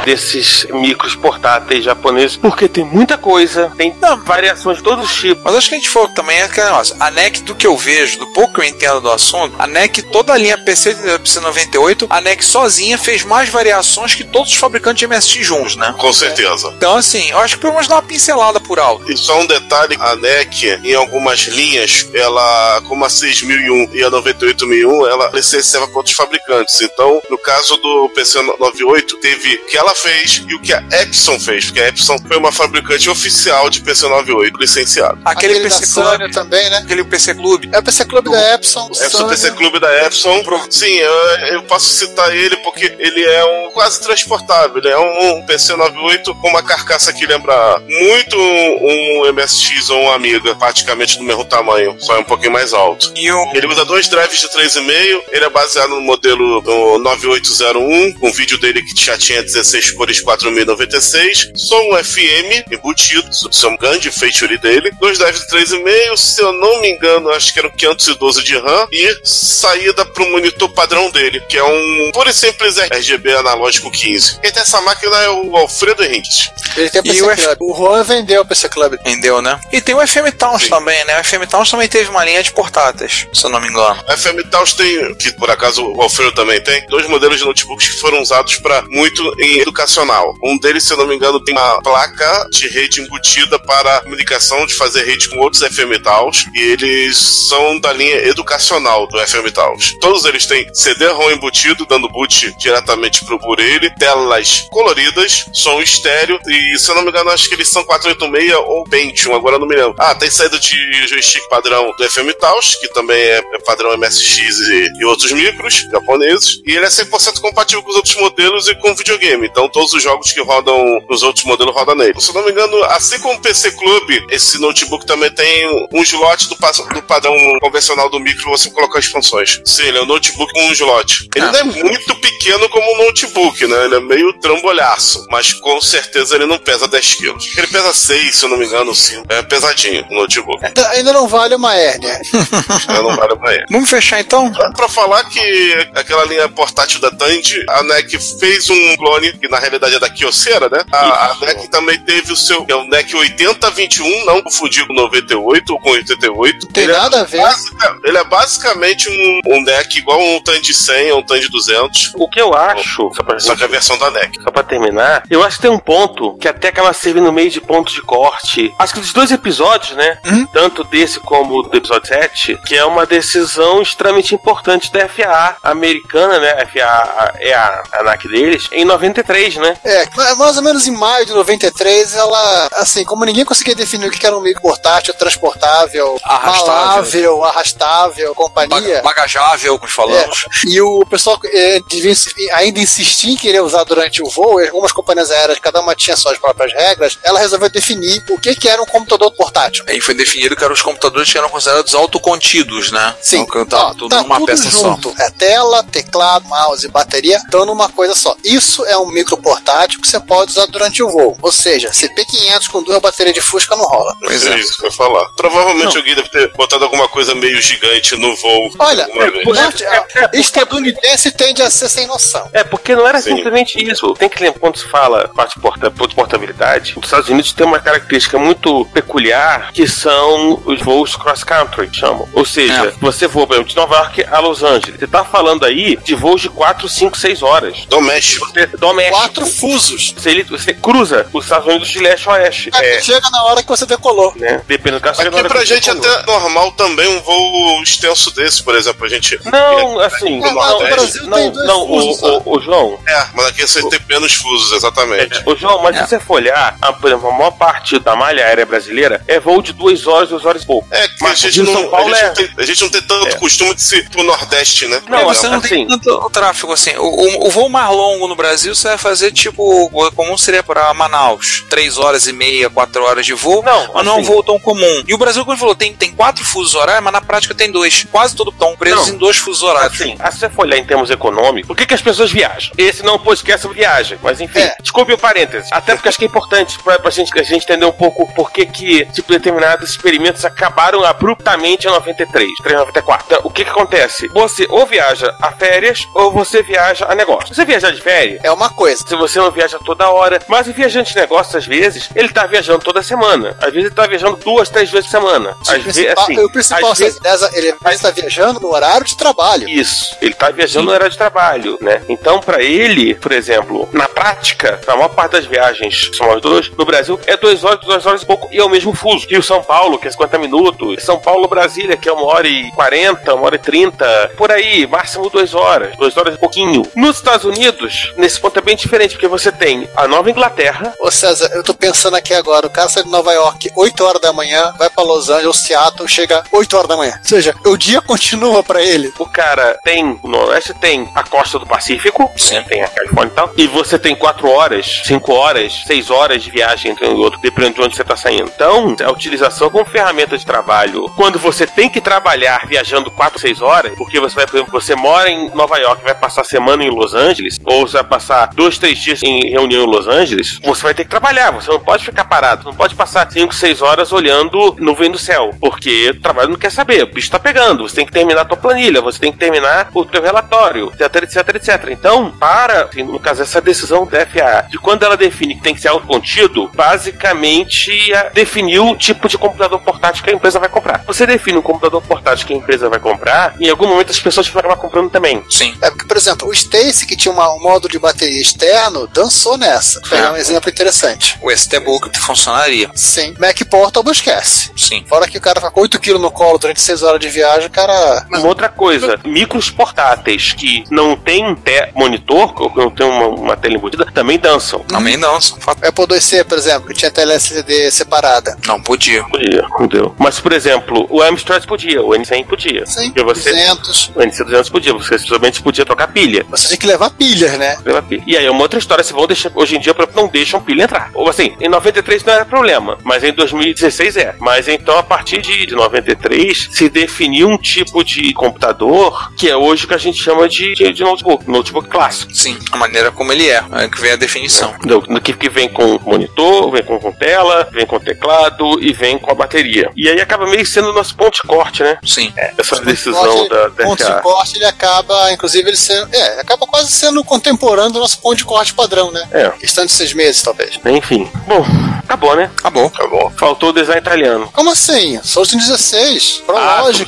Desses 0.06 0.64
micros 0.70 1.16
portáteis 1.16 1.84
japoneses, 1.84 2.36
porque 2.36 2.68
tem 2.68 2.84
muita 2.84 3.18
coisa, 3.18 3.72
tem 3.76 3.92
variações 4.24 4.78
de 4.78 4.84
todos 4.84 5.04
os 5.04 5.16
tipos. 5.16 5.42
Mas 5.42 5.56
acho 5.56 5.68
que 5.68 5.74
a 5.74 5.78
gente 5.78 5.90
falou 5.90 6.08
também 6.10 6.38
é 6.38 6.44
aquele 6.44 6.66
negócio. 6.66 6.94
A 7.00 7.10
NEC, 7.10 7.40
do 7.40 7.56
que 7.56 7.66
eu 7.66 7.76
vejo, 7.76 8.20
do 8.20 8.26
pouco 8.28 8.54
que 8.54 8.60
eu 8.60 8.64
entendo 8.64 9.00
do 9.00 9.10
assunto, 9.10 9.56
a 9.58 9.66
NEC, 9.66 10.02
toda 10.02 10.32
a 10.32 10.38
linha 10.38 10.56
PC 10.56 10.94
de 10.94 11.18
PC 11.18 11.40
98, 11.40 12.06
a 12.08 12.20
NEC 12.20 12.44
sozinha 12.44 12.96
fez 12.96 13.24
mais 13.24 13.48
variações 13.48 14.14
que 14.14 14.22
todos 14.22 14.52
os 14.52 14.56
fabricantes 14.56 15.00
de 15.00 15.08
MSX 15.08 15.44
juntos, 15.44 15.74
né? 15.74 15.92
Com 15.98 16.12
certeza. 16.12 16.72
Então, 16.76 16.96
assim, 16.96 17.28
eu 17.30 17.38
acho 17.38 17.56
que 17.56 17.62
pelo 17.62 17.72
menos 17.72 17.88
dá 17.88 17.96
uma 17.96 18.02
pincelada 18.02 18.60
por 18.60 18.78
alto. 18.78 19.10
E 19.10 19.16
só 19.16 19.40
um 19.40 19.46
detalhe, 19.46 19.96
a 19.98 20.14
NEC, 20.14 20.78
em 20.84 20.94
algumas 20.94 21.40
linhas, 21.48 22.08
ela, 22.14 22.80
como 22.86 23.04
a 23.04 23.08
6001 23.08 23.90
e 23.92 24.04
a 24.04 24.10
98001, 24.10 25.06
ela 25.08 25.30
licenciava 25.34 25.88
para 25.88 25.96
outros 25.96 26.14
fabricantes. 26.14 26.80
Então, 26.80 27.20
no 27.28 27.38
caso 27.38 27.76
do 27.78 28.08
PC 28.14 28.40
98, 28.42 29.16
teve 29.16 29.56
que 29.68 29.76
ela 29.76 29.95
fez 29.96 30.44
e 30.48 30.54
o 30.54 30.60
que 30.60 30.72
a 30.72 30.82
Epson 30.92 31.38
fez, 31.38 31.66
porque 31.66 31.80
a 31.80 31.88
Epson 31.88 32.16
foi 32.26 32.36
uma 32.36 32.52
fabricante 32.52 33.08
oficial 33.08 33.68
de 33.70 33.80
PC 33.80 34.08
98 34.08 34.58
licenciado. 34.58 35.18
Aquele, 35.24 35.54
Aquele 35.54 35.68
da 35.68 35.76
PC 35.76 35.86
Sony 35.86 36.18
Club, 36.18 36.32
também, 36.32 36.70
né? 36.70 36.78
aquele 36.78 37.04
PC 37.04 37.34
Clube. 37.34 37.68
É 37.72 37.78
o 37.78 37.82
PC 37.82 38.04
Clube 38.04 38.30
da 38.30 38.54
Epson. 38.54 38.86
Epson 38.86 39.08
Sony. 39.10 39.28
PC 39.30 39.50
Clube 39.52 39.80
da 39.80 40.06
Epson. 40.06 40.44
Sim, 40.70 40.92
eu, 40.92 41.12
eu 41.52 41.62
posso 41.64 41.86
citar 41.86 42.34
ele 42.34 42.56
porque 42.58 42.94
ele 42.98 43.24
é 43.24 43.44
um 43.44 43.70
quase 43.70 44.00
transportável. 44.00 44.78
Ele 44.78 44.88
é 44.88 44.98
um, 44.98 45.42
PC 45.42 45.76
98 45.76 46.34
com 46.36 46.48
uma 46.48 46.62
carcaça 46.62 47.12
que 47.12 47.26
lembra 47.26 47.80
muito 47.88 48.36
um, 48.36 49.22
um 49.22 49.32
MSX 49.32 49.90
ou 49.90 50.02
um 50.02 50.10
Amiga, 50.10 50.54
praticamente 50.54 51.18
do 51.18 51.24
mesmo 51.24 51.44
tamanho, 51.44 51.96
só 52.00 52.16
é 52.16 52.18
um 52.18 52.24
pouquinho 52.24 52.52
mais 52.52 52.72
alto. 52.72 53.12
E 53.14 53.30
o. 53.30 53.52
Ele 53.54 53.66
usa 53.66 53.84
dois 53.84 54.08
drives 54.08 54.40
de 54.40 54.48
3,5, 54.48 55.22
ele 55.30 55.44
é 55.44 55.50
baseado 55.50 55.90
no 55.90 56.00
modelo 56.00 56.60
do 56.62 56.98
9801, 56.98 58.12
com 58.14 58.32
vídeo 58.32 58.58
dele 58.58 58.82
que 58.82 59.04
já 59.04 59.16
tinha 59.18 59.42
16 59.42 59.85
cores 59.90 60.20
4096, 60.20 61.50
som 61.54 61.96
FM 62.02 62.70
embutido, 62.72 63.28
isso 63.30 63.66
é 63.66 63.68
um 63.70 63.76
grande 63.76 64.10
feature 64.10 64.56
dele, 64.58 64.90
dois 65.00 65.18
drives 65.18 65.40
de 65.40 65.46
3,5, 65.48 66.16
se 66.16 66.40
eu 66.42 66.52
não 66.52 66.80
me 66.80 66.90
engano, 66.90 67.30
acho 67.30 67.52
que 67.52 67.58
eram 67.58 67.70
512 67.70 68.42
de 68.42 68.56
RAM, 68.58 68.86
e 68.92 69.16
saída 69.24 70.04
pro 70.06 70.26
monitor 70.30 70.68
padrão 70.70 71.10
dele, 71.10 71.40
que 71.48 71.56
é 71.56 71.64
um 71.64 72.10
puro 72.12 72.30
e 72.30 72.34
simples 72.34 72.76
RGB 72.78 73.34
analógico 73.34 73.90
15. 73.90 74.40
Quem 74.40 74.52
tem 74.52 74.62
essa 74.62 74.80
máquina 74.80 75.16
é 75.18 75.28
o 75.30 75.56
Alfredo 75.56 76.04
Henriques. 76.04 76.50
Ele 76.76 76.90
tem 76.90 77.00
o 77.00 77.04
E 77.04 77.08
PC 77.08 77.22
o 77.22 77.30
F- 77.30 77.42
Club. 77.56 77.58
O 77.62 77.74
Juan 77.76 78.02
vendeu 78.02 78.42
o 78.42 78.46
PC 78.46 78.68
Club. 78.68 78.94
Entendeu, 78.94 79.40
né? 79.40 79.58
E 79.72 79.80
tem 79.80 79.94
o 79.94 80.06
FM 80.06 80.30
Towns 80.38 80.64
Sim. 80.64 80.70
também, 80.70 81.04
né? 81.04 81.20
O 81.20 81.24
FM 81.24 81.48
Towns 81.48 81.70
também 81.70 81.88
teve 81.88 82.10
uma 82.10 82.24
linha 82.24 82.42
de 82.42 82.52
portáteis, 82.52 83.26
se 83.32 83.44
eu 83.44 83.50
não 83.50 83.60
me 83.60 83.68
engano. 83.68 84.02
A 84.08 84.16
FM 84.16 84.46
Taos 84.50 84.74
tem, 84.74 85.14
que 85.14 85.32
por 85.32 85.50
acaso 85.50 85.82
o 85.84 86.02
Alfredo 86.02 86.32
também 86.32 86.60
tem, 86.60 86.86
dois 86.88 87.06
modelos 87.08 87.38
de 87.38 87.44
notebooks 87.44 87.88
que 87.88 87.96
foram 87.98 88.20
usados 88.20 88.56
para 88.56 88.82
muito 88.88 89.22
em 89.40 89.58
educacional. 89.66 90.34
Um 90.42 90.58
deles, 90.58 90.84
se 90.84 90.92
eu 90.92 90.96
não 90.96 91.06
me 91.06 91.16
engano, 91.16 91.42
tem 91.42 91.54
uma 91.54 91.80
placa 91.82 92.48
de 92.50 92.68
rede 92.68 93.00
embutida 93.00 93.58
para 93.58 94.00
comunicação 94.00 94.64
de 94.66 94.74
fazer 94.74 95.04
rede 95.04 95.28
com 95.28 95.38
outros 95.38 95.62
FM 95.62 96.00
Taos 96.02 96.46
e 96.54 96.60
eles 96.60 97.16
são 97.48 97.78
da 97.80 97.92
linha 97.92 98.16
educacional 98.28 99.06
do 99.08 99.18
FM 99.18 99.52
Taos. 99.52 99.96
Todos 100.00 100.24
eles 100.24 100.46
têm 100.46 100.72
CD-ROM 100.72 101.32
embutido, 101.32 101.86
dando 101.86 102.08
boot 102.08 102.54
diretamente 102.58 103.24
pro 103.24 103.38
por 103.38 103.60
ele, 103.60 103.90
telas 103.90 104.66
coloridas, 104.70 105.44
som 105.52 105.80
estéreo 105.80 106.38
e, 106.46 106.78
se 106.78 106.90
eu 106.90 106.94
não 106.94 107.02
me 107.02 107.10
engano, 107.10 107.30
acho 107.30 107.48
que 107.48 107.54
eles 107.54 107.68
são 107.68 107.84
486 107.84 108.54
ou 108.66 108.84
Pentium, 108.84 109.34
agora 109.34 109.58
não 109.58 109.66
me 109.66 109.76
lembro. 109.76 109.94
Ah, 109.98 110.14
tem 110.14 110.30
saída 110.30 110.58
de 110.58 111.06
joystick 111.06 111.48
padrão 111.48 111.92
do 111.96 112.10
FM 112.10 112.32
Taos, 112.40 112.76
que 112.76 112.88
também 112.88 113.20
é 113.20 113.42
padrão 113.64 113.96
MSX 113.96 114.58
e, 114.68 115.00
e 115.00 115.04
outros 115.04 115.32
micros 115.32 115.86
japoneses, 115.90 116.60
e 116.64 116.72
ele 116.72 116.86
é 116.86 116.88
100% 116.88 117.40
compatível 117.40 117.82
com 117.82 117.90
os 117.90 117.96
outros 117.96 118.16
modelos 118.16 118.68
e 118.68 118.74
com 118.76 118.94
videogame. 118.94 119.46
Então 119.56 119.70
todos 119.70 119.94
os 119.94 120.02
jogos 120.02 120.32
que 120.32 120.42
rodam 120.42 120.76
nos 121.08 121.22
outros 121.22 121.46
modelos 121.46 121.74
rodam 121.74 121.94
nele. 121.94 122.12
Se 122.20 122.28
eu 122.28 122.34
não 122.34 122.44
me 122.44 122.50
engano, 122.50 122.84
assim 122.84 123.18
como 123.20 123.38
o 123.38 123.40
PC 123.40 123.70
Club, 123.72 124.10
esse 124.30 124.58
notebook 124.58 125.06
também 125.06 125.30
tem 125.30 125.88
um 125.94 126.02
slot 126.02 126.46
do, 126.50 126.56
pa- 126.56 126.72
do 126.72 127.02
padrão 127.02 127.34
convencional 127.62 128.10
do 128.10 128.20
micro 128.20 128.50
você 128.50 128.68
colocar 128.70 128.98
as 128.98 129.06
funções. 129.06 129.62
Sim, 129.64 129.84
ele 129.84 129.96
é 129.96 130.02
um 130.02 130.06
notebook 130.06 130.52
com 130.52 130.60
um 130.66 130.72
slot. 130.72 131.26
Ele 131.34 131.46
Ah. 131.46 131.52
não 131.52 131.58
é 131.60 131.64
muito 131.64 132.14
pequeno 132.16 132.68
como 132.68 132.84
um 132.92 133.06
notebook, 133.06 133.66
né? 133.66 133.86
Ele 133.86 133.94
é 133.94 134.00
meio 134.00 134.30
trambolhaço, 134.40 135.24
mas 135.30 135.54
com 135.54 135.80
certeza 135.80 136.34
ele 136.34 136.44
não 136.44 136.58
pesa 136.58 136.86
10 136.86 137.14
quilos. 137.14 137.56
Ele 137.56 137.66
pesa 137.68 137.94
6, 137.94 138.36
se 138.36 138.44
eu 138.44 138.50
não 138.50 138.58
me 138.58 138.66
engano, 138.66 138.94
5. 138.94 139.24
É 139.30 139.40
pesadinho 139.42 140.04
o 140.10 140.14
notebook. 140.16 140.66
Ainda- 140.66 140.90
Ainda 140.90 141.12
não 141.14 141.26
vale 141.28 141.54
uma 141.54 141.74
hérnia. 141.74 142.20
Já 142.86 143.02
não 143.02 143.16
vale 143.16 143.36
pra 143.36 143.54
ele. 143.54 143.64
Vamos 143.70 143.88
fechar 143.88 144.20
então? 144.20 144.52
Pra 144.76 144.86
falar 144.88 145.24
que 145.30 145.88
aquela 145.94 146.24
linha 146.26 146.46
portátil 146.48 147.00
da 147.00 147.10
Tandy, 147.10 147.64
a 147.70 147.82
NEC 147.82 148.18
fez 148.38 148.68
um 148.68 148.96
clone, 148.98 149.32
que 149.46 149.52
na 149.52 149.58
realidade 149.58 149.94
é 149.94 149.98
da 149.98 150.08
Kyocera, 150.10 150.68
né? 150.68 150.82
A, 150.92 151.30
a 151.32 151.36
NEC 151.40 151.68
também 151.68 151.98
teve 152.00 152.32
o 152.32 152.36
seu, 152.36 152.64
que 152.64 152.72
é 152.72 152.76
o 152.76 152.84
NEC 152.84 153.14
8021, 153.14 154.24
não 154.24 154.42
confundir 154.42 154.86
com 154.86 154.92
98 154.94 155.72
ou 155.72 155.80
com 155.80 155.90
88. 155.90 156.66
Não 156.66 156.72
tem 156.72 156.84
ele 156.84 156.92
nada 156.92 157.18
é 157.18 157.20
a 157.20 157.24
ver. 157.24 157.42
basica- 157.42 157.96
ele 158.04 158.18
é 158.18 158.24
basicamente 158.24 159.08
um, 159.08 159.40
um 159.54 159.62
NEC 159.62 159.98
igual 159.98 160.20
um 160.20 160.40
Tandy 160.42 160.72
100 160.74 161.12
ou 161.12 161.18
um 161.20 161.22
Tandy 161.22 161.48
200, 161.48 162.12
O 162.14 162.28
que 162.28 162.40
eu 162.40 162.54
acho, 162.54 163.10
só 163.14 163.22
pra, 163.22 163.38
só 163.38 163.54
que 163.56 163.62
é 163.62 163.66
a 163.66 163.68
versão 163.68 163.98
da 163.98 164.10
NEC. 164.10 164.42
só 164.42 164.50
pra 164.50 164.62
terminar, 164.62 165.22
eu 165.30 165.42
acho 165.42 165.56
que 165.56 165.62
tem 165.62 165.70
um 165.70 165.78
ponto 165.78 166.36
que 166.38 166.48
até 166.48 166.68
acaba 166.68 166.92
servindo 166.92 167.24
no 167.24 167.32
meio 167.32 167.50
de 167.50 167.60
pontos 167.60 167.94
de 167.94 168.02
corte. 168.02 168.72
Acho 168.78 168.94
que 168.94 169.00
dos 169.00 169.12
dois 169.12 169.30
episódios, 169.30 169.96
né? 169.96 170.18
Tanto 170.52 170.84
desse 170.84 171.20
como 171.20 171.62
do 171.62 171.76
episódio 171.76 172.08
7, 172.08 172.58
que 172.66 172.76
é 172.76 172.84
uma 172.84 173.06
decisão 173.06 173.80
extremamente 173.82 174.34
importante 174.34 174.92
da 174.92 175.08
FAA 175.08 175.56
americana, 175.62 176.38
né? 176.38 176.50
A 176.62 176.66
FAA 176.66 177.32
é 177.38 177.54
a 177.54 177.82
ANAC 178.00 178.28
deles, 178.28 178.68
em 178.72 178.84
93, 178.84 179.35
né? 179.60 179.76
É, 179.84 180.06
ma- 180.16 180.34
mais 180.36 180.56
ou 180.56 180.62
menos 180.62 180.86
em 180.86 180.90
maio 180.90 181.26
de 181.26 181.32
93, 181.32 182.14
ela, 182.14 182.68
assim, 182.74 183.04
como 183.04 183.24
ninguém 183.24 183.44
conseguia 183.44 183.74
definir 183.74 184.08
o 184.08 184.10
que 184.10 184.26
era 184.26 184.36
um 184.36 184.40
micro 184.40 184.62
portátil, 184.62 185.14
transportável, 185.14 186.18
Arrastável. 186.24 186.66
malável, 186.74 187.44
arrastável, 187.44 188.34
companhia. 188.34 188.68
Baga- 188.70 189.02
Bagajável, 189.02 189.78
como 189.78 189.90
falamos. 189.90 190.44
E 190.66 190.80
o 190.80 191.04
pessoal 191.08 191.38
eh, 191.44 191.80
devia 191.88 192.12
ainda 192.54 192.80
insistir 192.80 193.30
em 193.30 193.36
querer 193.36 193.60
usar 193.62 193.84
durante 193.84 194.22
o 194.22 194.28
voo, 194.30 194.60
e 194.60 194.66
algumas 194.68 194.92
companhias 194.92 195.30
aéreas, 195.30 195.58
cada 195.58 195.80
uma 195.80 195.94
tinha 195.94 196.16
suas 196.16 196.38
próprias 196.38 196.72
regras, 196.72 197.18
ela 197.22 197.38
resolveu 197.38 197.68
definir 197.68 198.22
o 198.30 198.38
que, 198.38 198.54
que 198.54 198.68
era 198.68 198.80
um 198.82 198.86
computador 198.86 199.30
portátil. 199.32 199.84
Aí 199.88 200.00
foi 200.00 200.14
definido 200.14 200.56
que 200.56 200.64
eram 200.64 200.74
os 200.74 200.82
computadores 200.82 201.30
que 201.30 201.38
eram 201.38 201.48
considerados 201.48 201.94
autocontidos, 201.94 202.90
né? 202.92 203.14
Sim, 203.20 203.40
Então, 203.40 203.66
tava 203.66 203.84
Ó, 203.90 203.94
tudo 203.94 204.08
tá 204.08 204.22
numa 204.22 204.36
tudo 204.36 204.46
peça 204.46 204.70
junto. 204.70 205.14
É 205.18 205.30
tela, 205.30 205.82
teclado, 205.84 206.46
mouse 206.46 206.86
e 206.86 206.88
bateria, 206.90 207.36
estão 207.38 207.64
numa 207.66 207.88
coisa 207.88 208.14
só. 208.14 208.36
Isso 208.44 208.84
é 208.86 208.96
um 208.96 209.06
micro 209.06 209.25
portátil 209.34 209.98
que 209.98 210.06
você 210.06 210.20
pode 210.20 210.50
usar 210.50 210.66
durante 210.66 211.02
o 211.02 211.08
voo. 211.08 211.38
Ou 211.40 211.50
seja, 211.50 211.90
CP500 211.90 212.68
com 212.68 212.82
duas 212.82 212.98
baterias 213.00 213.34
de 213.34 213.40
Fusca 213.40 213.74
não 213.76 213.84
rola. 213.86 214.14
Pois 214.20 214.44
é 214.46 214.52
é. 214.52 214.58
isso 214.58 214.76
que 214.76 214.84
eu 214.84 214.90
ia 214.90 214.92
falar. 214.96 215.24
Provavelmente 215.36 215.96
alguém 215.96 216.14
deve 216.14 216.28
ter 216.28 216.52
botado 216.52 216.84
alguma 216.84 217.08
coisa 217.08 217.34
meio 217.34 217.60
gigante 217.62 218.14
no 218.16 218.36
voo. 218.36 218.70
Olha, 218.78 219.08
norte- 219.44 219.84
é, 219.84 219.96
é, 219.96 220.00
porque- 220.02 220.36
estadunidense 220.38 221.30
tende 221.30 221.62
a 221.62 221.70
ser 221.70 221.88
sem 221.88 222.06
noção. 222.06 222.48
É, 222.52 222.62
porque 222.64 222.94
não 222.94 223.06
era 223.08 223.20
Sim. 223.20 223.36
simplesmente 223.36 223.82
isso. 223.82 224.12
Tem 224.14 224.28
que 224.28 224.42
lembrar, 224.42 224.60
quando 224.60 224.78
se 224.78 224.86
fala 224.88 225.28
parte 225.34 225.54
de 225.54 225.60
porta, 225.62 225.90
de 225.90 226.14
portabilidade, 226.14 226.94
os 226.98 227.04
Estados 227.04 227.28
Unidos 227.30 227.52
tem 227.52 227.66
uma 227.66 227.78
característica 227.78 228.38
muito 228.38 228.84
peculiar, 228.92 229.72
que 229.72 229.86
são 229.88 230.60
os 230.66 230.80
voos 230.82 231.16
cross-country, 231.16 231.88
chamam. 231.92 232.28
Ou 232.34 232.44
seja, 232.44 232.86
É. 232.88 232.90
você 233.00 233.26
voa, 233.26 233.46
por 233.46 233.54
exemplo, 233.54 233.70
de 233.70 233.76
Nova 233.76 233.96
York 233.96 234.24
a 234.30 234.38
Los 234.40 234.62
Angeles. 234.62 234.98
Você 234.98 235.06
tá 235.06 235.24
falando 235.24 235.64
aí 235.64 235.96
de 235.96 236.14
voos 236.14 236.40
de 236.40 236.48
4, 236.48 236.88
5, 236.88 237.16
6 237.16 237.42
horas. 237.42 237.84
Doméstico. 237.86 238.46
Você, 238.50 238.66
doméstico. 238.66 239.15
Quatro 239.16 239.46
fusos. 239.46 240.12
Você, 240.16 240.30
ele- 240.30 240.42
você 240.44 240.74
cruza 240.74 241.26
os 241.32 241.44
Estados 241.44 241.66
Unidos 241.66 241.88
de 241.88 241.98
leste 241.98 242.28
a 242.28 242.32
oeste. 242.32 242.70
É, 242.74 243.00
Chega 243.00 243.28
na 243.30 243.44
hora 243.44 243.62
que 243.62 243.68
você 243.68 243.86
decolou. 243.86 244.32
né? 244.36 244.62
Dependendo 244.66 245.00
do 245.00 245.02
caso, 245.02 245.20
Aqui 245.22 245.30
pra 245.30 245.64
gente 245.64 245.90
é 245.90 245.94
decolou. 245.94 246.16
até 246.18 246.26
normal 246.26 246.72
também 246.72 247.08
um 247.08 247.20
voo 247.20 247.82
extenso 247.82 248.30
desse, 248.34 248.62
por 248.62 248.74
exemplo, 248.74 249.04
a 249.04 249.08
gente. 249.08 249.38
Não, 249.44 250.00
assim, 250.00 250.36
É, 250.36 250.40
não, 250.40 250.54
mas 250.54 250.70
no 250.70 250.80
não, 250.80 250.86
Brasil 250.90 251.22
não, 251.26 251.38
tem 251.38 251.50
dois 251.50 251.66
não, 251.66 251.86
fusos, 251.86 252.22
o, 252.22 252.42
o, 252.44 252.56
o 252.58 252.60
João, 252.60 252.98
É, 253.06 253.26
mas 253.34 253.46
aqui 253.46 253.66
você 253.66 253.88
tem 253.88 254.00
menos 254.08 254.34
fusos, 254.34 254.72
exatamente. 254.72 255.42
Ô, 255.46 255.54
João, 255.56 255.82
mas 255.82 255.96
se 255.98 256.06
você 256.06 256.20
for 256.20 256.34
olhar, 256.34 256.76
a, 256.80 256.92
por 256.92 257.08
exemplo, 257.10 257.28
a 257.28 257.32
maior 257.32 257.50
parte 257.52 257.98
da 257.98 258.14
malha 258.16 258.44
aérea 258.44 258.66
brasileira 258.66 259.22
é 259.26 259.38
voo 259.40 259.62
de 259.62 259.72
duas 259.72 260.06
horas, 260.06 260.28
duas 260.28 260.44
horas 260.44 260.62
e 260.62 260.66
pouco. 260.66 260.86
É, 260.90 261.08
que 261.08 261.14
a 261.24 261.28
Mas 261.28 261.38
gente, 261.38 261.62
não, 261.62 261.72
São 261.72 261.88
Paulo 261.88 262.12
a, 262.14 262.16
gente 262.16 262.22
é- 262.24 262.26
não 262.28 262.34
tem, 262.34 262.50
a 262.58 262.66
gente 262.66 262.82
não 262.82 262.88
tem 262.90 263.02
tanto 263.02 263.36
costume 263.38 263.74
de 263.74 263.82
se 263.82 263.96
ir 263.96 264.08
pro 264.10 264.22
Nordeste, 264.22 264.86
né? 264.86 265.02
Não, 265.08 265.18
É, 265.20 265.24
você 265.24 265.48
não 265.48 265.58
assim- 265.58 265.68
tem 265.68 265.88
tanto 265.88 266.30
tráfego 266.30 266.72
assim. 266.72 266.96
O, 266.96 267.04
o- 267.06 267.46
o 267.46 267.50
voo 267.50 267.68
mais 267.68 267.88
longo 267.90 268.26
no 268.28 268.36
Brasil 268.36 268.74
você 268.74 268.88
vai 268.88 268.98
fazer 269.08 269.32
tipo. 269.32 269.62
O 269.92 270.12
comum 270.12 270.36
seria 270.36 270.62
para 270.62 270.92
Manaus. 270.94 271.64
Três 271.68 271.98
horas 271.98 272.26
e 272.26 272.32
meia, 272.32 272.68
quatro 272.70 273.04
horas 273.04 273.24
de 273.24 273.32
voo. 273.34 273.62
Não, 273.62 273.92
mas 273.94 274.04
não 274.04 274.12
é 274.12 274.16
um 274.16 274.20
assim- 274.20 274.26
voo 274.28 274.42
tão 274.42 274.58
comum. 274.58 275.02
E 275.06 275.14
o 275.14 275.18
Brasil, 275.18 275.44
como 275.44 275.56
falou, 275.56 275.74
tem, 275.74 275.92
tem 275.94 276.12
quatro 276.12 276.44
fusos 276.44 276.74
horários, 276.74 277.02
mas 277.04 277.12
na 277.12 277.20
prática 277.20 277.54
tem 277.54 277.70
dois. 277.70 278.04
Quase 278.10 278.34
todo 278.34 278.50
estão 278.50 278.76
presos 278.76 279.08
Não. 279.08 279.14
em 279.14 279.18
dois 279.18 279.36
fusos 279.36 279.62
horários. 279.62 280.00
Assim, 280.00 280.16
se 280.16 280.38
você 280.38 280.48
for 280.50 280.62
olhar 280.66 280.78
em 280.78 280.84
termos 280.84 281.10
econômicos, 281.10 281.66
por 281.68 281.76
que, 281.76 281.86
que 281.86 281.94
as 281.94 282.02
pessoas 282.02 282.30
viajam? 282.30 282.72
Esse 282.76 283.02
não 283.02 283.14
é 283.14 283.16
um 283.16 283.18
podcast 283.20 283.62
sobre 283.62 283.78
viagem, 283.78 284.18
mas 284.22 284.40
enfim, 284.40 284.58
É. 284.58 284.76
desculpe 284.80 285.12
o 285.12 285.18
parênteses. 285.18 285.70
Até 285.72 285.94
porque 285.94 286.08
acho 286.08 286.18
que 286.18 286.24
é 286.24 286.28
importante 286.28 286.78
pra, 286.82 286.98
pra 286.98 287.10
gente, 287.10 287.30
a 287.38 287.42
gente 287.42 287.62
entender 287.64 287.84
um 287.86 287.92
pouco 287.92 288.26
por 288.34 288.50
que, 288.50 288.66
que 288.66 289.04
tipo, 289.12 289.30
determinados 289.32 289.90
experimentos 289.90 290.44
acabaram 290.44 291.04
abruptamente 291.04 291.86
em 291.86 291.90
93, 291.90 292.48
394. 292.62 293.26
Então, 293.26 293.40
o 293.44 293.50
que, 293.50 293.64
que 293.64 293.70
acontece? 293.70 294.28
Você 294.28 294.66
ou 294.70 294.86
viaja 294.86 295.34
a 295.40 295.52
férias 295.52 296.00
ou 296.14 296.32
você 296.32 296.62
viaja 296.62 297.06
a 297.08 297.14
negócio. 297.14 297.54
Você 297.54 297.64
viajar 297.64 297.90
de 297.90 298.00
férias, 298.00 298.40
É 298.42 298.50
uma 298.50 298.70
coisa. 298.70 298.95
Se 298.98 299.14
você 299.16 299.38
não 299.38 299.50
viaja 299.50 299.78
toda 299.84 300.08
hora. 300.10 300.38
Mas 300.48 300.66
o 300.66 300.72
viajante 300.72 301.12
de 301.14 301.20
negócio, 301.20 301.56
às 301.58 301.66
vezes, 301.66 302.08
ele 302.14 302.28
tá 302.28 302.46
viajando 302.46 302.80
toda 302.84 303.02
semana. 303.02 303.56
Às 303.60 303.72
vezes 303.72 303.86
ele 303.86 303.94
tá 303.94 304.06
viajando 304.06 304.36
duas, 304.36 304.68
três 304.68 304.90
vezes 304.90 305.06
por 305.10 305.18
semana. 305.20 305.56
Às 305.62 305.68
O 305.68 305.72
vezes, 305.82 305.84
principal, 306.04 306.24
assim, 306.24 306.38
o 306.44 306.50
principal 306.52 306.92
às 306.92 306.98
vezes- 306.98 307.20
ele 307.54 307.74
está 307.90 308.10
viajando 308.10 308.60
no 308.60 308.72
horário 308.72 309.06
de 309.06 309.16
trabalho. 309.16 309.68
isso, 309.68 310.16
ele 310.20 310.34
tá 310.34 310.50
viajando 310.50 310.86
no 310.86 310.92
horário 310.92 311.10
de 311.10 311.18
trabalho, 311.18 311.78
né? 311.80 312.02
Então, 312.08 312.40
pra 312.40 312.62
ele, 312.62 313.14
por 313.14 313.32
exemplo, 313.32 313.88
na 313.92 314.08
prática, 314.08 314.80
a 314.86 314.96
maior 314.96 315.08
parte 315.08 315.32
das 315.32 315.44
viagens 315.46 316.10
são 316.14 316.30
as 316.32 316.40
duas, 316.40 316.70
no 316.70 316.84
Brasil 316.84 317.18
é 317.26 317.36
duas 317.36 317.62
horas, 317.64 317.80
duas 317.80 318.06
horas 318.06 318.22
e 318.22 318.26
pouco, 318.26 318.48
e 318.52 318.58
é 318.58 318.64
o 318.64 318.68
mesmo 318.68 318.94
fuso. 318.94 319.26
Rio 319.28 319.42
São 319.42 319.62
Paulo, 319.62 319.98
que 319.98 320.08
é 320.08 320.10
50 320.10 320.38
minutos, 320.38 321.02
São 321.02 321.18
Paulo 321.18 321.48
Brasília, 321.48 321.96
que 321.96 322.08
é 322.08 322.12
uma 322.12 322.24
hora 322.26 322.46
e 322.48 322.70
40, 322.72 323.34
uma 323.34 323.46
hora 323.46 323.56
e 323.56 323.58
30, 323.58 324.32
por 324.36 324.50
aí, 324.50 324.86
máximo 324.86 325.28
duas 325.30 325.54
horas, 325.54 325.96
duas 325.96 326.16
horas 326.16 326.34
e 326.34 326.38
pouquinho. 326.38 326.82
Nos 326.94 327.16
Estados 327.16 327.44
Unidos, 327.44 328.12
nesse 328.16 328.40
ponto 328.40 328.58
é 328.58 328.62
bem 328.62 328.76
diferente, 328.86 329.12
porque 329.12 329.28
você 329.28 329.50
tem 329.50 329.88
a 329.96 330.06
Nova 330.06 330.30
Inglaterra, 330.30 330.94
Ô 331.00 331.10
César, 331.10 331.50
eu 331.52 331.62
tô 331.62 331.74
pensando 331.74 332.16
aqui 332.16 332.32
agora, 332.32 332.66
o 332.66 332.70
cara 332.70 332.88
sai 332.88 333.02
de 333.02 333.10
Nova 333.10 333.32
York 333.32 333.70
8 333.76 334.04
horas 334.04 334.20
da 334.20 334.32
manhã, 334.32 334.72
vai 334.78 334.88
pra 334.88 335.04
Los 335.04 335.28
Angeles, 335.28 335.56
Seattle, 335.56 336.08
chega 336.08 336.42
8 336.52 336.76
horas 336.76 336.88
da 336.88 336.96
manhã. 336.96 337.14
Ou 337.18 337.28
seja, 337.28 337.54
o 337.64 337.76
dia 337.76 338.00
continua 338.00 338.62
pra 338.62 338.82
ele. 338.82 339.12
O 339.18 339.26
cara 339.26 339.78
tem, 339.84 340.18
no 340.22 340.30
Noroeste 340.30 340.72
tem 340.74 341.08
a 341.14 341.22
costa 341.24 341.58
do 341.58 341.66
Pacífico, 341.66 342.30
né, 342.50 342.64
tem 342.68 342.82
a 342.82 342.88
Califórnia 342.88 343.32
e 343.32 343.34
tal, 343.34 343.52
e 343.56 343.66
você 343.66 343.98
tem 343.98 344.14
4 344.14 344.48
horas, 344.48 345.02
5 345.04 345.32
horas, 345.32 345.82
6 345.86 346.10
horas 346.10 346.42
de 346.42 346.50
viagem 346.50 346.92
entre 346.92 347.06
um 347.06 347.16
e 347.16 347.20
outro, 347.20 347.40
dependendo 347.40 347.74
de 347.74 347.80
onde 347.82 347.96
você 347.96 348.04
tá 348.04 348.16
saindo. 348.16 348.50
Então, 348.54 348.94
a 349.04 349.10
utilização 349.10 349.68
como 349.68 349.84
ferramenta 349.84 350.38
de 350.38 350.46
trabalho, 350.46 351.06
quando 351.16 351.38
você 351.38 351.66
tem 351.66 351.88
que 351.88 352.00
trabalhar 352.00 352.66
viajando 352.66 353.10
4, 353.10 353.38
6 353.40 353.62
horas, 353.62 353.92
porque 353.96 354.20
você 354.20 354.36
vai, 354.36 354.46
por 354.46 354.56
exemplo, 354.56 354.80
você 354.80 354.94
mora 354.94 355.28
em 355.28 355.50
Nova 355.50 355.76
York, 355.78 356.02
vai 356.02 356.14
passar 356.14 356.42
a 356.42 356.44
semana 356.44 356.84
em 356.84 356.90
Los 356.90 357.14
Angeles, 357.14 357.58
ou 357.64 357.86
você 357.86 357.94
vai 357.94 358.04
passar 358.04 358.50
2, 358.66 358.78
3 358.78 358.98
dias 358.98 359.22
em 359.22 359.48
reunião 359.50 359.84
em 359.84 359.86
Los 359.86 360.08
Angeles, 360.08 360.58
você 360.64 360.82
vai 360.82 360.92
ter 360.94 361.04
que 361.04 361.10
trabalhar, 361.10 361.52
você 361.52 361.70
não 361.70 361.78
pode 361.78 362.04
ficar 362.04 362.24
parado, 362.24 362.64
não 362.64 362.74
pode 362.74 362.96
passar 362.96 363.30
5, 363.30 363.54
6 363.54 363.80
horas 363.80 364.10
olhando 364.12 364.74
nuvem 364.80 365.08
do 365.10 365.18
céu, 365.18 365.54
porque 365.60 366.10
o 366.10 366.20
trabalho 366.20 366.48
não 366.50 366.56
quer 366.56 366.72
saber, 366.72 367.04
o 367.04 367.06
bicho 367.12 367.30
tá 367.30 367.38
pegando, 367.38 367.88
você 367.88 367.94
tem 367.96 368.06
que 368.06 368.10
terminar 368.12 368.40
a 368.40 368.44
tua 368.44 368.56
planilha, 368.56 369.00
você 369.00 369.20
tem 369.20 369.30
que 369.30 369.38
terminar 369.38 369.88
o 369.94 370.04
teu 370.04 370.20
relatório, 370.20 370.92
etc, 370.98 371.22
etc, 371.22 371.54
etc. 371.54 371.88
Então, 371.90 372.32
para, 372.32 372.84
assim, 372.84 373.04
no 373.04 373.20
caso, 373.20 373.42
essa 373.42 373.60
decisão 373.60 374.04
da 374.04 374.26
FAA, 374.26 374.62
de 374.62 374.78
quando 374.78 375.04
ela 375.04 375.16
define 375.16 375.54
que 375.54 375.62
tem 375.62 375.74
que 375.74 375.80
ser 375.80 375.88
autocontido, 375.88 376.68
basicamente 376.74 378.12
definiu 378.34 378.90
o 378.90 378.96
tipo 378.96 379.28
de 379.28 379.38
computador 379.38 379.80
portátil 379.80 380.24
que 380.24 380.30
a 380.30 380.32
empresa 380.32 380.58
vai 380.58 380.68
comprar. 380.68 381.04
Você 381.06 381.24
define 381.24 381.58
o 381.58 381.62
computador 381.62 382.02
portátil 382.02 382.46
que 382.46 382.52
a 382.52 382.56
empresa 382.56 382.88
vai 382.88 382.98
comprar, 382.98 383.54
em 383.60 383.70
algum 383.70 383.86
momento 383.86 384.10
as 384.10 384.18
pessoas 384.18 384.48
vão 384.48 384.58
acabar 384.60 384.76
comprando 384.76 385.08
também. 385.10 385.44
Sim. 385.48 385.74
É 385.80 385.90
porque, 385.90 386.06
por 386.06 386.16
exemplo, 386.16 386.48
o 386.48 386.52
Stacy, 386.52 387.06
que 387.06 387.16
tinha 387.16 387.32
uma- 387.32 387.54
um 387.54 387.60
módulo 387.60 387.92
de 387.92 387.98
bateria 387.98 388.40
externo, 388.60 389.06
dançou 389.12 389.56
nessa. 389.58 390.00
Vou 390.00 390.10
pegar 390.10 390.28
É. 390.28 390.32
um 390.32 390.36
exemplo 390.36 390.70
interessante. 390.70 391.38
O 391.42 391.50
ST-Book 391.50 392.16
funcionaria. 392.18 392.90
Sim. 392.94 393.34
Mac 393.38 393.60
Portable 393.70 394.12
esquece. 394.12 394.70
Sim. 394.76 395.04
Fora 395.08 395.28
que 395.28 395.38
o 395.38 395.40
cara 395.40 395.60
tá 395.60 395.70
com 395.70 395.80
8 395.82 395.98
kg 396.00 396.18
no 396.18 396.30
colo 396.30 396.58
durante 396.58 396.80
6 396.80 397.02
horas 397.02 397.20
de 397.20 397.28
viagem, 397.28 397.66
o 397.66 397.70
cara. 397.70 398.26
Uma 398.30 398.46
outra 398.46 398.68
coisa, 398.68 399.18
micros 399.24 399.70
portáteis 399.70 400.52
que 400.52 400.84
não 400.90 401.16
tem 401.16 401.54
te- 401.54 401.90
monitor, 401.94 402.52
ou 402.60 402.70
que 402.70 402.78
não 402.78 402.90
tem 402.90 403.06
uma, 403.06 403.26
uma 403.28 403.56
tela 403.56 403.74
embutida, 403.74 404.06
também 404.12 404.38
dançam. 404.38 404.80
Também 404.80 405.16
não, 405.16 405.40
fato. 405.40 405.82
O 405.82 405.86
Apple 405.88 406.06
IIc, 406.16 406.44
por 406.44 406.58
exemplo, 406.58 406.88
que 406.88 406.94
tinha 406.94 407.10
tela 407.10 407.32
LCD 407.34 407.90
separada. 407.90 408.56
Não 408.66 408.80
podia. 408.80 409.22
Podia, 409.24 409.66
entendeu? 409.80 410.14
Mas, 410.18 410.40
por 410.40 410.52
exemplo, 410.52 411.06
o 411.10 411.20
Amstrad 411.22 411.64
podia, 411.66 412.02
o 412.02 412.10
N100 412.10 412.46
podia. 412.46 412.86
Sim, 412.86 413.12
você, 413.24 413.50
200. 413.50 414.08
o 414.14 414.20
NC200 414.20 414.70
podia, 414.70 414.92
você 414.92 415.18
simplesmente 415.18 415.62
podia 415.62 415.84
trocar 415.84 416.08
pilha. 416.08 416.44
Você 416.50 416.68
tinha 416.68 416.76
que 416.78 416.86
levar 416.86 417.10
pilhas, 417.10 417.52
né? 417.58 417.76
Levar 417.84 418.02
pilha. 418.02 418.22
E 418.26 418.36
aí, 418.36 418.45
é 418.46 418.50
uma 418.50 418.62
outra 418.62 418.78
história, 418.78 419.02
se 419.04 419.12
vão 419.12 419.26
deixar, 419.26 419.50
hoje 419.54 419.76
em 419.76 419.80
dia, 419.80 419.94
por 419.94 420.02
exemplo, 420.04 420.22
não 420.22 420.28
deixam 420.28 420.60
pilha 420.60 420.84
entrar. 420.84 421.10
Ou 421.14 421.28
assim, 421.28 421.54
em 421.60 421.68
93 421.68 422.24
não 422.24 422.32
era 422.34 422.44
problema, 422.44 422.98
mas 423.02 423.22
em 423.24 423.32
2016 423.32 424.16
é. 424.16 424.34
Mas 424.40 424.68
então, 424.68 424.96
a 424.98 425.02
partir 425.02 425.40
de, 425.40 425.66
de 425.66 425.74
93, 425.74 426.68
se 426.70 426.88
definiu 426.88 427.48
um 427.48 427.58
tipo 427.58 428.02
de 428.04 428.32
computador 428.32 429.32
que 429.36 429.48
é 429.48 429.56
hoje 429.56 429.84
o 429.84 429.88
que 429.88 429.94
a 429.94 429.98
gente 429.98 430.22
chama 430.22 430.48
de, 430.48 430.74
de, 430.74 430.92
de 430.92 431.02
notebook, 431.02 431.48
notebook 431.50 431.88
clássico. 431.88 432.34
Sim, 432.34 432.58
a 432.72 432.76
maneira 432.76 433.10
como 433.10 433.32
ele 433.32 433.48
é. 433.48 433.64
É 433.72 433.88
que 433.88 434.00
vem 434.00 434.12
a 434.12 434.16
definição. 434.16 434.70
Entendeu? 434.76 435.02
Que, 435.20 435.32
que 435.32 435.48
vem 435.48 435.68
com 435.68 435.98
monitor, 436.00 436.70
vem 436.70 436.82
com, 436.82 436.98
com 436.98 437.12
tela, 437.12 437.68
vem 437.72 437.86
com 437.86 437.98
teclado 437.98 438.80
e 438.82 438.92
vem 438.92 439.18
com 439.18 439.30
a 439.30 439.34
bateria. 439.34 439.90
E 439.96 440.08
aí 440.08 440.20
acaba 440.20 440.46
meio 440.46 440.64
sendo 440.66 440.90
o 440.90 440.92
nosso 440.92 441.14
ponto 441.16 441.34
de 441.34 441.42
corte, 441.42 441.82
né? 441.82 441.98
Sim. 442.04 442.32
Essa 442.56 442.80
decisão 442.80 443.22
Corte- 443.22 443.48
da, 443.48 443.68
da 443.68 443.84
ponto 443.84 444.04
de 444.04 444.22
corte, 444.22 444.56
ele 444.56 444.64
acaba, 444.64 445.32
inclusive, 445.32 445.68
ele 445.68 445.76
sendo. 445.76 446.08
É, 446.14 446.40
acaba 446.40 446.66
quase 446.66 446.90
sendo 446.92 447.22
contemporâneo 447.24 447.92
do 447.92 448.00
nosso 448.00 448.18
ponto 448.20 448.35
de 448.36 448.44
corte 448.44 448.74
padrão, 448.74 449.10
né? 449.10 449.26
É, 449.32 449.50
Questão 449.50 449.84
de 449.86 449.92
seis 449.92 450.12
meses, 450.12 450.42
talvez. 450.42 450.78
enfim. 450.86 451.30
Bom, 451.46 451.64
acabou, 452.04 452.36
né? 452.36 452.50
Acabou. 452.58 452.86
Acabou. 452.86 453.32
Faltou 453.36 453.70
o 453.70 453.72
design 453.72 454.00
italiano. 454.00 454.48
Como 454.52 454.70
assim? 454.70 455.16
Em 455.16 455.58
16. 455.58 456.42
Pra 456.46 456.58
Ah, 456.58 456.88
aqui. 456.88 457.04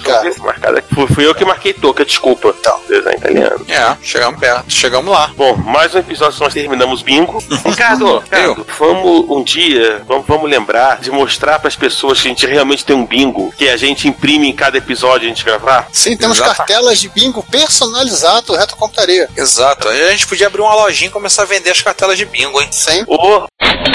Fui, 0.95 1.07
fui 1.09 1.27
eu 1.27 1.35
que 1.35 1.45
marquei 1.45 1.73
toca, 1.73 2.05
desculpa. 2.05 2.55
Então. 2.59 2.81
Design 2.89 3.17
italiano. 3.19 3.65
É, 3.69 3.97
chegamos 4.03 4.39
perto. 4.41 4.65
Chegamos 4.71 5.11
lá. 5.13 5.31
Bom, 5.37 5.57
mais 5.57 5.95
um 5.95 5.99
episódio 5.99 6.39
nós 6.41 6.53
terminamos 6.55 7.03
bingo. 7.03 7.43
Ricardo, 7.65 8.19
Ricardo, 8.21 8.67
vamos 8.79 9.27
um 9.31 9.43
dia, 9.43 10.03
vamos, 10.07 10.27
vamos 10.27 10.51
lembrar 10.51 11.01
de 11.01 11.11
mostrar 11.11 11.59
para 11.59 11.69
as 11.69 11.77
pessoas 11.77 12.21
que 12.21 12.29
a 12.29 12.31
gente 12.31 12.47
realmente 12.47 12.85
tem 12.85 12.95
um 12.97 13.05
bingo 13.07 13.53
que 13.57 13.69
a 13.69 13.77
gente 13.77 14.09
imprime 14.09 14.49
em 14.49 14.55
cada 14.55 14.79
episódio 14.79 15.27
a 15.27 15.29
gente 15.29 15.45
gravar. 15.45 15.89
Sim, 15.93 16.17
temos 16.17 16.39
Exato. 16.39 16.57
cartelas 16.57 16.99
de 16.99 17.09
bingo 17.09 17.43
personalizado 17.43 18.55
retrocomputaria. 18.55 19.29
Exato. 19.37 19.89
Aí 19.89 20.09
a 20.09 20.11
gente 20.13 20.27
podia 20.27 20.47
abrir 20.47 20.63
uma 20.63 20.75
lojinha 20.75 21.11
começar 21.19 21.43
a 21.43 21.47
vender 21.47 21.71
as 21.71 21.83
cartelas 21.83 22.17
de 22.17 22.25
bingo, 22.25 22.61
hein? 22.61 22.69
Sim. 22.71 23.05
Ou 23.07 23.47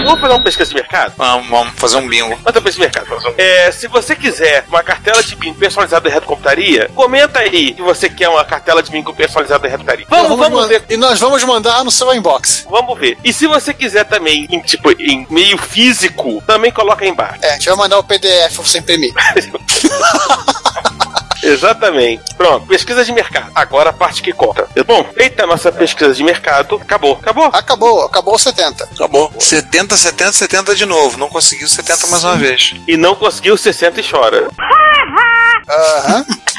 vamos 0.04 0.20
fazer 0.22 0.34
uma 0.34 0.44
pesquisa 0.44 0.70
de 0.70 0.76
mercado? 0.76 1.14
Vamos, 1.18 1.48
vamos 1.50 1.74
fazer 1.78 1.98
um 1.98 2.08
bingo. 2.08 2.38
Manda 2.44 2.62
pra 2.62 2.70
esse 2.70 2.80
mercado. 2.80 3.08
É, 3.38 3.72
se 3.72 3.88
você 3.88 4.16
quiser 4.16 4.66
uma 4.68 4.84
cartela 4.84 5.24
de 5.24 5.36
bingo 5.36 5.56
personalizada 5.58 6.10
da 6.10 6.22
Computaria, 6.22 6.90
comenta 6.96 7.40
aí 7.40 7.74
que 7.74 7.82
você 7.82 8.10
quer 8.10 8.28
uma 8.30 8.44
cartela 8.44 8.84
de 8.84 8.92
bingo 8.92 9.14
personalizada 9.14 9.64
da 9.64 9.70
Computaria. 9.72 10.06
Vamos, 10.10 10.38
vamos 10.38 10.62
man- 10.62 10.68
ver. 10.68 10.84
E 10.90 10.98
nós 10.98 11.20
vamos 11.20 11.44
mandar 11.44 11.84
no 11.84 11.92
seu 11.92 12.14
inbox. 12.14 12.68
Vamos 12.70 13.00
ver. 13.00 13.18
E 13.24 13.32
se 13.32 13.48
você 13.48 13.74
quiser 13.74 14.04
também, 14.06 14.48
em, 14.50 14.60
tipo, 14.62 14.92
em 15.02 15.26
meio 15.30 15.58
físico, 15.58 16.42
também 16.46 16.72
coloca 16.72 17.04
aí 17.06 17.10
embaixo. 17.10 17.40
É, 17.42 17.52
a 17.52 17.54
gente 17.54 17.66
vai 17.70 17.78
mandar 17.78 18.00
o 18.00 18.04
PDF 18.04 18.54
pra 18.56 18.64
você 18.64 18.80
imprimir. 18.80 19.14
Exatamente. 21.44 22.24
Pronto, 22.36 22.66
pesquisa 22.68 23.04
de 23.04 23.12
mercado. 23.12 23.52
Agora 23.54 23.90
a 23.90 23.94
parte 23.94 24.22
que 24.22 24.32
conta. 24.32 24.68
Bom, 24.86 25.04
feita 25.14 25.44
a 25.44 25.48
nossa 25.48 25.72
pesquisa 25.72 26.14
de 26.14 26.24
mercado, 26.24 26.76
acabou. 26.82 27.20
Acabou. 27.22 27.46
Acabou, 27.48 28.06
acabou 28.06 28.36
o 28.36 28.40
70. 28.40 28.84
Acabou. 28.96 29.32
70, 29.40 29.98
70, 29.98 30.32
70 30.32 30.76
de 30.76 30.86
novo. 30.86 31.18
Não 31.18 31.30
conseguiu 31.30 31.68
70 31.68 32.08
mais 32.08 32.24
uma 32.24 32.36
vez. 32.36 32.74
E 32.88 32.96
não 32.98 33.16
conseguiu 33.16 33.58
60 33.58 34.00
e 34.00 34.10
chora. 34.10 34.48
Aham. 35.70 36.26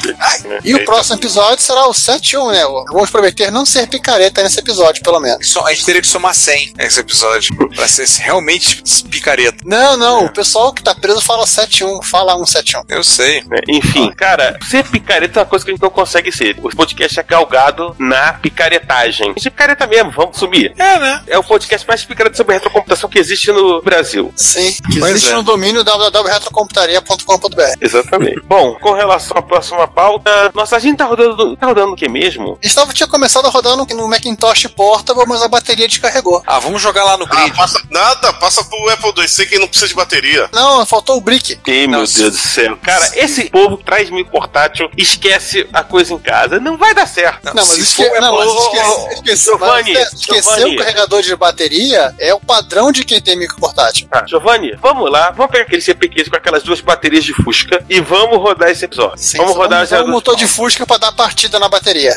E 0.63 0.73
o 0.75 0.85
próximo 0.85 1.15
episódio 1.17 1.61
será 1.63 1.87
o 1.87 1.93
71, 1.93 2.51
né? 2.51 2.63
Vamos 2.91 3.09
prometer 3.09 3.51
não 3.51 3.65
ser 3.65 3.87
picareta 3.87 4.41
nesse 4.43 4.59
episódio, 4.59 5.01
pelo 5.03 5.19
menos. 5.19 5.47
Só- 5.49 5.65
A 5.65 5.73
gente 5.73 5.85
teria 5.85 6.01
que 6.01 6.07
somar 6.07 6.33
100 6.33 6.73
nesse 6.77 6.99
episódio. 6.99 7.55
pra 7.75 7.87
ser 7.87 8.05
realmente 8.21 8.83
picareta. 9.09 9.57
Não, 9.65 9.97
não, 9.97 10.25
o 10.25 10.31
pessoal 10.33 10.73
que 10.73 10.83
tá 10.83 10.93
preso 10.95 11.21
fala 11.21 11.45
71, 11.45 12.01
fala 12.01 12.33
171. 12.35 12.83
Eu 12.89 13.03
sei. 13.03 13.43
né? 13.45 13.57
Enfim, 13.67 14.11
cara, 14.11 14.57
ser 14.69 14.83
picareta 14.85 15.39
é 15.39 15.43
uma 15.43 15.45
coisa 15.49 15.63
que 15.65 15.71
a 15.71 15.73
gente 15.73 15.81
não 15.81 15.89
consegue 15.89 16.31
ser. 16.31 16.57
O 16.63 16.69
podcast 16.75 17.19
é 17.19 17.23
galgado 17.23 17.95
na 17.99 18.33
picaretagem. 18.33 19.25
A 19.27 19.33
gente 19.33 19.47
é 19.47 19.51
picareta 19.51 19.87
mesmo, 19.87 20.11
vamos 20.11 20.37
sumir. 20.37 20.73
É, 20.77 20.99
né? 20.99 21.21
É 21.27 21.37
o 21.37 21.43
podcast 21.43 21.87
mais 21.87 22.03
picareta 22.03 22.35
sobre 22.37 22.53
retrocomputação 22.55 23.09
que 23.09 23.19
existe 23.19 23.51
no 23.51 23.81
Brasil. 23.81 24.31
Sim, 24.35 24.75
que 24.91 24.99
existe 24.99 25.29
é. 25.31 25.33
no 25.33 25.43
domínio 25.43 25.83
www.retrocomputaria.com.br. 25.83 27.61
Exatamente. 27.81 28.41
Bom, 28.45 28.75
com 28.75 28.93
relação 28.93 29.37
à 29.37 29.41
próxima 29.41 29.87
pauta, 29.95 30.51
nossa, 30.53 30.75
a 30.75 30.79
gente 30.79 30.97
tá 30.97 31.05
rodando, 31.05 31.55
tá 31.55 31.67
rodando 31.67 31.93
o 31.93 31.95
que 31.95 32.09
mesmo? 32.09 32.59
Estava 32.61 32.91
tinha 32.93 33.07
começado 33.07 33.45
a 33.47 33.49
rodar 33.49 33.77
no, 33.77 34.07
Macintosh 34.07 34.67
Portable, 34.67 35.25
mas 35.25 35.41
a 35.41 35.47
bateria 35.47 35.87
descarregou. 35.87 36.43
Ah, 36.45 36.59
vamos 36.59 36.81
jogar 36.81 37.05
lá 37.05 37.17
no 37.17 37.23
Ah, 37.23 37.35
grid. 37.35 37.55
passa, 37.55 37.81
nada, 37.89 38.33
passa 38.33 38.63
pro 38.65 38.89
Apple 38.89 39.13
IIc 39.21 39.45
que 39.49 39.57
não 39.57 39.67
precisa 39.67 39.87
de 39.87 39.95
bateria. 39.95 40.49
Não, 40.51 40.85
faltou 40.85 41.17
o 41.17 41.21
brick. 41.21 41.59
Ih, 41.65 41.87
meu 41.87 42.01
Nossa. 42.01 42.19
Deus 42.19 42.33
do 42.33 42.37
céu. 42.37 42.77
Cara, 42.83 43.09
esse 43.15 43.49
povo 43.49 43.77
traz 43.77 44.09
mil 44.09 44.25
portátil, 44.25 44.89
esquece 44.97 45.67
a 45.71 45.83
coisa 45.83 46.13
em 46.13 46.19
casa. 46.19 46.59
Não 46.59 46.77
vai 46.77 46.93
dar 46.93 47.07
certo. 47.07 47.45
Não, 47.45 47.53
mas, 47.53 47.67
se 47.67 47.81
esque... 47.81 48.03
é 48.03 48.19
não, 48.19 48.35
mas 48.35 48.51
esquece, 48.51 49.13
esquece, 49.13 49.43
Giovanni, 49.45 49.93
mas 49.93 50.13
esquecer 50.13 50.55
Giovanni. 50.55 50.75
o 50.75 50.79
carregador 50.79 51.21
de 51.21 51.35
bateria 51.35 52.13
é 52.19 52.33
o 52.33 52.39
padrão 52.39 52.91
de 52.91 53.03
quem 53.05 53.21
tem 53.21 53.37
micro 53.37 53.57
portátil. 53.57 54.07
Tá, 54.09 54.25
Giovanni, 54.27 54.75
vamos 54.81 55.09
lá, 55.09 55.31
vamos 55.31 55.51
pegar 55.51 55.63
aquele 55.63 55.81
CP15 55.81 56.29
com 56.29 56.35
aquelas 56.35 56.63
duas 56.63 56.81
baterias 56.81 57.23
de 57.23 57.33
Fusca 57.33 57.83
e 57.89 58.01
vamos 58.01 58.37
rodar 58.37 58.69
esse 58.69 58.83
episódio. 58.85 59.17
Sim, 59.17 59.37
vamos 59.37 59.55
rodar 59.55 59.84
vamos, 59.89 60.05
esse 60.05 60.09
um 60.09 60.11
motor 60.11 60.35
de 60.35 60.47
Fusca 60.47 60.85
pra 60.85 60.97
dar 60.97 61.11
partida 61.11 61.59
na 61.59 61.69
bateria. 61.69 62.15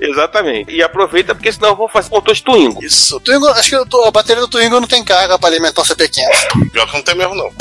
Exatamente. 0.00 0.70
E 0.70 0.82
aproveita, 0.82 1.34
porque 1.34 1.50
senão 1.50 1.70
eu 1.70 1.76
vou 1.76 1.88
fazer 1.88 2.10
motor 2.10 2.38
Twingo. 2.38 2.84
Isso. 2.84 3.18
Twingo, 3.20 3.48
acho 3.48 3.70
que 3.70 3.76
a 3.76 4.10
bateria 4.10 4.42
do 4.42 4.48
Twingo 4.48 4.78
não 4.80 4.86
tem 4.86 5.02
carga 5.02 5.38
pra 5.38 5.48
alimentar 5.48 5.80
o 5.82 5.84
CP500. 5.84 6.70
Pior 6.70 6.86
que 6.86 6.94
não 6.94 7.02
tem 7.02 7.14
mesmo, 7.14 7.34
não. 7.34 7.50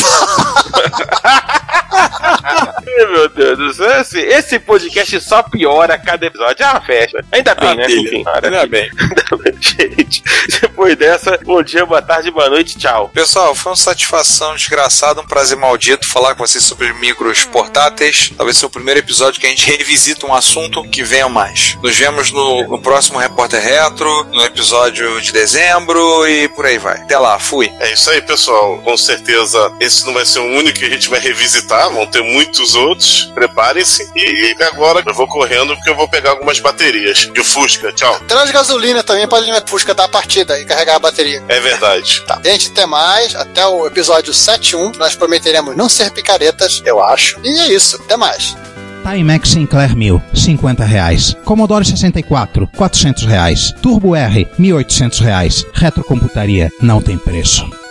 Meu 2.85 3.29
Deus 3.29 3.57
do 3.57 3.73
céu. 3.73 4.01
Esse, 4.01 4.19
esse 4.19 4.59
podcast 4.73 5.21
só 5.21 5.43
piora 5.43 5.93
a 5.93 5.97
cada 5.99 6.25
episódio. 6.25 6.63
É 6.63 6.69
uma 6.71 6.81
festa. 6.81 7.23
Ainda 7.31 7.53
bem, 7.53 7.75
né? 7.75 7.75
Maravilha. 7.75 8.07
Enfim, 8.07 8.23
Ainda 8.27 8.65
bem. 8.65 8.89
Ainda 8.99 9.43
bem. 9.43 9.53
Gente, 9.61 10.23
depois 10.61 10.95
dessa, 10.97 11.39
bom 11.43 11.61
dia, 11.61 11.85
boa 11.85 12.01
tarde, 12.01 12.31
boa 12.31 12.49
noite, 12.49 12.77
tchau. 12.77 13.09
Pessoal, 13.13 13.53
foi 13.53 13.71
uma 13.71 13.75
satisfação 13.75 14.55
desgraçada, 14.55 15.21
um 15.21 15.27
prazer 15.27 15.57
maldito 15.57 16.07
falar 16.07 16.33
com 16.33 16.45
vocês 16.45 16.63
sobre 16.63 16.91
micros 16.93 17.45
portáteis. 17.45 18.31
Talvez 18.35 18.57
seja 18.57 18.67
o 18.67 18.69
primeiro 18.71 18.99
episódio 18.99 19.39
que 19.39 19.45
a 19.45 19.49
gente 19.49 19.69
revisita 19.69 20.25
um 20.25 20.33
assunto 20.33 20.83
que 20.89 21.03
venha 21.03 21.29
mais. 21.29 21.77
Nos 21.83 21.95
vemos 21.95 22.31
no, 22.31 22.67
no 22.67 22.81
próximo 22.81 23.19
Repórter 23.19 23.61
Retro, 23.61 24.23
no 24.31 24.43
episódio 24.43 25.21
de 25.21 25.31
dezembro 25.31 26.27
e 26.27 26.47
por 26.49 26.65
aí 26.65 26.79
vai. 26.79 26.97
Até 26.97 27.17
lá, 27.19 27.37
fui. 27.37 27.71
É 27.79 27.93
isso 27.93 28.09
aí, 28.09 28.23
pessoal. 28.23 28.79
Com 28.79 28.97
certeza 28.97 29.71
esse 29.79 30.03
não 30.05 30.13
vai 30.13 30.25
ser 30.25 30.39
o 30.39 30.45
único 30.45 30.79
que 30.79 30.85
a 30.85 30.89
gente 30.89 31.09
vai 31.09 31.19
revisitar, 31.19 31.91
vão 31.91 32.07
ter 32.07 32.23
muitos 32.23 32.73
outros. 32.73 33.31
Preparem-se. 33.35 34.09
E 34.15 34.55
agora 34.63 35.03
eu 35.05 35.13
vou 35.13 35.27
correndo 35.27 35.75
porque 35.75 35.89
eu 35.89 35.95
vou 35.95 36.07
pegar 36.07 36.31
algumas 36.31 36.59
baterias. 36.59 37.29
De 37.33 37.43
Fusca, 37.43 37.91
tchau. 37.91 38.19
Traz 38.27 38.51
gasolina 38.51 39.03
também 39.03 39.27
pode 39.27 39.49
a 39.49 39.61
Fusca 39.65 39.93
dar 39.93 40.05
a 40.05 40.09
partida 40.09 40.59
e 40.59 40.65
carregar 40.65 40.95
a 40.95 40.99
bateria. 40.99 41.43
É 41.47 41.59
verdade. 41.59 42.21
Tá. 42.25 42.39
Gente, 42.43 42.69
até 42.69 42.85
mais. 42.85 43.35
Até 43.35 43.65
o 43.65 43.85
episódio 43.85 44.33
71. 44.33 44.93
Nós 44.97 45.15
prometeremos 45.15 45.75
não 45.75 45.89
ser 45.89 46.11
picaretas, 46.11 46.81
eu 46.85 47.03
acho. 47.03 47.39
E 47.43 47.59
é 47.59 47.67
isso. 47.73 48.01
Até 48.03 48.15
mais. 48.17 48.55
Timex 49.03 49.49
Sinclair 49.49 49.95
1000, 49.95 50.21
50 50.33 50.85
reais. 50.85 51.35
Commodore 51.43 51.85
64, 51.85 52.67
400 52.67 53.25
reais. 53.25 53.71
Turbo 53.81 54.15
R, 54.15 54.47
1.800 54.57 55.19
reais. 55.19 55.65
Retrocomputaria 55.73 56.71
não 56.81 57.01
tem 57.01 57.17
preço. 57.17 57.82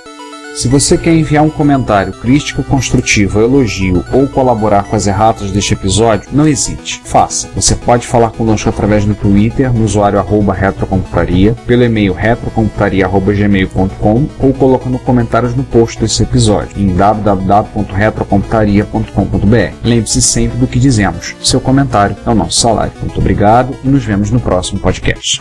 Se 0.54 0.68
você 0.68 0.98
quer 0.98 1.14
enviar 1.14 1.42
um 1.42 1.48
comentário 1.48 2.12
crítico, 2.12 2.62
construtivo, 2.62 3.40
elogio 3.40 4.04
ou 4.12 4.28
colaborar 4.28 4.82
com 4.84 4.94
as 4.94 5.06
erratas 5.06 5.50
deste 5.50 5.72
episódio, 5.72 6.28
não 6.30 6.46
hesite, 6.46 7.00
faça. 7.04 7.48
Você 7.54 7.74
pode 7.74 8.06
falar 8.06 8.28
conosco 8.30 8.68
através 8.68 9.06
do 9.06 9.14
Twitter, 9.14 9.72
no 9.72 9.84
usuário 9.84 10.18
arroba 10.18 10.52
retrocomputaria, 10.52 11.54
pelo 11.66 11.84
e-mail 11.84 12.12
retrocomputaria.gmail.com 12.12 14.28
ou 14.38 14.52
colocando 14.52 14.98
comentários 14.98 15.54
no 15.54 15.64
post 15.64 15.98
desse 15.98 16.22
episódio 16.22 16.76
em 16.76 16.94
www.retrocomputaria.com.br. 16.94 19.74
Lembre-se 19.82 20.20
sempre 20.20 20.58
do 20.58 20.66
que 20.66 20.78
dizemos. 20.78 21.34
Seu 21.42 21.60
comentário 21.60 22.14
é 22.26 22.30
o 22.30 22.34
nosso 22.34 22.60
salário. 22.60 22.92
Muito 23.00 23.18
obrigado 23.18 23.74
e 23.82 23.88
nos 23.88 24.04
vemos 24.04 24.30
no 24.30 24.38
próximo 24.38 24.80
podcast. 24.80 25.40